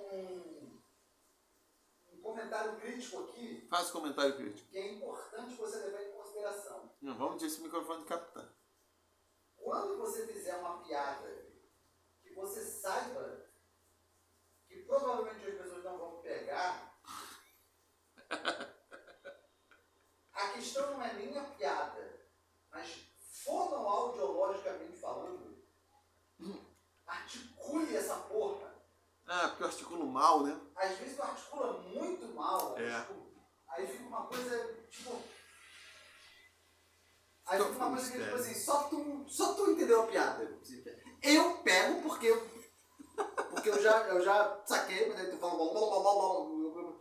[2.51, 4.69] comentário crítico aqui Faz comentário crítico.
[4.69, 6.91] que é importante você levar em consideração.
[7.01, 8.53] Não, vamos ter esse microfone de capitão.
[9.55, 11.47] Quando você fizer uma piada
[12.21, 13.49] que você saiba
[14.67, 16.99] que provavelmente as pessoas não vão pegar,
[20.33, 22.27] a questão não é nem a piada,
[22.69, 23.07] mas
[23.45, 25.63] fonoaudiologicamente falando,
[27.05, 28.70] articule essa porra.
[29.33, 30.59] Ah, porque eu articulo mal, né?
[30.75, 32.99] Às vezes tu articula muito mal, É.
[32.99, 33.31] tipo,
[33.69, 35.21] aí fica uma coisa, tipo.
[37.45, 40.59] Aí fica uma coisa que, tipo assim, só tu, só tu entendeu a piada.
[41.21, 42.45] Eu pego porque eu.
[43.51, 45.55] Porque eu já, eu já saquei, mas aí tu fala.
[45.55, 46.93] blá, blá, blá, blá, blá, blá.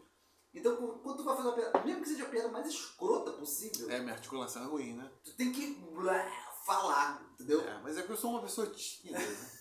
[0.55, 3.91] Então, quando tu vai fazer uma piada, mesmo que seja a piada mais escrota possível,
[3.91, 5.11] É, minha articulação é ruim, né?
[5.25, 6.31] tu tem que blá,
[6.65, 7.61] falar, entendeu?
[7.61, 9.19] É, mas é que eu sou uma pessoa tímida.
[9.19, 9.51] né?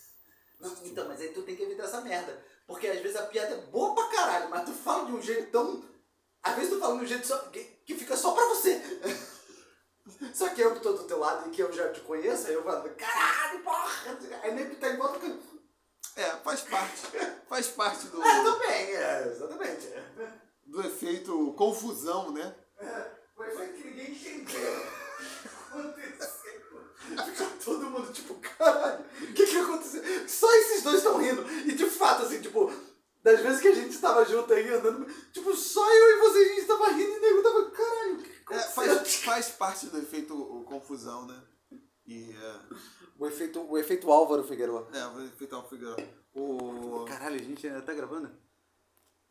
[0.60, 2.44] Não, então, mas aí tu tem que evitar essa merda.
[2.70, 5.50] Porque às vezes a piada é boa pra caralho, mas tu fala de um jeito
[5.50, 5.82] tão.
[6.40, 8.80] Às vezes tu fala de um jeito só, que, que fica só pra você.
[10.34, 12.54] Só que eu que tô do teu lado e que eu já te conheço, aí
[12.54, 14.18] eu falo, caralho, porra!
[14.42, 15.40] Aí nem que tá volta que.
[16.16, 17.02] É, faz parte.
[17.48, 19.88] Faz parte do, É, também, é, exatamente.
[20.66, 22.54] do efeito confusão, né?
[23.36, 24.86] Foi, foi que ninguém entendeu.
[25.70, 26.39] Aconteceu.
[27.00, 30.02] Fica todo mundo tipo, caralho, o que que aconteceu?
[30.28, 31.42] Só esses dois estão rindo.
[31.66, 32.70] E de fato, assim, tipo,
[33.22, 36.54] das vezes que a gente estava junto aí andando, tipo, só eu e você a
[36.54, 38.70] gente tava rindo e o nego tava, caralho, o que que É, aconteceu?
[38.72, 41.42] faz, faz parte do efeito o, confusão, né?
[42.06, 42.60] E é,
[43.18, 44.86] O efeito, o efeito Álvaro Figueiredo.
[44.92, 45.96] é o efeito Alfigurão.
[46.34, 47.04] O.
[47.06, 48.30] Caralho, a gente ainda tá gravando?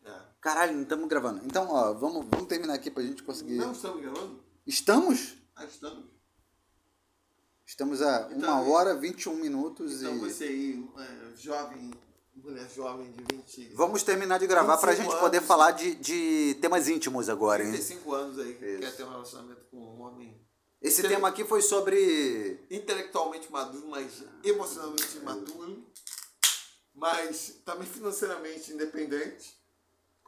[0.04, 0.14] É.
[0.41, 1.46] Caralho, não estamos gravando.
[1.46, 3.56] Então, ó, vamos, vamos terminar aqui pra gente conseguir.
[3.56, 4.44] Não estamos gravando?
[4.66, 5.36] Estamos?
[5.56, 6.06] Ah, estamos.
[7.70, 10.20] Estamos a Então, 1 hora 21 minutos Então e.
[10.20, 11.91] você aí, é, jovem,
[12.36, 15.48] mulher jovem de 20, Vamos terminar de gravar pra 25 gente poder anos.
[15.48, 17.70] falar de, de temas íntimos agora, hein?
[17.72, 18.80] 35 anos aí, que Isso.
[18.80, 20.41] quer ter um relacionamento com um homem
[20.82, 22.66] Esse Intele- tema aqui foi sobre.
[22.72, 25.86] intelectualmente maduro, mas emocionalmente imaturo,
[26.96, 29.59] mas também financeiramente independente,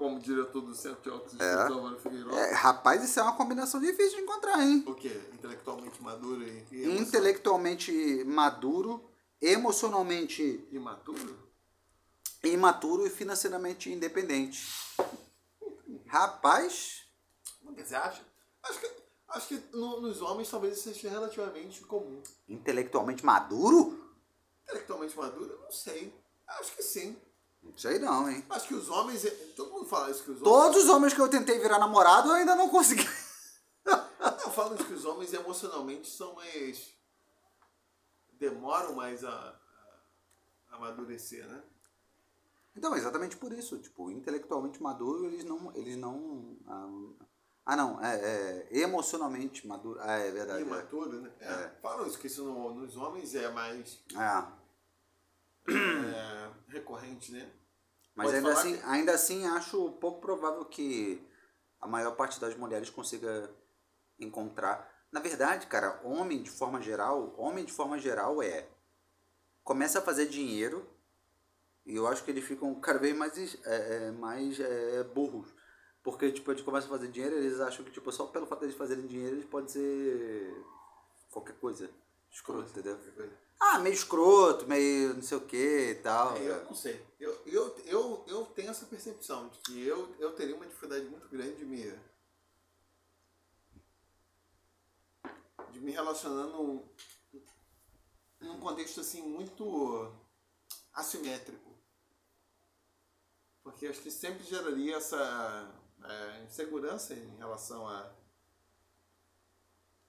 [0.01, 1.67] como diretor do Centro de Autoestima É.
[1.67, 2.35] Álvaro Figueiredo.
[2.35, 4.83] É, rapaz, isso é uma combinação difícil de encontrar, hein?
[4.87, 5.21] O quê?
[5.31, 9.07] Intelectualmente maduro e, e Intelectualmente maduro,
[9.39, 11.37] emocionalmente imaturo?
[12.43, 14.67] imaturo e financeiramente independente.
[16.07, 17.03] Rapaz,
[17.77, 18.23] Você acha?
[18.63, 18.91] Acho que,
[19.29, 22.23] acho que no- nos homens talvez isso seja relativamente comum.
[22.49, 24.03] intelectualmente maduro?
[24.63, 26.11] Intelectualmente maduro, eu não sei.
[26.47, 27.15] Acho que sim.
[27.63, 28.43] Não sei não, hein?
[28.49, 29.23] Acho que os homens.
[29.55, 30.53] Todo mundo fala isso que os homens.
[30.55, 33.07] Todos os homens que eu tentei virar namorado eu ainda não consegui.
[33.85, 36.93] Não, falam que os homens emocionalmente são mais.
[38.33, 39.59] demoram mais a,
[40.69, 41.63] a amadurecer, né?
[42.75, 43.79] Então, exatamente por isso.
[43.79, 45.71] Tipo, intelectualmente maduro, eles não.
[45.75, 46.55] Eles não.
[46.67, 46.89] Ah,
[47.65, 48.03] ah, não.
[48.03, 48.15] É,
[48.71, 49.99] é, emocionalmente maduro.
[50.01, 50.61] Ah, é verdade.
[50.61, 50.65] é.
[50.65, 51.31] Imaturo, né?
[51.39, 54.43] É, Falam isso, que isso no- nos homens é mais É.
[55.71, 56.40] é,
[56.71, 57.51] recorrente, né?
[58.15, 61.25] Mas Pode ainda assim, que- ainda assim acho pouco provável que
[61.79, 63.49] a maior parte das mulheres consiga
[64.19, 64.89] encontrar.
[65.11, 68.67] Na verdade, cara, homem de forma geral, homem de forma geral é
[69.63, 70.87] começa a fazer dinheiro
[71.85, 75.53] e eu acho que eles ficam cada vez mais é, é, mais é, burros.
[76.03, 78.65] Porque tipo, eles começam a fazer dinheiro, eles acham que tipo, só pelo fato de
[78.65, 80.65] eles fazerem dinheiro, eles podem ser
[81.29, 81.89] qualquer coisa.
[82.29, 82.97] Escroto, entendeu?
[83.63, 86.35] Ah, meio escroto, meio não sei o que e tal.
[86.35, 87.05] É, eu não sei.
[87.19, 91.29] Eu, eu, eu, eu tenho essa percepção de que eu, eu teria uma dificuldade muito
[91.29, 91.93] grande de me.
[95.71, 96.83] de me relacionar num,
[98.39, 100.11] num contexto assim muito
[100.91, 101.71] assimétrico.
[103.63, 105.71] Porque acho que sempre geraria essa
[106.03, 108.11] é, insegurança em relação a.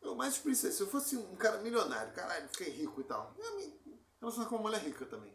[0.02, 3.34] Eu mais por isso, se eu fosse um cara milionário, caralho, fiquei rico e tal,
[3.38, 3.80] eu me
[4.20, 5.32] relacionar com uma mulher rica também.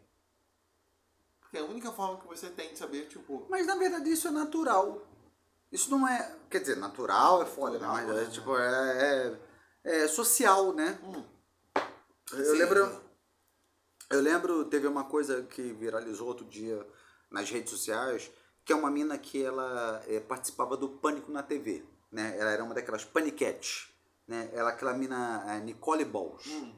[1.40, 3.46] Porque é a única forma que você tem de saber, tipo.
[3.48, 5.02] Mas na verdade isso é natural.
[5.72, 6.36] Isso não é.
[6.50, 7.86] Quer dizer, natural é foda, né?
[7.86, 8.30] Natural, Mas é, né?
[8.30, 9.38] tipo, é,
[9.84, 10.98] é, é social, né?
[11.02, 11.24] Hum.
[12.32, 12.58] Eu Sim.
[12.58, 13.08] lembro.
[14.10, 16.86] Eu lembro, teve uma coisa que viralizou outro dia
[17.30, 18.30] nas redes sociais,
[18.64, 22.34] que é uma mina que ela eh, participava do Pânico na TV, né?
[22.38, 23.92] Ela era uma daquelas paniquetes,
[24.28, 24.50] né?
[24.52, 26.46] Ela aquela mina eh, Nicole Balls.
[26.46, 26.72] Hum.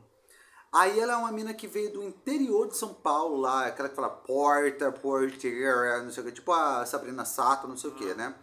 [0.72, 3.96] Aí ela é uma mina que veio do interior de São Paulo lá, aquela que
[3.96, 8.14] fala porta, porteira, não sei o que, tipo a Sabrina Sato, não sei o que,
[8.14, 8.36] né?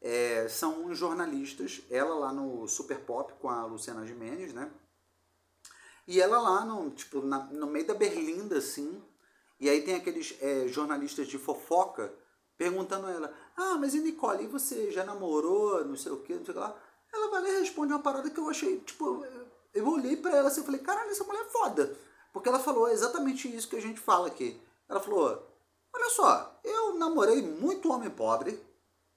[0.00, 4.70] é, são uns jornalistas, ela lá no Super Pop com a Luciana Gimenez, né?
[6.06, 9.02] E ela lá no, tipo, na- no meio da berlinda, assim,
[9.58, 12.12] e aí tem aqueles é, jornalistas de fofoca
[12.56, 16.34] perguntando a ela, ah, mas e Nicole, e você já namorou, não sei o que,
[16.34, 16.76] não sei o que lá?
[17.12, 19.24] Ela vai lá e responde uma parada que eu achei, tipo,
[19.74, 21.96] eu olhei pra ela assim e falei, caralho, essa mulher é foda.
[22.32, 24.60] Porque ela falou exatamente isso que a gente fala aqui.
[24.88, 25.46] Ela falou,
[25.92, 28.60] olha só, eu namorei muito homem pobre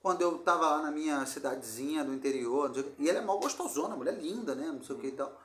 [0.02, 4.15] quando eu tava lá na minha cidadezinha do interior, e ela é mal gostosona, mulher
[4.19, 5.41] linda, né, não sei o que e tal.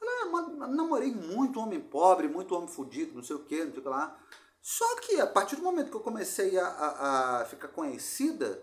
[0.00, 3.70] Ela, "É, ma- namorei muito homem pobre, muito homem fudido, não sei o que, não
[3.70, 4.18] sei o que lá.
[4.60, 8.60] Só que a partir do momento que eu comecei a, a, a ficar conhecida,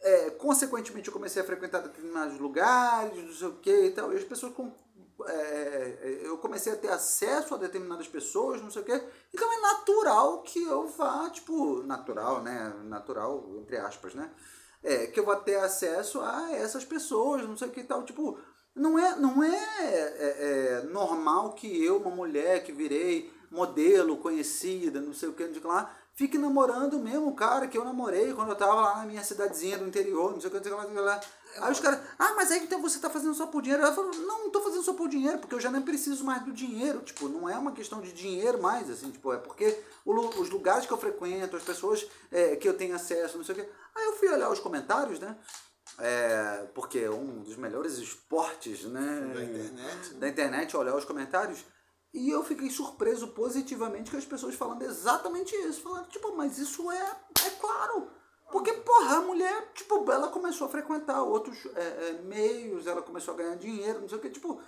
[0.00, 4.16] é, consequentemente eu comecei a frequentar determinados lugares, não sei o que e tal, e
[4.16, 4.70] as pessoas com,
[5.24, 9.02] é, eu comecei a ter acesso a determinadas pessoas, não sei o que,
[9.32, 14.30] então é natural que eu vá, tipo, natural, né, natural, entre aspas, né,
[14.82, 18.04] é, que eu vá ter acesso a essas pessoas, não sei o que e tal,
[18.04, 18.38] tipo,
[18.74, 25.00] não é, não é, é, é normal que eu, uma mulher que virei modelo, conhecida,
[25.00, 27.78] não sei o que, não sei o que lá, fique namorando o mesmo cara que
[27.78, 30.68] eu namorei quando eu tava lá na minha cidadezinha do interior, não sei o que,
[30.68, 31.20] não sei o que lá,
[31.60, 33.82] Aí os caras, ah, mas aí então você tá fazendo só por dinheiro.
[33.82, 36.44] Ela falou, não, não tô fazendo só por dinheiro, porque eu já nem preciso mais
[36.44, 37.00] do dinheiro.
[37.00, 40.92] Tipo, não é uma questão de dinheiro mais, assim, tipo, é porque os lugares que
[40.92, 43.68] eu frequento, as pessoas é, que eu tenho acesso, não sei o que.
[43.94, 45.36] Aí eu fui olhar os comentários, né?
[45.98, 49.32] É, porque é um dos melhores esportes, né?
[49.34, 50.12] Da internet.
[50.12, 50.18] né?
[50.18, 51.64] da internet, olhar os comentários.
[52.12, 55.82] E eu fiquei surpreso positivamente com as pessoas falando exatamente isso.
[55.82, 57.16] Falando, tipo, mas isso é,
[57.46, 58.10] é claro.
[58.50, 63.34] Porque, porra, a mulher, tipo, ela começou a frequentar outros é, é, meios, ela começou
[63.34, 64.60] a ganhar dinheiro, não sei o que, tipo,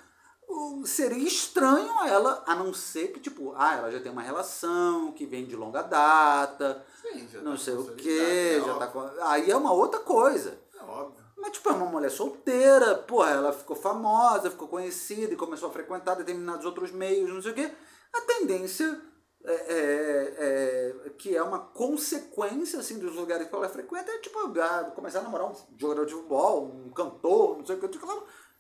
[0.85, 5.27] seria estranho ela, a não ser que, tipo, ah, ela já tem uma relação que
[5.27, 9.13] vem de longa data, Sim, já não tá sei o que, é já tá óbvio.
[9.17, 9.25] com...
[9.25, 10.59] Aí é uma outra coisa.
[10.75, 11.19] É óbvio.
[11.37, 15.73] Mas, tipo, é uma mulher solteira, porra, ela ficou famosa, ficou conhecida e começou a
[15.73, 17.71] frequentar determinados outros meios, não sei o quê.
[18.13, 19.01] A tendência
[19.45, 24.39] é, é- é- que é uma consequência, assim, dos lugares que ela frequenta é, tipo,
[24.61, 27.99] ah, começar a namorar um jogador de futebol, um cantor, não sei o que.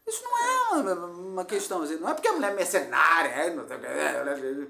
[0.07, 3.55] Isso não é uma, uma questão, assim, não é porque a mulher é mercenária, é,
[3.55, 4.23] não sei o que, é,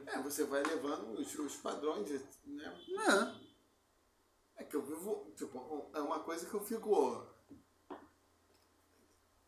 [0.06, 2.10] É, você vai levando os, os padrões,
[2.44, 2.76] né?
[4.58, 5.32] é, É que eu vivo.
[5.36, 7.24] Tipo, é uma coisa que eu fico.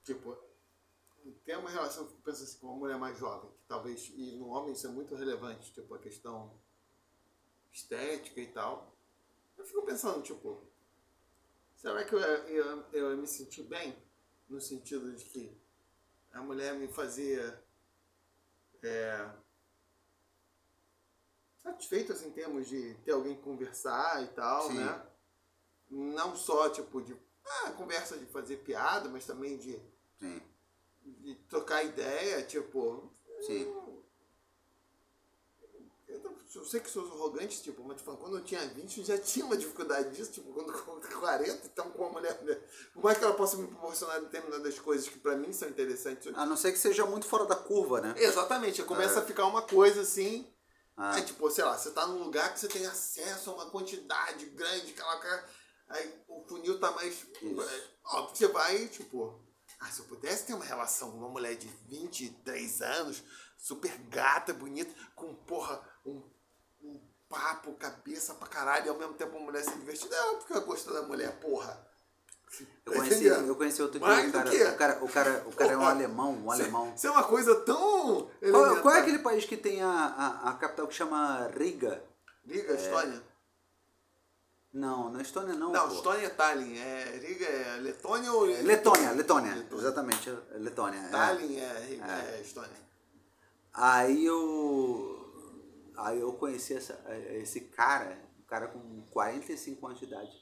[0.05, 0.37] Tipo,
[1.45, 4.11] tem uma relação que eu penso assim com uma mulher mais jovem, que talvez.
[4.15, 6.59] E no homem isso é muito relevante, tipo, a questão
[7.73, 8.97] estética e tal.
[9.57, 10.63] Eu fico pensando, tipo,
[11.77, 13.97] será que eu, eu, eu me sentir bem?
[14.49, 15.57] No sentido de que
[16.33, 17.63] a mulher me fazia.
[18.83, 19.31] É,
[21.63, 24.79] satisfeito assim, em termos de ter alguém conversar e tal, Sim.
[24.79, 25.07] né?
[25.91, 29.81] Não só tipo de ah, conversa de fazer piada, mas também de,
[31.20, 33.11] de trocar ideia, tipo.
[33.47, 33.66] sim.
[36.53, 39.47] Eu, sei que sou arrogante, tipo, mas tipo, quando eu tinha 20 eu já tinha
[39.47, 42.43] uma dificuldade disso, tipo, quando eu tenho 40, então com uma mulher.
[42.43, 42.61] né,
[42.93, 46.37] Por mais que ela possa me proporcionar determinadas coisas que pra mim são interessantes.
[46.37, 48.15] A não ser que seja muito fora da curva, né?
[48.16, 50.53] Exatamente, começa a ficar uma coisa assim.
[50.97, 51.15] Ah.
[51.15, 54.47] Aí, tipo, sei lá, você tá num lugar que você tem acesso a uma quantidade
[54.47, 55.49] grande, aquela cara.
[55.89, 57.27] Aí o funil tá mais.
[57.41, 57.62] Isso.
[57.62, 59.41] é, Óbvio que você vai, tipo.
[59.81, 63.24] Ah, se eu pudesse ter uma relação com uma mulher de 23 anos,
[63.57, 66.23] super gata, bonita, com, porra, um,
[66.82, 70.15] um papo, cabeça pra caralho, e ao mesmo tempo uma mulher se divertida.
[70.15, 71.89] É eu gosto da mulher, porra.
[72.85, 75.86] Eu conheci, eu conheci outro dia, cara, o cara, o cara, o cara é um
[75.86, 76.93] alemão, um alemão.
[76.97, 78.28] Isso é uma coisa tão.
[78.51, 82.02] Qual, qual é aquele país que tem a, a, a capital que chama Riga?
[82.44, 83.23] Riga, Estônia.
[84.73, 85.73] Não, na Estônia não.
[85.73, 85.95] Não, pô.
[85.95, 86.79] Estônia é Tallinn.
[86.79, 88.49] É, Riga é Letônia ou.
[88.49, 89.81] É Letônia, Letônia, Letônia.
[89.81, 90.99] exatamente, é Letônia.
[90.99, 91.09] é.
[91.09, 92.41] Tallinn é, Riga, é.
[92.41, 92.91] Estônia.
[93.73, 95.93] Aí eu.
[95.97, 96.99] Aí eu conheci essa,
[97.35, 100.33] esse cara, um cara com 45 anos de idade.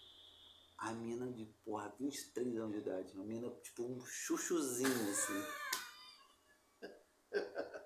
[0.76, 3.12] A mina de, porra, 23 anos de idade.
[3.14, 5.44] Uma mina, tipo, um chuchuzinho, assim.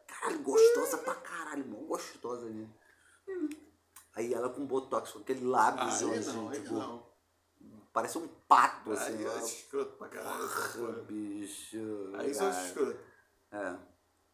[0.07, 2.69] Caralho, gostosa pra caralho, mó gostosa, né?
[4.15, 7.07] Aí ela com botox, com aquele lábiozão, Aí assim, não, tipo, não.
[7.93, 9.17] parece um pato, assim.
[9.17, 9.37] Aí ó.
[9.37, 10.45] acho escroto pra caralho.
[10.45, 12.13] essa Porra, bicho.
[12.19, 12.67] Aí cara.
[12.67, 13.01] escroto.
[13.53, 13.77] É.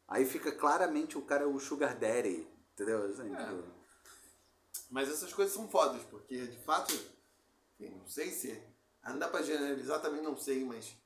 [0.08, 3.04] Aí fica claramente o cara o sugar daddy, entendeu?
[3.06, 3.38] Assim, É.
[3.44, 3.62] tipo,
[4.90, 6.92] Mas essas coisas são fodas, porque de fato,
[7.78, 8.60] não sei se.
[9.02, 10.96] ah, Não dá pra generalizar, também não sei, mas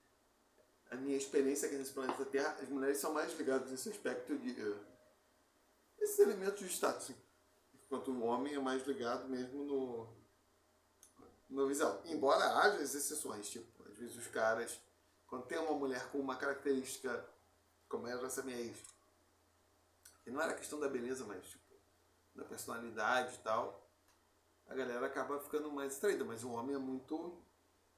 [0.91, 4.51] a minha experiência aqui nesse planeta Terra, as mulheres são mais ligadas nesse aspecto de.
[4.61, 4.77] eh,
[6.01, 7.11] esses elementos de status.
[7.93, 10.09] Enquanto o homem é mais ligado mesmo no.
[11.51, 12.01] no visual.
[12.07, 14.81] Embora haja as exceções, tipo, às vezes os caras,
[15.27, 17.23] quando tem uma mulher com uma característica,
[17.91, 18.79] como era essa minha ex,
[20.25, 21.75] que não era questão da beleza, mas tipo,
[22.35, 23.87] da personalidade e tal,
[24.69, 26.25] a galera acaba ficando mais atraída.
[26.25, 27.45] Mas o homem é muito.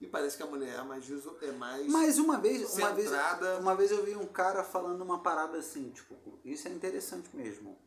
[0.00, 1.08] E parece que a mulher é mais.
[1.40, 3.60] É mais Mas uma vez, uma vez, centrada.
[3.60, 7.78] uma vez eu vi um cara falando uma parada assim, tipo, isso é interessante mesmo.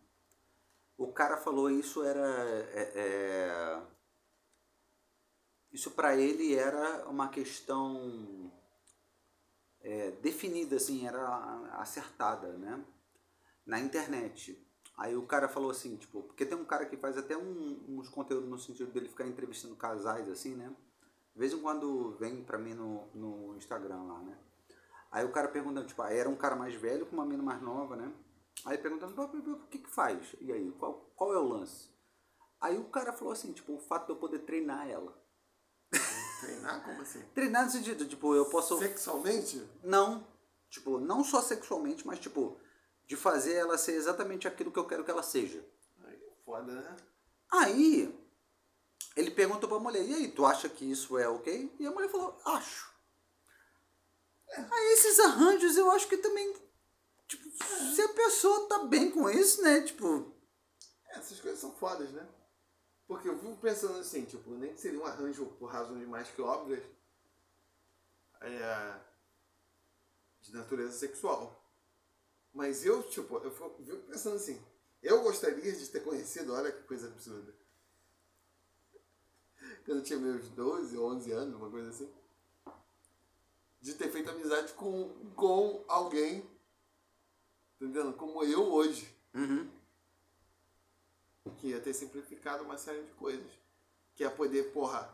[0.97, 2.27] O cara falou isso era.
[2.73, 3.81] é- é,
[5.71, 8.51] isso pra ele era uma questão
[9.81, 11.21] é, definida, assim, era
[11.79, 12.83] acertada, né?
[13.65, 14.59] Na internet.
[14.97, 18.09] Aí o cara falou assim, tipo, porque tem um cara que faz até um- uns
[18.09, 20.75] conteúdos no sentido dele ficar entrevistando casais, assim, né?
[21.33, 24.37] De vez em quando vem pra mim no, no Instagram lá, né?
[25.11, 27.61] Aí o cara perguntando, tipo, aí era um cara mais velho com uma menina mais
[27.61, 28.13] nova, né?
[28.65, 30.35] Aí perguntando, "Pô, pô, pô, o que que faz?
[30.41, 31.89] E aí, qual, qual é o lance?
[32.59, 35.15] Aí o cara falou assim, tipo, o fato de eu poder treinar ela.
[36.41, 36.83] Treinar?
[36.83, 37.21] Como assim?
[37.33, 38.77] Treinar no sentido, tipo, eu posso...
[38.79, 39.63] Sexualmente?
[39.83, 40.25] Não,
[40.69, 42.59] tipo, não só sexualmente, mas tipo,
[43.05, 45.63] de fazer ela ser exatamente aquilo que eu quero que ela seja.
[46.03, 46.95] Aí, é foda, né?
[47.51, 48.13] Aí,
[49.15, 51.75] ele perguntou pra mulher, e aí, tu acha que isso é ok?
[51.79, 52.91] E a mulher falou, acho.
[54.49, 56.55] Aí esses arranjos eu acho que também,
[57.27, 57.49] tipo,
[57.95, 60.33] se a pessoa tá bem com isso, né, tipo,
[61.09, 62.27] É, Essas coisas são fodas, né?
[63.07, 66.41] Porque eu fico pensando assim, tipo, nem que seria um arranjo por razões mais que
[66.41, 66.83] óbvias
[68.41, 68.99] é,
[70.41, 71.63] de natureza sexual.
[72.53, 73.69] Mas eu, tipo, eu fico
[74.07, 74.61] pensando assim,
[75.01, 77.53] eu gostaria de ter conhecido, olha que coisa absurda.
[79.85, 82.11] Quando eu tinha meus 12 ou 11 anos, uma coisa assim.
[83.79, 86.45] De ter feito amizade com, com alguém,
[87.79, 88.13] entendendo?
[88.13, 89.69] Como eu hoje uhum,
[91.57, 93.51] que ia ter simplificado uma série de coisas.
[94.15, 95.13] Que é poder, porra,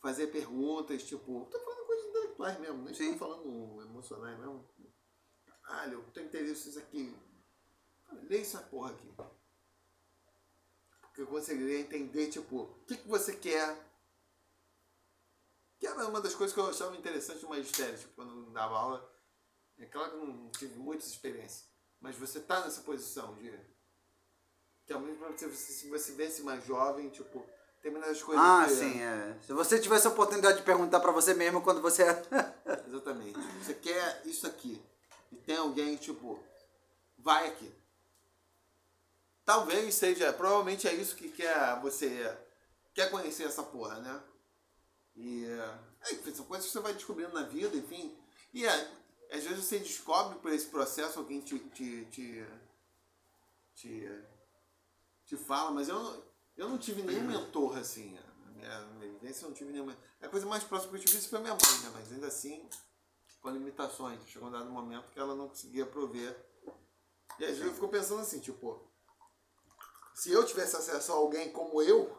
[0.00, 3.12] fazer perguntas, tipo, tô falando coisas intelectuais mesmo, não Sim.
[3.12, 4.64] estou falando emocionais, não.
[5.62, 7.16] Caralho, eu tenho interesse nisso aqui.
[8.28, 9.12] Lê essa porra aqui.
[11.00, 13.92] Porque eu conseguiria entender, tipo, o que, que você quer.
[15.78, 19.13] Que era uma das coisas que eu achava interessante no magistério, tipo, quando dava aula.
[19.78, 21.64] É claro que eu não tive muitas experiências,
[22.00, 23.52] mas você tá nessa posição de
[24.86, 27.44] que ao mesmo tempo, você, se você vê-se mais jovem, tipo,
[27.76, 28.44] determinadas coisas.
[28.44, 29.38] ah, que- sim, é.
[29.42, 32.22] Se você tivesse a oportunidade de perguntar pra você mesmo quando você é...
[32.86, 33.38] Exatamente.
[33.62, 34.80] Você quer isso aqui.
[35.32, 36.38] E tem alguém, tipo,
[37.18, 37.72] vai aqui.
[39.44, 42.34] Talvez seja, provavelmente é isso que quer você
[42.94, 44.22] quer conhecer essa porra, né?
[45.16, 48.16] E é, enfim, são coisas que você vai descobrindo na vida, enfim.
[48.54, 48.90] E é,
[49.30, 52.46] às vezes você descobre por esse processo, alguém te, te, te,
[53.74, 54.24] te,
[55.24, 56.24] te fala, mas eu,
[56.56, 58.18] eu não tive nenhum mentor assim.
[58.44, 59.96] Na minha, minha vivência eu não tive nenhuma.
[60.20, 61.90] A coisa mais próxima que eu tive foi minha mãe, né?
[61.94, 62.68] Mas ainda assim,
[63.40, 64.20] com limitações.
[64.26, 66.34] Chegou um dado momento que ela não conseguia prover.
[67.38, 68.88] E às vezes eu fico pensando assim, tipo,
[70.14, 72.16] se eu tivesse acesso a alguém como eu,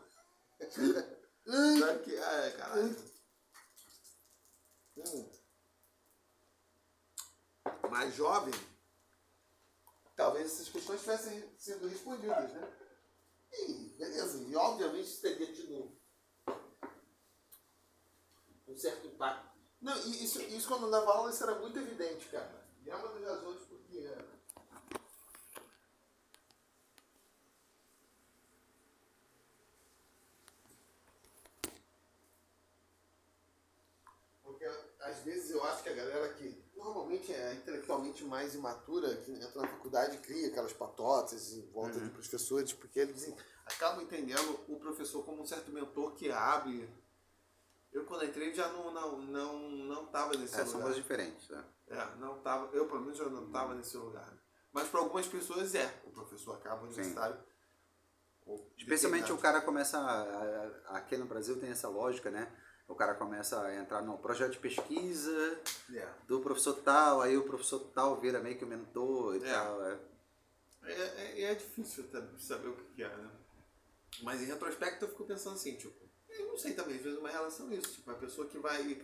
[2.04, 2.18] que.
[2.18, 2.96] Ai, caralho.
[4.98, 5.35] Hum.
[7.90, 8.54] Mais jovem,
[10.16, 12.74] talvez essas questões tivessem sido respondidas, né?
[13.52, 15.92] E beleza, e obviamente teria tido
[18.68, 19.56] um certo impacto.
[19.82, 22.66] Não, e isso, isso quando eu dava aula, isso era muito evidente, cara.
[22.84, 23.86] E é uma das razões porque.
[35.96, 36.66] galera que
[37.26, 42.04] normalmente é intelectualmente mais imatura, que entra na faculdade cria aquelas patotas em volta Uhum.
[42.06, 43.34] de professores, porque eles
[43.66, 46.90] acabam entendendo o professor como um certo mentor que abre.
[47.92, 50.82] Eu quando entrei já não não não não tava nesse É, são lugar.
[50.84, 51.64] coisas diferentes, né?
[51.88, 54.34] É, não tava, eu pelo menos eu não tava nesse lugar.
[54.74, 57.38] Mas para algumas pessoas é, o professor acaba universitário.
[58.78, 59.98] Especialmente o cara começa.
[59.98, 60.22] a-
[60.92, 62.52] a- Aqui no Brasil tem essa lógica, né?
[62.88, 65.60] O cara começa a entrar no projeto de pesquisa
[65.94, 66.08] É.
[66.28, 69.52] do professor tal, aí o professor tal vira meio que o mentor e É.
[69.54, 69.84] tal.
[69.86, 70.00] É.
[70.84, 72.08] É, é, é difícil
[72.38, 73.32] saber o que que é, né?
[74.22, 75.98] Mas em retrospecto eu fico pensando assim, tipo,
[76.30, 79.02] eu não sei também, às vezes uma relação isso, tipo, a pessoa que vai.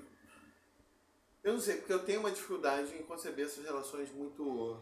[1.44, 4.80] Eu não sei, porque eu tenho uma dificuldade em conceber essas relações muito.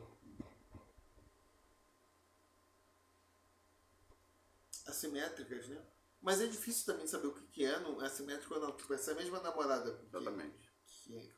[4.85, 5.81] assimétricas, né?
[6.21, 8.75] Mas é difícil também saber o que que é não, assimétrico ou não.
[8.75, 9.91] Tipo, essa mesma namorada.
[9.95, 10.71] que- Exatamente.
[11.05, 11.29] que é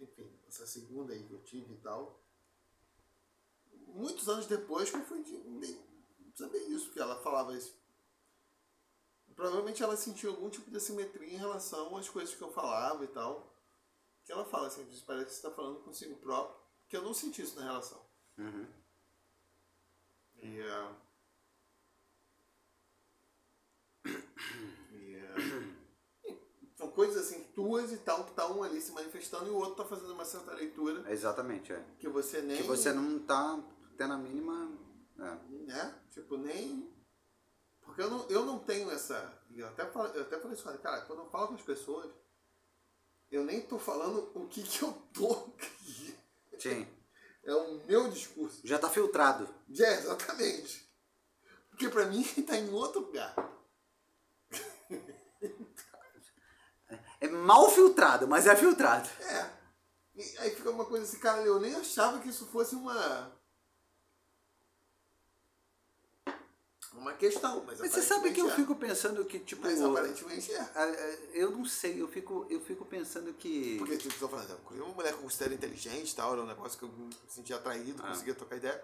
[0.00, 2.22] enfim, essa segunda aí que eu tive e tal.
[3.88, 5.86] Muitos anos depois que eu fui de- de-
[6.34, 7.74] saber isso, que ela falava isso.
[9.34, 13.08] Provavelmente ela sentiu algum tipo de assimetria em relação às coisas que eu falava e
[13.08, 13.54] tal.
[14.24, 16.58] Que ela fala assim, parece que você está falando consigo próprio,
[16.88, 18.04] que eu não senti isso na relação.
[18.38, 18.66] Uhum.
[20.36, 20.96] E, ah,
[24.92, 26.36] e, ah,
[26.76, 29.82] são coisas assim tuas e tal, que tá um ali se manifestando e o outro
[29.82, 31.84] tá fazendo uma certa leitura Exatamente, é.
[31.98, 32.56] que você nem.
[32.58, 33.58] Que você não tá
[33.96, 34.70] tendo a mínima.
[35.18, 35.38] É.
[35.66, 35.94] Né?
[36.10, 36.94] Tipo, nem.
[37.80, 39.32] Porque eu não, eu não tenho essa.
[39.54, 42.10] Eu até, falei, eu até falei isso, cara, quando eu falo com as pessoas,
[43.30, 46.18] eu nem tô falando o que, que eu tô aqui.
[46.58, 46.86] Sim.
[47.42, 48.60] É o meu discurso.
[48.64, 49.48] Já tá filtrado.
[49.78, 50.86] É, exatamente.
[51.70, 53.34] Porque pra mim tá em outro lugar.
[57.20, 59.08] É mal filtrado, mas é filtrado.
[59.20, 59.50] É.
[60.14, 63.32] E aí fica uma coisa assim, cara, eu nem achava que isso fosse uma.
[66.92, 69.66] Uma questão, mas, Mas você sabe que eu aparentemente fico pensando que, tipo.
[69.66, 69.70] é.
[69.70, 71.30] Mas aparentemente é.
[71.34, 73.76] Eu não sei, eu fico, eu fico pensando que.
[73.78, 76.46] Porque tipo, tô falando, eu uma mulher que eu considero inteligente e tal, era um
[76.46, 78.08] negócio que eu me sentia atraído, Ah.
[78.08, 78.82] conseguia trocar ideia.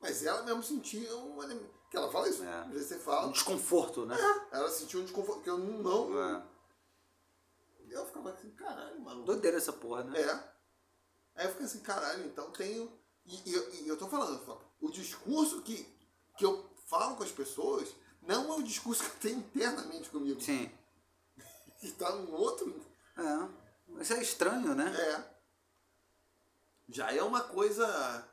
[0.00, 1.76] Mas ela mesmo sentia um elemento.
[1.90, 2.60] Que ela fala isso, É.
[2.60, 3.32] às vezes você Um fala.
[3.32, 4.16] desconforto, né?
[4.52, 6.10] Ela sentiu um desconforto que eu não.
[6.10, 6.42] não É.
[7.90, 9.24] Eu ficava assim, caralho, mano.
[9.24, 10.20] Doideira essa porra, né?
[10.20, 10.52] É.
[11.36, 12.92] Aí eu fiquei assim, caralho, então tenho.
[13.24, 15.84] E, e eu- e eu tô falando, o discurso que,
[16.36, 20.40] que eu falo com as pessoas não é o discurso que eu tenho internamente comigo.
[20.40, 20.70] Sim.
[21.78, 22.84] Que tá num outro.
[23.16, 24.00] É.
[24.02, 24.92] Isso é estranho, né?
[24.94, 25.38] É.
[26.88, 28.28] Já é uma coisa.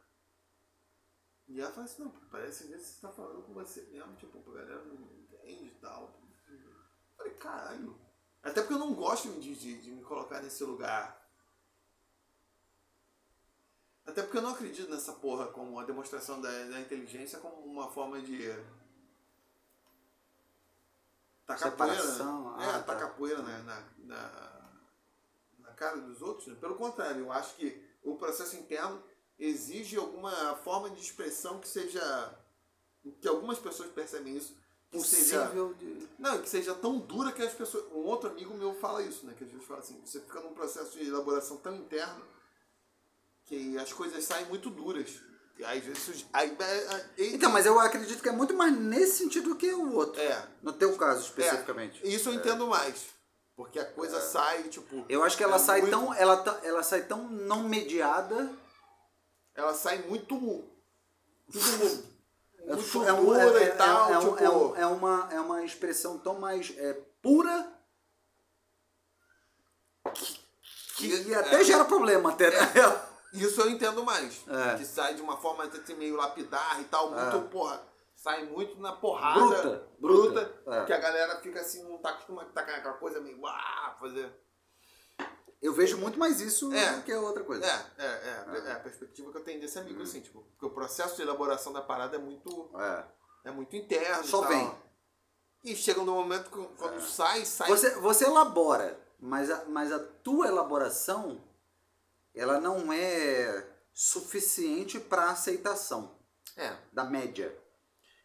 [1.48, 4.54] E ela fala assim, não, parece que você tá falando com você mesmo, tipo, a
[4.54, 6.20] galera não entende e tal.
[6.50, 6.72] Eu
[7.18, 8.05] falei, caralho.
[8.46, 11.20] Até porque eu não gosto de, de, de me colocar nesse lugar.
[14.06, 17.90] Até porque eu não acredito nessa porra como a demonstração da, da inteligência como uma
[17.92, 18.38] forma de.
[21.48, 21.96] Tacar poeira.
[21.96, 22.84] Separação, É, ah, tá.
[22.84, 24.72] tacar poeira na, na, na,
[25.60, 26.48] na cara dos outros.
[26.48, 26.56] né?
[26.60, 29.04] Pelo contrário, eu acho que o processo interno
[29.40, 32.38] exige alguma forma de expressão que seja.
[33.20, 34.56] que algumas pessoas percebem isso.
[34.92, 36.08] Que seja, de.
[36.18, 37.86] não, que seja tão dura que as pessoas.
[37.92, 39.34] Um outro amigo meu fala isso, né?
[39.38, 42.24] Que às vezes fala assim, você fica num processo de elaboração tão interno
[43.46, 45.10] que as coisas saem muito duras.
[45.58, 46.04] E aí, às vezes.
[46.04, 46.78] surge- Aí, é,
[47.18, 50.20] é, Então, mas eu acredito que é muito mais nesse sentido que o outro.
[50.22, 50.48] É.
[50.62, 52.02] No teu caso, especificamente.
[52.06, 53.08] É, isso eu entendo mais.
[53.56, 55.06] Porque a coisa sai, tipo.
[55.08, 56.14] Eu acho que ela é sai muito- tão.
[56.14, 58.52] Ela, tá- ela sai tão não mediada.
[59.54, 60.36] Ela sai muito.
[61.52, 62.15] Tudo muito
[62.68, 64.14] é, um- dura é- e tal.
[64.14, 67.72] é, tipo, é um- é uma, é uma expressão tão mais é, pura
[70.96, 71.38] que, que É.
[71.38, 72.50] até gera problema, até.
[72.52, 72.58] né?
[73.34, 74.44] Isso eu entendo mais.
[74.48, 74.78] É.
[74.78, 77.42] Que sai de uma forma até meio lapidar e tal, muito, É.
[77.50, 77.84] porra.
[78.16, 79.40] Sai muito na porrada.
[79.40, 80.86] Bruta, bruta, é.
[80.86, 83.40] Que a galera fica assim, não tá acostumada a tacar aquela coisa meio.
[83.42, 84.32] uá, fazer.
[85.66, 86.94] Eu vejo muito mais isso É.
[86.98, 87.66] do que outra coisa.
[87.66, 90.70] É, é, é, é, a perspectiva que eu tenho desse amigo, assim, tipo, porque o
[90.70, 93.06] processo de elaboração da parada é muito, É.
[93.46, 94.24] é muito interno.
[94.26, 94.50] Só tal.
[94.50, 94.76] vem.
[95.64, 97.68] E chega no momento que quando sai, sai.
[97.70, 101.42] Você, você elabora, mas a, mas a tua elaboração
[102.36, 106.16] ela não é suficiente para aceitação
[106.56, 106.78] É.
[106.94, 107.58] da média.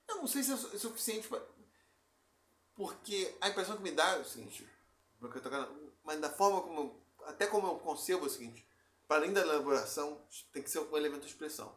[0.06, 1.40] Eu não sei se é su- suficiente pra...
[2.74, 4.68] Porque a impressão que me dá é o seguinte,
[6.04, 7.00] mas da forma como
[7.30, 8.66] até como eu concebo é o seguinte,
[9.06, 10.20] para além da elaboração,
[10.52, 11.74] tem que ser um elemento de expressão.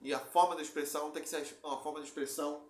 [0.00, 2.68] E a forma da expressão tem que ser uma forma de expressão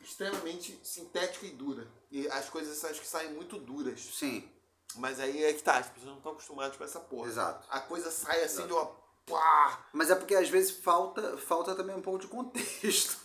[0.00, 1.86] extremamente sintética e dura.
[2.10, 4.00] E as coisas acho que saem muito duras.
[4.00, 4.50] Sim.
[4.96, 7.28] Mas aí é que tá, as pessoas não estão acostumadas com essa porra.
[7.28, 7.66] Exato.
[7.70, 8.68] A coisa sai assim Exato.
[8.68, 9.02] de uma.
[9.26, 9.86] Pá!
[9.92, 13.16] Mas é porque às vezes falta, falta também um pouco de contexto.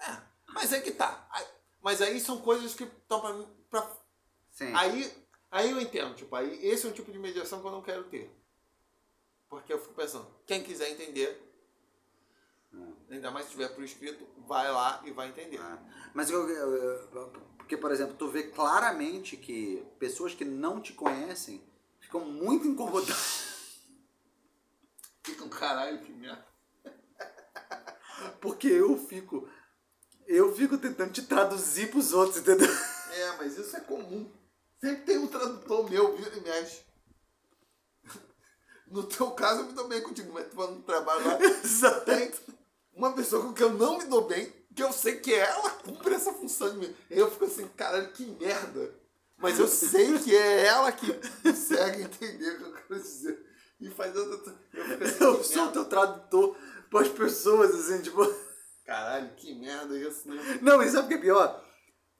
[0.00, 0.16] É,
[0.48, 1.28] mas é que tá.
[1.80, 3.46] Mas aí são coisas que estão pra mim.
[3.70, 3.88] Pra...
[4.50, 4.72] Sim.
[4.74, 5.21] Aí,
[5.52, 8.04] aí eu entendo, tipo, aí esse é um tipo de mediação que eu não quero
[8.04, 8.28] ter.
[9.48, 11.40] Porque eu fico pensando, quem quiser entender,
[13.10, 15.60] ainda mais se tiver por escrito, vai lá e vai entender.
[15.60, 15.78] É.
[16.14, 20.92] Mas eu, eu- eu- porque, por exemplo, tu vê claramente que pessoas que não te
[20.94, 21.62] conhecem
[22.00, 23.52] ficam muito incomodadas.
[25.22, 26.44] Fica um caralho que merda.
[28.40, 29.48] Porque eu fico.
[30.26, 32.68] Eu fico tentando te traduzir pros outros, entendeu?
[33.12, 34.30] É, mas isso é comum.
[34.82, 36.80] Sempre tem um tradutor meu, vira e mexe.
[38.88, 41.38] No teu caso eu me dou bem contigo, mas tu vai no trabalho lá.
[41.64, 42.04] Exato.
[42.04, 42.30] Tem
[42.92, 46.14] uma pessoa com quem eu não me dou bem, que eu sei que ela cumpre
[46.14, 46.96] essa função de mim.
[47.08, 48.92] Eu fico assim, caralho, que merda.
[49.38, 53.46] Mas eu sei que é ela que consegue entender o que eu quero dizer.
[53.80, 54.54] E faz outra.
[54.74, 55.72] Eu fico assim, Eu sou o merda.
[55.72, 56.56] teu tradutor
[56.90, 58.20] pras pessoas, assim, tipo.
[58.84, 60.58] Caralho, que merda isso, né?
[60.60, 61.64] Não, e sabe o que é pior?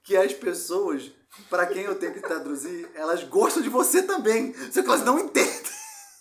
[0.02, 1.12] Que as pessoas,
[1.48, 4.52] pra quem eu tenho que traduzir, elas gostam de você também.
[4.70, 5.72] Só que elas não entendem.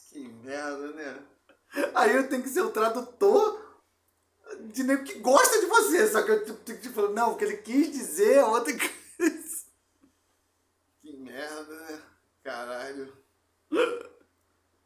[0.09, 1.25] Que merda, né?
[1.95, 3.81] Aí eu tenho que ser o tradutor
[4.65, 6.07] de nego que gosta de você.
[6.07, 8.73] Só que eu tenho que te falar, não, o que ele quis dizer é outra
[8.73, 9.65] coisa.
[11.01, 12.01] Que merda, né?
[12.43, 13.17] Caralho.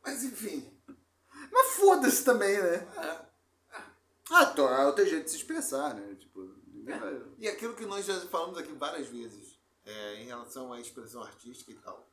[0.03, 0.71] Mas enfim.
[1.51, 2.87] Mas foda-se também, né?
[2.97, 3.25] É.
[4.31, 6.15] Ah, tô, é outro jeito de se expressar, né?
[6.15, 6.34] Tipo,
[6.85, 7.21] vai...
[7.37, 11.71] E aquilo que nós já falamos aqui várias vezes, é, em relação à expressão artística
[11.71, 12.09] e tal.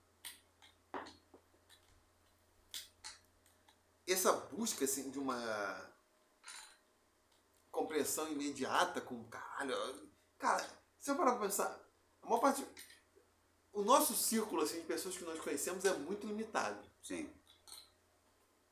[4.06, 5.92] Essa busca, assim, de uma
[7.70, 10.10] compreensão imediata com caralho.
[10.38, 10.68] Cara,
[10.98, 11.80] se eu parar pra pensar,
[12.22, 12.66] a maior parte.
[13.72, 16.86] O nosso círculo assim, de pessoas que nós conhecemos é muito limitado.
[17.02, 17.32] Sim.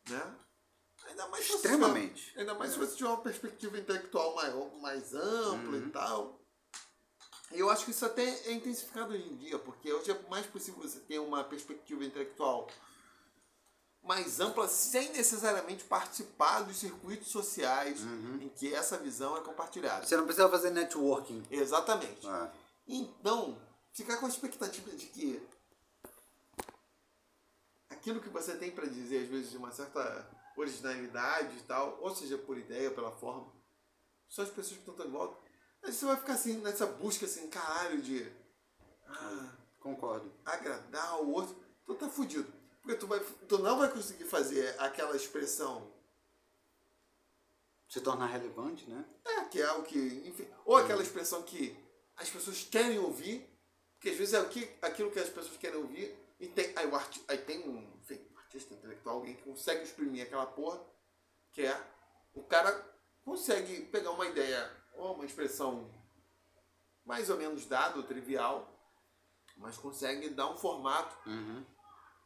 [0.08, 0.36] Né?
[1.10, 2.24] Ainda mais Extremamente.
[2.28, 5.86] tiver- ainda mais se você tiver uma perspectiva intelectual maior, mais ampla Uhum.
[5.86, 6.40] e tal.
[7.50, 10.80] Eu acho que isso até é intensificado hoje em dia, porque hoje é mais possível
[10.82, 12.68] você ter uma perspectiva intelectual
[14.02, 18.38] mais ampla sem necessariamente participar dos circuitos sociais Uhum.
[18.40, 20.06] em que essa visão é compartilhada.
[20.06, 21.42] Você não precisa fazer networking.
[21.50, 22.26] Exatamente.
[22.26, 22.50] Ah,
[22.86, 23.60] Então,
[23.92, 25.46] ficar com a expectativa de que
[27.88, 30.28] aquilo que você tem para dizer, às vezes, de uma certa
[30.60, 33.52] originalidade e tal, ou seja, por ideia, pela forma,
[34.28, 35.36] são as pessoas que estão em volta.
[35.82, 38.30] Aí você vai ficar assim, nessa busca, assim, caralho, de
[39.06, 40.32] ah, concordo.
[40.44, 41.56] agradar o outro.
[41.84, 42.52] Tu tá fudido.
[42.82, 45.92] Porque tu, vai, tu não vai conseguir fazer aquela expressão
[47.88, 49.04] Se tornar relevante, né?
[49.24, 51.76] É, que é o que, enfim, ou aquela expressão que
[52.16, 53.48] as pessoas querem ouvir,
[53.94, 56.86] porque às vezes é o que, aquilo que as pessoas querem ouvir, e tem, aí,
[56.86, 58.20] o arti, aí tem um, enfim,
[58.50, 60.80] artista intelectual, alguém que consegue exprimir aquela porra,
[61.52, 61.80] que é,
[62.34, 62.84] o cara
[63.24, 65.88] consegue pegar uma ideia, ou uma expressão
[67.04, 68.68] mais ou menos dada, ou trivial,
[69.56, 71.64] mas consegue dar um formato Uhum.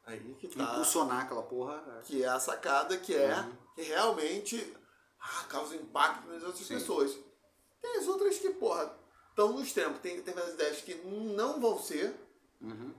[0.07, 2.01] aí que tá Impulsionar aquela porra.
[2.05, 3.57] que é a sacada, que é Uhum.
[3.75, 4.77] que realmente
[5.21, 6.75] ah, causa impacto nas outras Sim.
[6.75, 7.19] pessoas.
[7.83, 8.95] Tem as outras que, porra,
[9.31, 9.99] estão no extremo.
[9.99, 12.15] Tem, tem as ideias que não vão ser,
[12.63, 12.95] Uhum.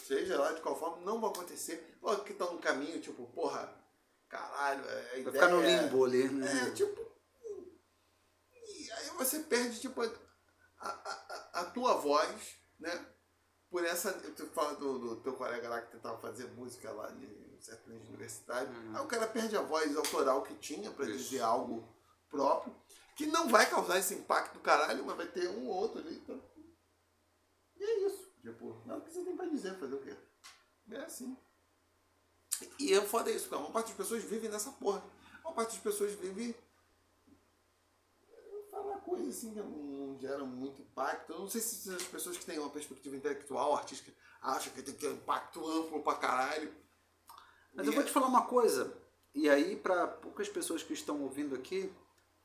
[0.00, 1.98] Seja lá de qual forma, não vão acontecer.
[2.02, 3.72] Ou que estão no caminho, tipo, porra,
[4.28, 6.68] caralho, é, a Vai ideia ficar no é- limbo ali, né?
[6.68, 7.00] É, tipo.
[8.52, 10.08] E aí você perde, tipo, a,
[10.80, 13.06] a, a, tua voz, né?
[13.70, 14.12] Por essa.
[14.12, 18.68] Tu fala do, do teu colega lá que tentava fazer música lá de sertanejo universitário.
[18.68, 18.96] Uhum.
[18.96, 21.18] Aí o cara perde a voz autoral que tinha pra Isso.
[21.18, 21.86] dizer algo
[22.28, 22.74] próprio,
[23.16, 26.16] que não vai causar esse impacto do caralho, mas vai ter um ou outro ali.
[26.16, 26.42] Então.
[27.76, 28.29] E é isso.
[28.40, 30.16] Tipo, não o que você tem pra dizer, fazer o quê?
[30.90, 31.36] É assim.
[32.78, 33.62] E é foda isso, cara.
[33.62, 35.02] Uma parte das pessoas vive nessa porra.
[35.44, 36.54] Uma parte das pessoas vive
[38.70, 41.32] falar coisas assim que não, não geram muito impacto.
[41.32, 44.94] Eu não sei se as pessoas que têm uma perspectiva intelectual, artística, acham que tem
[44.94, 46.72] que ter um impacto amplo pra caralho.
[47.74, 48.96] Mas eu vou te falar uma coisa,
[49.34, 51.92] e aí para poucas pessoas que estão ouvindo aqui,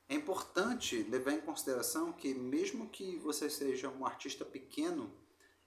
[0.07, 5.11] é importante levar em consideração que mesmo que você seja um artista pequeno,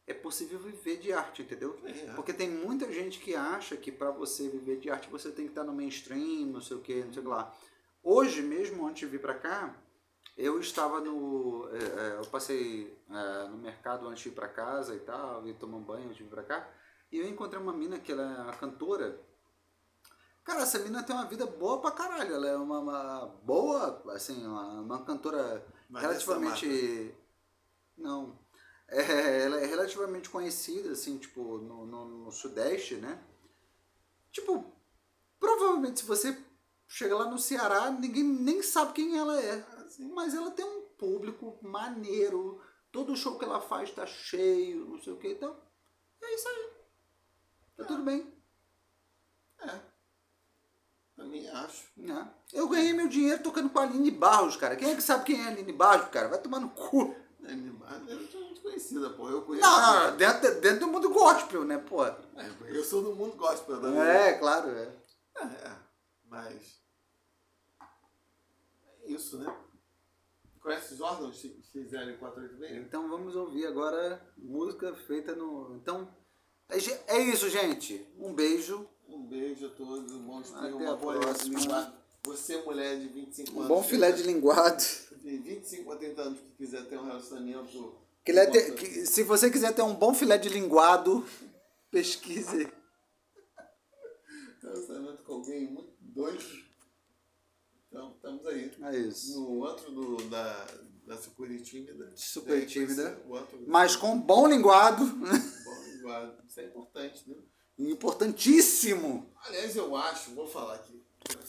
[0.09, 1.79] é possível viver de arte, entendeu?
[1.85, 1.93] É.
[2.15, 5.51] Porque tem muita gente que acha que para você viver de arte você tem que
[5.51, 7.55] estar no mainstream, não sei o que, não sei o que lá.
[8.03, 9.77] Hoje mesmo, antes de vir para cá,
[10.37, 11.69] eu estava no.
[11.73, 15.53] é, é, eu passei é, no mercado antes de ir para casa e tal, e
[15.53, 16.69] tomar um banho antes de vir para cá,
[17.13, 19.21] e eu encontrei uma mina que ela é uma cantora.
[20.43, 22.35] Cara, essa mina tem uma vida boa pra caralho.
[22.35, 27.15] Ela é uma, uma boa, assim, uma, uma cantora Vanessa relativamente.
[27.99, 28.39] Não.
[28.89, 33.23] É, ela é relativamente conhecida, assim, tipo, no, no, no Sudeste, né?
[34.32, 34.65] Tipo,
[35.39, 36.36] provavelmente se você
[36.86, 39.65] chega lá no Ceará, ninguém nem sabe quem ela é.
[39.85, 42.62] Assim, Mas ela tem um público maneiro.
[42.90, 45.28] Todo show que ela faz tá cheio, não sei o que.
[45.28, 45.55] Então,
[46.23, 46.70] é isso aí.
[47.77, 48.32] Tá tudo bem.
[49.60, 49.81] é.
[51.15, 51.89] Também acho.
[51.97, 52.32] né?
[52.52, 54.77] Eu ganhei meu dinheiro tocando com a Aline Barros, cara.
[54.77, 56.28] Quem é que sabe quem é a Aline Barros, cara?
[56.28, 57.15] Vai tomar no cu.
[57.43, 59.28] É, Ela é muito conhecida, pô.
[59.28, 59.66] Eu conheço.
[59.66, 60.16] Não, não, não.
[60.16, 62.05] Dentro, dentro do mundo gospel, né, pô?
[62.05, 62.16] É,
[62.69, 64.93] eu sou do mundo gospel da É, claro, é.
[65.36, 65.77] É, é,
[66.28, 66.78] mas.
[69.05, 69.55] É isso, né?
[70.61, 71.43] Conhece os órgãos
[71.74, 72.77] XL486?
[72.77, 75.77] Então vamos ouvir agora música feita no.
[75.77, 76.09] Então.
[76.69, 76.77] É,
[77.16, 78.07] é isso, gente.
[78.19, 78.86] Um beijo.
[79.09, 81.95] Um beijo a todos, um bom dia, Até uma a boa próxima.
[82.24, 83.69] Você, mulher de 25 Um anos.
[83.69, 84.82] bom filé de linguado.
[85.23, 87.97] De 25 a 30 anos que quiser ter um relacionamento.
[88.31, 91.27] É ter- que- se você quiser ter um bom filé de linguado,
[91.91, 92.71] pesquise.
[94.63, 96.45] Relacionamento com alguém muito doido.
[97.89, 98.71] Então, estamos aí.
[98.83, 99.41] É isso.
[99.41, 100.67] No antro do, da,
[101.07, 102.13] da Sucuri Tímida.
[102.15, 103.19] Super tímida.
[103.35, 105.05] antro Mas com bom linguado.
[105.17, 106.37] bom linguado.
[106.47, 107.37] Isso é importante, né?
[107.79, 109.31] Importantíssimo.
[109.47, 111.03] Aliás, eu acho, vou falar aqui.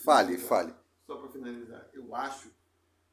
[0.04, 0.74] Fale, fale.
[1.06, 2.50] Só para finalizar, eu acho,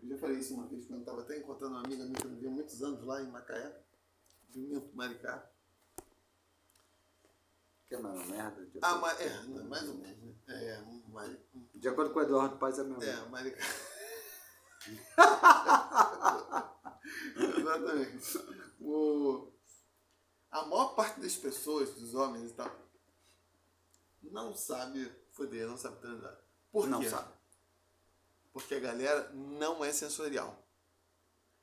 [0.08, 2.30] eu já falei isso uma vez quando estava até encontrando uma amiga minha que eu
[2.30, 3.82] não via há muitos anos lá em Macaé,
[4.50, 5.50] de Maricá.
[7.86, 8.64] Que é uma merda.
[8.66, 10.34] De, Ah, mas, é, não, mais ou menos, né?
[10.48, 11.40] É, Mari,
[11.74, 13.00] de acordo com o Eduardo Paz, é meu.
[13.00, 13.64] é Maricá.
[17.36, 18.38] Exatamente.
[18.80, 19.52] O,
[20.50, 22.70] a maior parte das pessoas, dos homens e tal,
[24.22, 26.38] não sabe foder, não sabe transar.
[26.72, 27.08] Por Não quê?
[27.08, 27.32] sabe.
[28.56, 30.58] Porque a galera não é sensorial.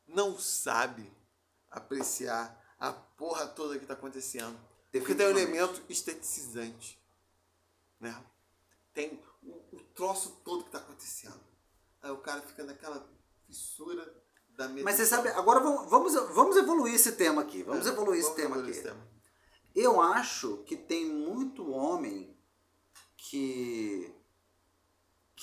[0.07, 1.11] Não sabe
[1.71, 4.55] apreciar a porra toda que tá acontecendo.
[4.91, 7.01] Porque tem um elemento esteticizante.
[7.99, 8.15] Né?
[8.93, 11.39] Tem o, o troço todo que tá acontecendo.
[11.99, 13.03] Aí o cara fica naquela
[13.47, 14.03] fissura
[14.49, 14.83] da meditação.
[14.83, 17.63] Mas você sabe, agora vamos, vamos, vamos evoluir esse tema aqui.
[17.63, 18.87] Vamos É, evoluir esse vamos tema evoluir aqui.
[18.87, 19.07] esse tema.
[19.73, 22.37] Eu acho que tem muito homem
[23.17, 24.13] que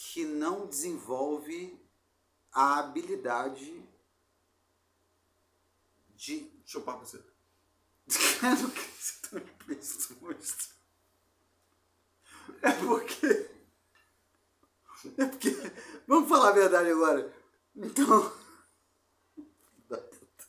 [0.02, 1.78] que não desenvolve
[2.50, 3.86] a habilidade
[6.16, 7.22] de Chupar você.
[8.40, 10.74] Quero que você tá me implícito, monstro.
[12.62, 13.50] É porque.
[15.18, 15.50] É porque.
[16.06, 17.32] Vamos falar a verdade agora.
[17.76, 18.32] Então.
[19.88, 20.48] Da puta.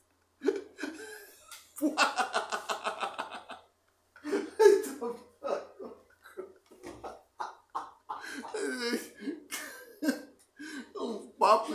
[11.01, 11.73] Então, um papo.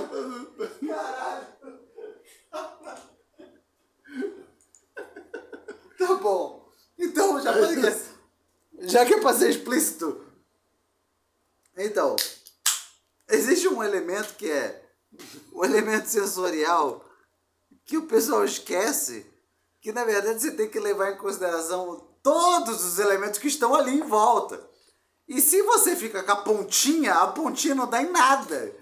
[5.99, 6.71] Tá bom.
[6.97, 10.25] Então, já falei é- Já que é pra ser explícito.
[11.77, 12.15] Então,
[13.29, 14.85] existe um elemento que é
[15.53, 17.05] o elemento sensorial
[17.85, 19.27] que o pessoal esquece
[19.81, 23.99] que na verdade você tem que levar em consideração todos os elementos que estão ali
[23.99, 24.61] em volta.
[25.29, 28.75] E se você fica com a pontinha, a pontinha não dá em nada.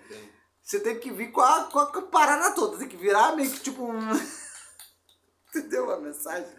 [0.64, 3.60] Você tem que vir com a, com a, parada toda, tem que virar meio que
[3.60, 3.98] tipo um.
[5.54, 6.50] Entendeu a mensagem?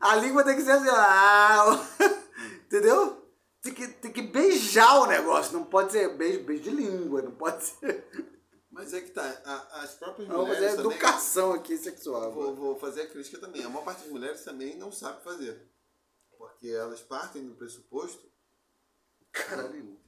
[0.00, 1.66] A língua tem que ser assim, ah,
[2.64, 3.30] entendeu?
[3.62, 7.32] Tem que, tem que beijar o negócio, não pode ser beijo, beijo de língua, não
[7.32, 8.30] pode ser.
[8.70, 10.92] Mas é que tá, a- as próprias Não, mas mulheres é também...
[10.92, 12.32] educação aqui sexual.
[12.32, 13.62] Vou, vou fazer a crítica também.
[13.62, 15.70] A maior parte das mulheres também não sabe fazer.
[16.38, 18.30] Porque elas partem do pressuposto
[19.32, 19.99] Caralho.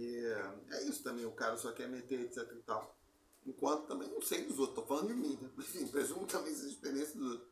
[0.00, 2.96] Que é, é isso também, o cara só quer meter, etc e tal.
[3.44, 5.50] Enquanto também não sei dos outros, tô falando de mim, né?
[5.90, 7.50] Presumo também essa experiência dos outros.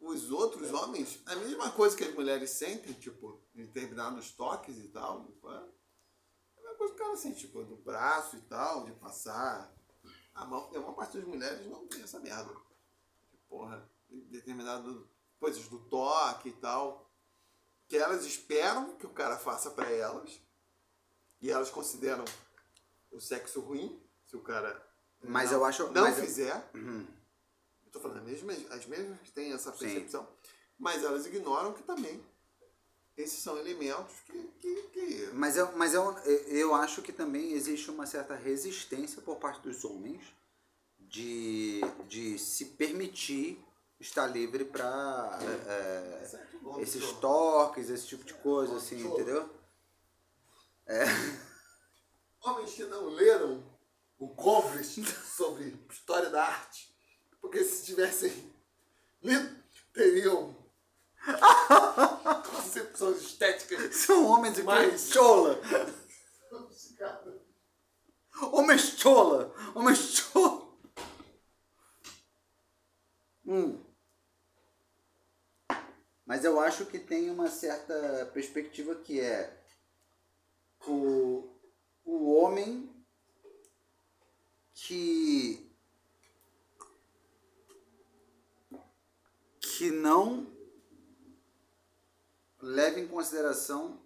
[0.00, 4.88] Os outros homens, a mesma coisa que as mulheres sentem, tipo, em determinados toques e
[4.88, 8.84] tal, tipo, é a mesma coisa que o cara sente, tipo, do braço e tal,
[8.84, 9.72] de passar.
[10.34, 12.52] A mão, a maior parte das mulheres não tem essa merda.
[13.30, 14.96] De, porra, determinadas
[15.38, 17.08] coisas do toque e tal,
[17.86, 20.42] que elas esperam que o cara faça pra elas,
[21.42, 22.24] e elas consideram
[23.10, 24.80] o sexo ruim, se o cara
[25.22, 26.70] Mas não, eu acho- não eu- fizer.
[26.74, 27.06] Uhum.
[27.84, 29.78] Eu tô falando as mesmas, as mesmas que têm essa Sim.
[29.80, 30.26] percepção,
[30.78, 32.22] mas elas ignoram que também
[33.16, 34.38] esses são elementos que.
[34.60, 36.16] que, que- Mas, eu, mas eu,
[36.48, 40.22] eu acho que também existe uma certa resistência por parte dos homens
[40.98, 43.62] de, de se permitir
[44.00, 45.38] estar livre para
[46.26, 49.16] Certo, bom, esses toques, esse tipo de coisa, assim, Show.
[50.88, 51.06] Entendeu?
[52.44, 53.62] Homens que não leram
[54.18, 54.96] o Covres
[55.36, 56.92] sobre história da arte,
[57.40, 58.52] porque se tivessem
[59.92, 60.56] teriam
[62.50, 65.60] concepções estéticas São homens de Mas- chola.
[68.52, 69.54] Homens chola.
[69.74, 70.62] Homens chola.
[73.46, 73.80] Hum.
[76.24, 79.61] Mas eu acho que tem uma certa perspectiva que é
[80.86, 81.48] o,
[82.04, 82.90] o homem
[84.74, 85.70] que
[89.60, 90.46] que não
[92.60, 94.00] leva em consideração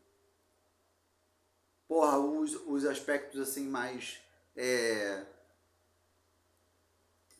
[1.88, 4.20] porra, os, os aspectos assim mais
[4.56, 5.24] é,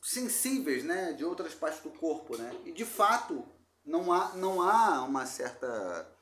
[0.02, 2.54] sensíveis, né, de outras partes do corpo, né?
[2.64, 3.44] E de fato
[3.84, 6.15] não há não há uma certa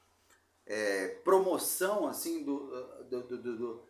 [0.66, 2.68] é, promoção assim do
[3.04, 3.82] do, do, do,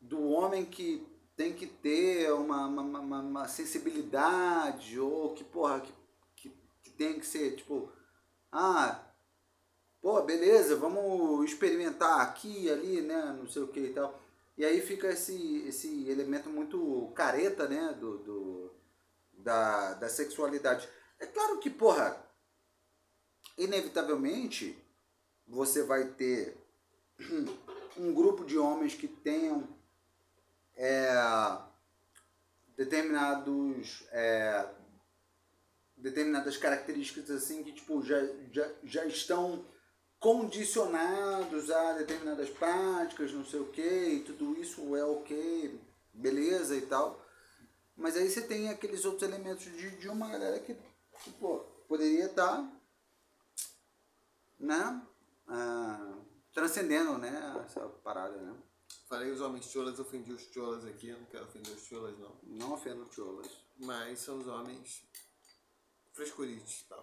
[0.00, 1.06] do- homem que
[1.36, 5.92] tem que ter uma, uma, uma, uma sensibilidade ou que porra que,
[6.36, 6.52] que,
[6.82, 7.90] que tem que ser tipo
[8.52, 9.04] ah
[10.00, 14.20] pô, beleza, vamos experimentar aqui e ali, né, não sei o que e tal.
[14.56, 18.70] E aí fica esse, esse elemento muito careta, né, do, do,
[19.32, 20.88] da, da sexualidade.
[21.18, 22.24] É claro que, porra,
[23.56, 24.76] inevitavelmente
[25.48, 26.56] você vai ter
[27.96, 29.66] um grupo de homens que tenham
[30.76, 31.10] é,
[32.76, 34.68] determinados é,
[35.96, 38.18] determinadas características assim que tipo já,
[38.52, 39.64] já, já estão
[40.20, 45.80] condicionados a determinadas práticas, não sei o que, e tudo isso é ok,
[46.12, 47.24] beleza e tal.
[47.96, 50.74] Mas aí você tem aqueles outros elementos de, de uma galera que,
[51.22, 52.68] que pô, poderia estar
[54.58, 55.02] né,
[55.48, 56.18] ah,
[56.52, 58.54] transcendendo né, essa parada, né?
[59.08, 62.38] Falei os homens cholas, ofendi os cholas aqui, eu não quero ofender os cholas não.
[62.42, 63.48] Não ofendo cholas.
[63.78, 65.02] Mas são os homens
[66.12, 67.02] frescurites e tal.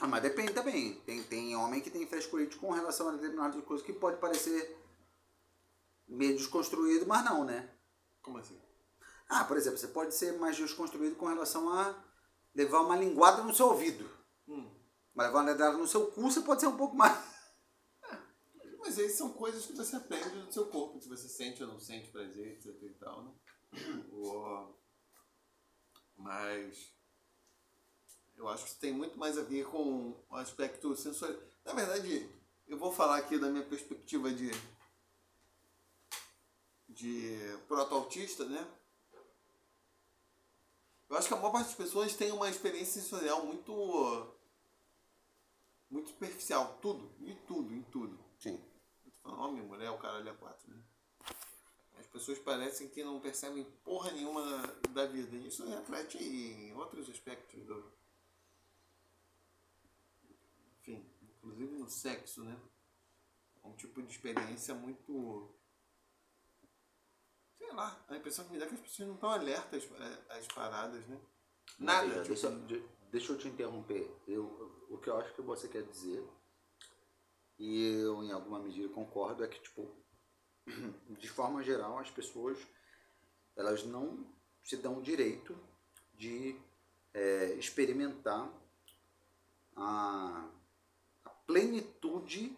[0.00, 0.94] Ah, mas depende também.
[1.00, 4.76] Tem, tem homem que tem frescurite com relação a determinadas coisas que pode parecer
[6.08, 7.70] meio desconstruído, mas não, né?
[8.22, 8.60] Como assim?
[9.28, 11.94] Ah, por exemplo, você pode ser mais desconstruído com relação a
[12.54, 14.08] levar uma linguada no seu ouvido.
[14.48, 14.75] Hum.
[15.16, 17.18] Mas levar uma linguada no seu cu, você pode ser um pouco mais.
[18.78, 21.80] Mas aí são coisas que você aprende do seu corpo, se você sente ou não
[21.80, 23.32] sente prazer, etc e tal, né?
[26.18, 26.92] Mas
[28.36, 31.42] eu acho que tem muito mais a ver com o aspecto sensorial.
[31.64, 32.30] Na verdade,
[32.68, 34.50] eu vou falar aqui da minha perspectiva de
[36.88, 37.36] de
[37.66, 38.66] proto-autista, né?
[41.08, 44.35] Eu acho que a maior parte das pessoas tem uma experiência sensorial muito
[45.90, 48.18] muito superficial, tudo, em tudo, em tudo.
[48.38, 48.60] Sim.
[49.04, 50.82] Eu tô falando homem, mulher, o caralho é quatro, né?
[51.98, 54.42] As pessoas parecem que não percebem porra nenhuma
[54.90, 55.34] da vida.
[55.36, 57.92] E isso reflete em outros aspectos do.
[60.80, 62.56] Enfim, inclusive no sexo, né?
[63.64, 65.50] É um tipo de experiência muito.
[67.58, 69.84] Sei lá, a impressão que me dá é que as pessoas não estão alertas
[70.30, 71.20] às- às paradas, né?
[71.78, 72.22] Nada.
[72.22, 74.10] Deixa, tipo, deixa, de- deixa eu te interromper.
[74.26, 74.44] Eu,
[74.90, 76.22] o que eu acho que você quer dizer,
[77.58, 79.88] e eu em alguma medida concordo, é que, tipo,
[81.18, 82.58] de forma geral, as pessoas
[83.56, 84.26] elas não
[84.62, 85.56] se dão o direito
[86.14, 86.56] de
[87.14, 88.52] é, experimentar
[89.74, 90.48] a,
[91.24, 92.56] a plenitude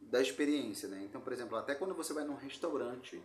[0.00, 1.02] da experiência, né?
[1.04, 3.22] Então, por exemplo, até quando você vai num restaurante,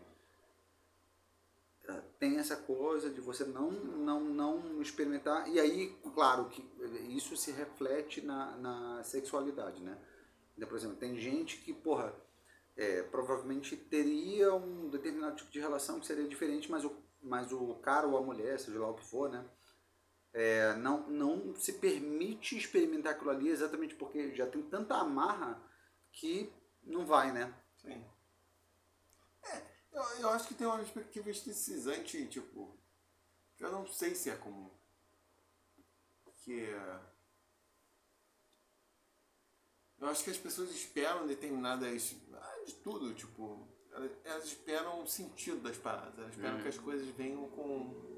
[2.19, 5.49] tem essa coisa de você não, não, não experimentar.
[5.49, 6.61] E aí, claro, que
[7.09, 9.97] isso se reflete na, na sexualidade, né?
[10.55, 12.13] Então, por exemplo, tem gente que, porra,
[12.75, 17.75] é, provavelmente teria um determinado tipo de relação que seria diferente, mas o, mas o
[17.75, 19.45] cara ou a mulher, seja lá o que for, né?
[20.37, 25.59] é, não, não se permite experimentar aquilo ali exatamente porque já tem tanta amarra
[26.11, 26.53] que
[26.83, 27.53] não vai, né?
[27.77, 28.05] Sim.
[29.91, 32.77] Eu, eu acho que tem uma perspectiva esteticizante, tipo,
[33.55, 34.69] que eu não sei se é comum.
[36.43, 36.99] Que é.
[39.99, 42.15] Eu acho que as pessoas esperam determinadas.
[42.33, 43.67] ah, de tudo, tipo.
[43.91, 46.17] Elas, elas esperam o sentido das paradas.
[46.19, 48.17] Elas esperam que as coisas venham com.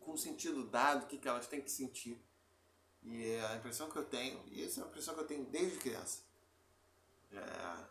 [0.00, 2.22] com um sentido dado, o que, que elas têm que sentir.
[3.04, 5.44] E é a impressão que eu tenho, e essa é uma impressão que eu tenho
[5.44, 6.22] desde criança.
[7.32, 7.86] É,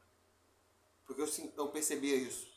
[1.23, 2.47] eu, eu percebia isso.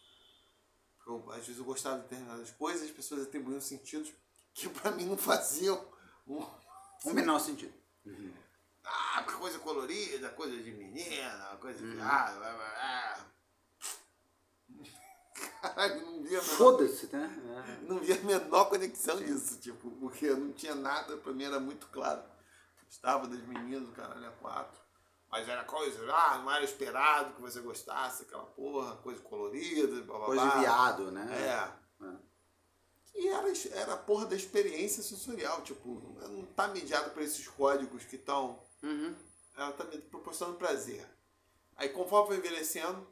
[1.06, 4.12] Eu, às vezes eu gostava de determinadas coisas e as pessoas atribuíam sentidos
[4.55, 5.84] que pra mim não faziam.
[6.26, 6.44] Um,
[7.05, 7.72] O menor sentido.
[8.84, 12.01] ah, coisa colorida, coisa de menina, coisa de.
[12.01, 13.26] Ah, blá, blá, blá.
[15.60, 17.82] Caralho, não via Foda-se, né?
[17.82, 21.86] não via a menor conexão disso, tipo, porque não tinha nada, pra mim era muito
[21.88, 22.22] claro.
[22.84, 24.80] Gostava das meninas, caralho, é quatro.
[25.36, 30.16] Mas era coisa, ah, não era esperado que você gostasse, aquela porra, coisa colorida, blá
[30.16, 31.28] blá Coisa de viado, né?
[31.30, 32.06] É.
[32.06, 32.16] É.
[33.14, 38.04] E era, era a porra da experiência sensorial, tipo, não tá mediado por esses códigos
[38.06, 38.58] que estão.
[38.82, 39.14] Uhum.
[39.54, 41.06] Ela tá me proporcionando prazer.
[41.76, 43.06] Aí conforme foi envelhecendo,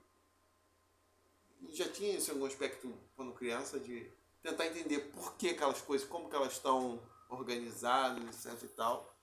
[1.72, 4.10] já tinha isso em algum aspecto quando criança, de
[4.42, 9.14] tentar entender por que aquelas coisas, como que elas estão organizadas, etc e tal.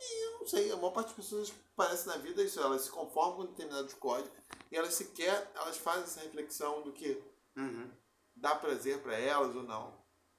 [0.00, 2.90] E eu não sei, a maior parte das pessoas parece na vida isso, elas se
[2.90, 4.38] conformam com determinados códigos
[4.70, 7.20] e elas sequer, elas fazem essa reflexão do que
[7.56, 7.90] Uhum.
[8.36, 9.92] dá prazer pra elas ou não.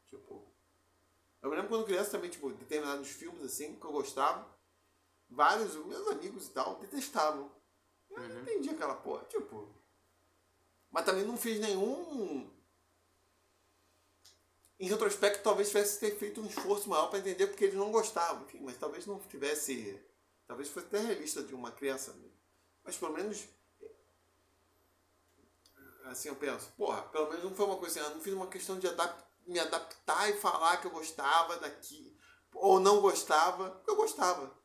[0.05, 0.45] Tipo,
[1.41, 4.47] eu me lembro quando criança também, tipo, determinados filmes assim que eu gostava,
[5.29, 7.51] vários os meus amigos e tal detestavam.
[8.09, 9.67] Eu não entendi aquela porra, tipo.
[10.89, 12.49] Mas também não fiz nenhum.
[14.79, 18.45] Em retrospecto, talvez tivesse ter feito um esforço maior para entender porque eles não gostavam.
[18.45, 19.99] Enfim, mas talvez não tivesse.
[20.47, 22.15] Talvez fosse até realista de uma criança.
[22.83, 23.47] Mas pelo menos
[26.05, 28.47] assim eu penso, porra, pelo menos não foi uma coisa assim, eu não fiz uma
[28.47, 32.15] questão de adap me adaptar e falar que eu gostava daqui,
[32.53, 34.55] ou não gostava, eu gostava,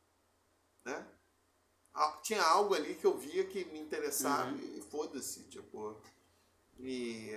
[0.83, 1.07] né?
[1.93, 5.99] Ah, Tinha algo ali que eu via que me interessava e foda-se, tipo,
[6.77, 7.31] e,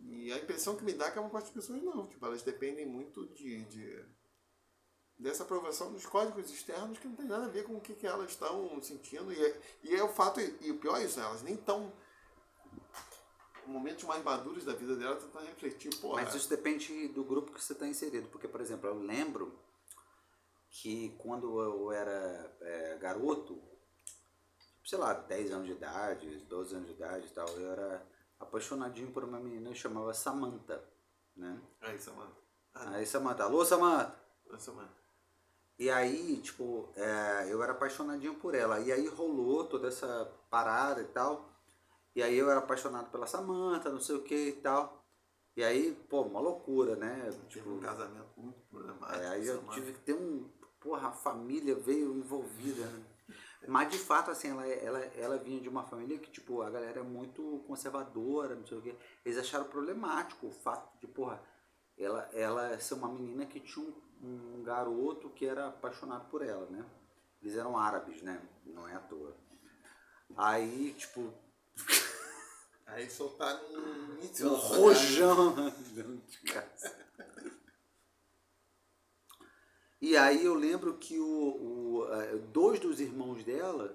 [0.00, 2.24] e a impressão que me dá é que a maior parte das pessoas não, tipo,
[2.24, 4.04] elas dependem muito de, de
[5.18, 8.06] dessa aprovação dos códigos externos que não tem nada a ver com o que, que
[8.06, 9.32] elas estão sentindo.
[9.32, 11.92] E é, e é o fato, e o pior é isso, elas nem estão
[13.66, 16.14] momentos mais maduros da vida dela tentando refletir, pô.
[16.14, 18.28] Mas isso depende do grupo que você está inserido.
[18.28, 19.58] Porque, por exemplo, eu lembro
[20.70, 23.60] que quando eu era é, garoto,
[24.84, 28.06] sei lá, 10 anos de idade, 12 anos de idade e tal, eu era
[28.40, 30.82] apaixonadinho por uma menina que chamava Samantha,
[31.36, 31.60] né?
[31.80, 32.32] Aí, Samanta.
[32.74, 34.14] Ah, Aí Samantha, alô Samantha!
[34.50, 34.98] não, Samanta.
[35.78, 38.80] E aí, tipo, é, eu era apaixonadinho por ela.
[38.80, 41.48] E aí rolou toda essa parada e tal.
[42.14, 45.02] E aí eu era apaixonado pela Samantha, não sei o que e tal.
[45.56, 47.30] E aí, pô, uma loucura, né?
[47.30, 49.20] Tive Tipo, um casamento muito problemático.
[49.20, 50.48] é, aí eu tive que ter um.
[50.80, 52.84] Porra, a família veio envolvida.
[52.86, 53.04] né?
[53.68, 57.00] Mas de fato, assim, ela, ela, ela vinha de uma família que, tipo, a galera
[57.00, 58.94] é muito conservadora, não sei o quê.
[59.24, 61.42] Eles acharam problemático o fato de, porra,
[61.96, 63.86] ela, ela ser uma menina que tinha
[64.22, 66.84] um, um garoto que era apaixonado por ela, né?
[67.42, 68.40] Eles eram árabes, né?
[68.64, 69.36] Não é à toa.
[70.36, 71.32] Aí, tipo,
[72.86, 75.54] Aí soltaram um um rojão
[76.52, 76.96] casa.
[80.00, 83.94] E aí eu lembro que o, o, eh, dois dos irmãos dela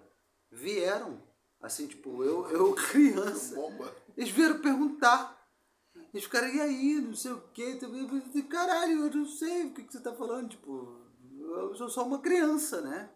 [0.51, 1.19] vieram,
[1.59, 3.55] assim, tipo, eu, eu criança,
[4.15, 5.35] eles vieram perguntar.
[6.13, 7.77] Eles ficaram, e aí, não sei o quê.
[8.49, 10.49] Caralho, eu não sei o que, que você tá falando.
[10.49, 10.97] Tipo,
[11.39, 13.09] eu sou só uma criança, né?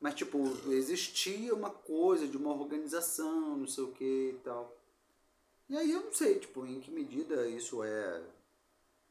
[0.00, 0.42] Mas, tipo,
[0.72, 4.76] existia uma coisa de uma organização, não sei o que e tal.
[5.68, 8.22] E aí eu não sei, tipo, em que medida isso é,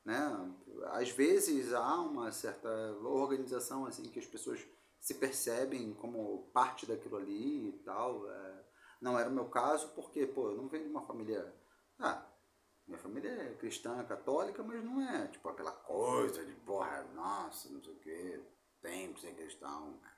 [0.06, 0.54] né?
[0.88, 2.70] Às vezes há uma certa
[3.04, 4.66] organização, assim, que as pessoas
[5.00, 8.30] se percebem como parte daquilo ali e tal.
[8.30, 8.66] é.
[9.02, 11.54] Não era o meu caso, porque, pô, eu não venho de uma família...
[11.98, 12.24] Ah,
[12.88, 17.82] minha família é cristã, católica, mas não é, tipo, aquela coisa de, porra, nossa, não
[17.82, 18.44] sei o que,
[18.82, 20.12] tem que ser cristão, né?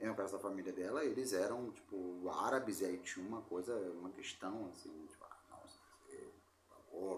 [0.00, 3.74] E no caso da família dela, eles eram, tipo, árabes, e aí tinha uma coisa,
[3.92, 5.17] uma questão, assim, tipo,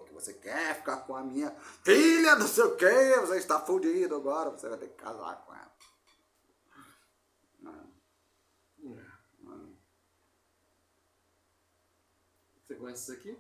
[0.07, 1.51] que você quer ficar com a minha
[1.83, 5.55] filha, não sei o quê, você está fudido agora, você vai ter que casar com
[5.55, 5.73] ela.
[7.67, 7.85] Ah,
[9.47, 9.69] ah.
[12.67, 13.39] Você conhece isso aqui?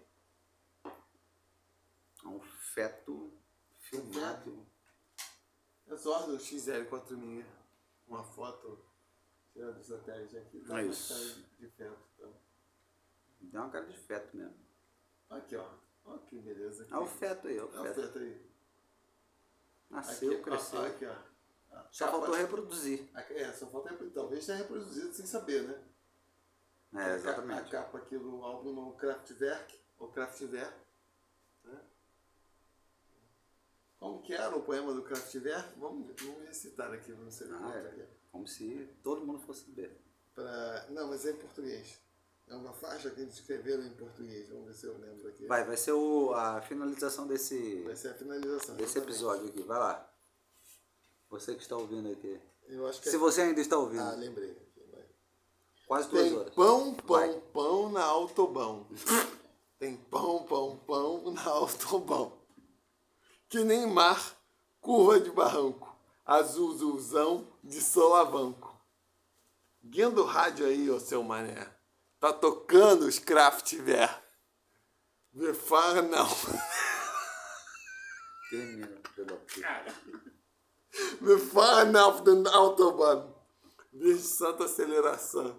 [2.24, 3.32] É um feto
[3.78, 4.66] filmado.
[5.86, 7.44] É só do XL4000.
[8.06, 8.84] Uma foto
[9.52, 10.60] tirada do satélite aqui.
[10.60, 11.14] Tá É uma isso.
[11.14, 11.24] cara
[11.58, 11.98] de feto.
[12.14, 12.34] Então.
[13.40, 14.58] Deu uma cara de feto mesmo.
[15.30, 15.68] Aqui, ó.
[16.10, 16.86] Olha que beleza.
[16.90, 18.00] Olha o feto aí, olha o feto.
[18.02, 18.50] feto aí.
[19.90, 20.80] Nasceu, aqui, cresceu.
[20.82, 21.30] Aqui, ó.
[21.76, 23.08] A Só capa- faltou reproduzir.
[23.14, 24.14] Aqui- É, só falta reproduzir.
[24.14, 25.84] Talvez tenha reproduzido sem saber, né?
[26.96, 27.60] É, exatamente.
[27.60, 30.74] A capa aqui do álbum no Kraftwerk, ou Kraftwerk.
[31.64, 31.80] Né?
[33.98, 35.78] Como que era o poema do Kraftwerk?
[35.78, 38.08] Vamos, vamos recitar aqui, vamos ver Ah, é.
[38.32, 39.96] Como se todo mundo fosse saber.
[40.34, 40.86] Pra...
[40.90, 42.00] Não, mas é em português.
[42.50, 44.48] É uma faixa que eles escreveram em português.
[44.48, 45.46] Vamos ver se eu lembro aqui.
[45.46, 48.74] Vai, vai ser o, a finalização desse, Vai ser a finalização.
[48.74, 49.08] desse exatamente.
[49.08, 49.62] episódio aqui.
[49.62, 50.12] Vai lá.
[51.30, 52.40] Você que está ouvindo aqui.
[52.66, 53.18] Eu acho que Se é...
[53.18, 54.02] você ainda está ouvindo.
[54.02, 54.56] Ah, lembrei.
[54.90, 55.04] Vai.
[55.86, 56.54] Quase duas Tem horas.
[56.54, 57.40] pão, pão, Vai.
[57.52, 58.88] pão na autobão.
[59.78, 62.32] Tem pão, pão, pão na autobahn.
[63.48, 64.36] Que nem mar,
[64.80, 65.96] curva de barranco.
[66.26, 68.76] Azul, azulzão de solavanco.
[69.82, 71.79] Guindo o rádio aí, ô seu mané.
[72.20, 74.14] Tá tocando os Kraftwerk.
[75.32, 76.28] Befar não.
[78.50, 79.40] Termina, pelo
[81.20, 83.32] Befar auf den Autobahn.
[83.92, 85.58] De santa aceleração.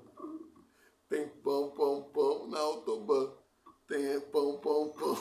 [1.10, 3.34] Tem pão, pão, pão na Autobahn.
[3.88, 5.18] Tem pão, pão, pão.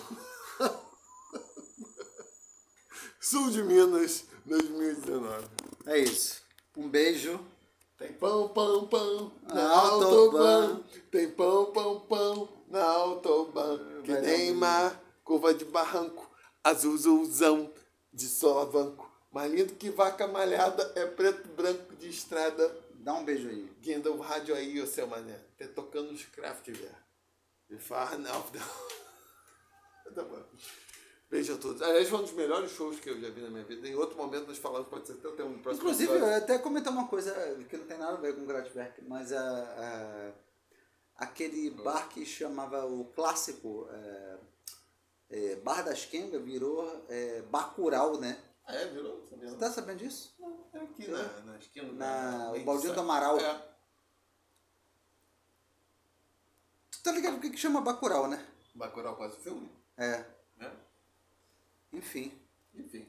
[3.18, 5.48] Sul de Minas, 2019.
[5.86, 6.42] É isso.
[6.76, 7.40] Um beijo.
[8.00, 9.70] Tem pão, pão, pão na.
[9.72, 10.82] Autobahn.
[11.10, 14.02] Tem pão, pão, pão na Autobahn.
[14.02, 16.30] Que nem mar, curva de barranco,
[16.64, 17.70] azul, azulzão
[18.10, 19.06] de solavanco.
[19.30, 22.74] Mais lindo que vaca malhada, é preto e branco de estrada.
[22.94, 23.70] Dá um beijo aí.
[23.82, 25.38] Guinda o rádio aí, ô seu mané.
[25.58, 26.88] Tá tocando os Kraftwerk.
[27.68, 28.44] Me fala, não.
[30.14, 30.42] Tá bom.
[31.30, 31.80] Beijo a todos.
[31.80, 33.86] Aliás, foi um dos melhores shows que eu já vi na minha vida.
[33.86, 36.32] Em outro momento nós falamos, pode ser até um próximo Inclusive, eu episódio.
[36.34, 37.32] ia até comentar uma coisa
[37.68, 40.32] que não tem nada a ver com o Kraftwerk, mas a, a-
[41.24, 44.38] aquele bar que chamava o clássico é,
[45.30, 48.36] é, Bar das Quenga virou é, Bacurau, né?
[48.66, 48.86] Ah, é?
[48.86, 49.24] Virou?
[49.28, 49.56] Você não?
[49.56, 50.34] tá sabendo disso?
[50.72, 51.92] É aqui na, na esquina.
[51.92, 53.38] Na- o Baldinho do Amaral.
[53.38, 53.68] É.
[56.90, 58.44] Tu tá ligado por que que chama Bacurau, né?
[58.74, 60.26] Bacurau quase filme, É, né?
[61.92, 62.32] Enfim.
[62.74, 63.06] Enfim.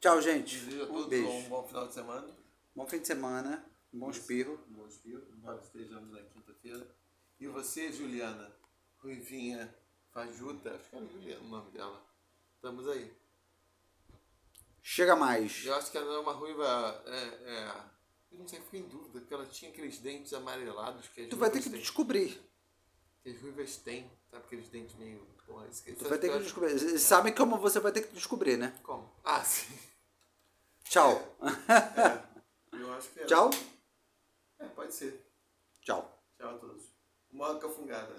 [0.00, 0.58] Tchau, gente.
[0.58, 1.48] Desejo a Um todos um beijo.
[1.48, 2.36] bom final de semana.
[2.74, 3.64] Bom fim de semana.
[3.92, 4.58] Um bom espirro.
[4.68, 5.22] Um bom espirro.
[5.32, 6.94] Embora estejamos na quinta-feira.
[7.40, 8.52] E você, Juliana,
[8.98, 9.74] Ruivinha,
[10.12, 12.04] Fajuta, acho que era Juliana o nome dela.
[12.56, 13.12] Estamos aí.
[14.82, 15.64] Chega mais.
[15.64, 17.02] Eu acho que ela é uma ruiva.
[17.06, 17.84] É, é,
[18.32, 21.50] eu não sei, fico em dúvida, porque ela tinha aqueles dentes amarelados que Tu vai
[21.50, 21.78] ter que têm.
[21.78, 22.40] descobrir.
[23.22, 24.44] Que as ruivas têm, sabe?
[24.44, 25.26] Aqueles dentes meio.
[25.48, 25.96] Porra, esqueci.
[25.96, 26.70] Tu vai ter que descobrir.
[26.72, 28.78] Eles sabem como você vai ter que descobrir, né?
[28.82, 29.10] Como?
[29.24, 29.74] Ah, sim.
[30.84, 31.36] Tchau.
[32.72, 33.24] Eu acho que é.
[33.24, 33.50] Tchau.
[34.58, 35.26] É, pode ser.
[35.80, 36.22] Tchau.
[36.36, 36.82] Tchau a todos.
[37.30, 38.14] Uma cafungada.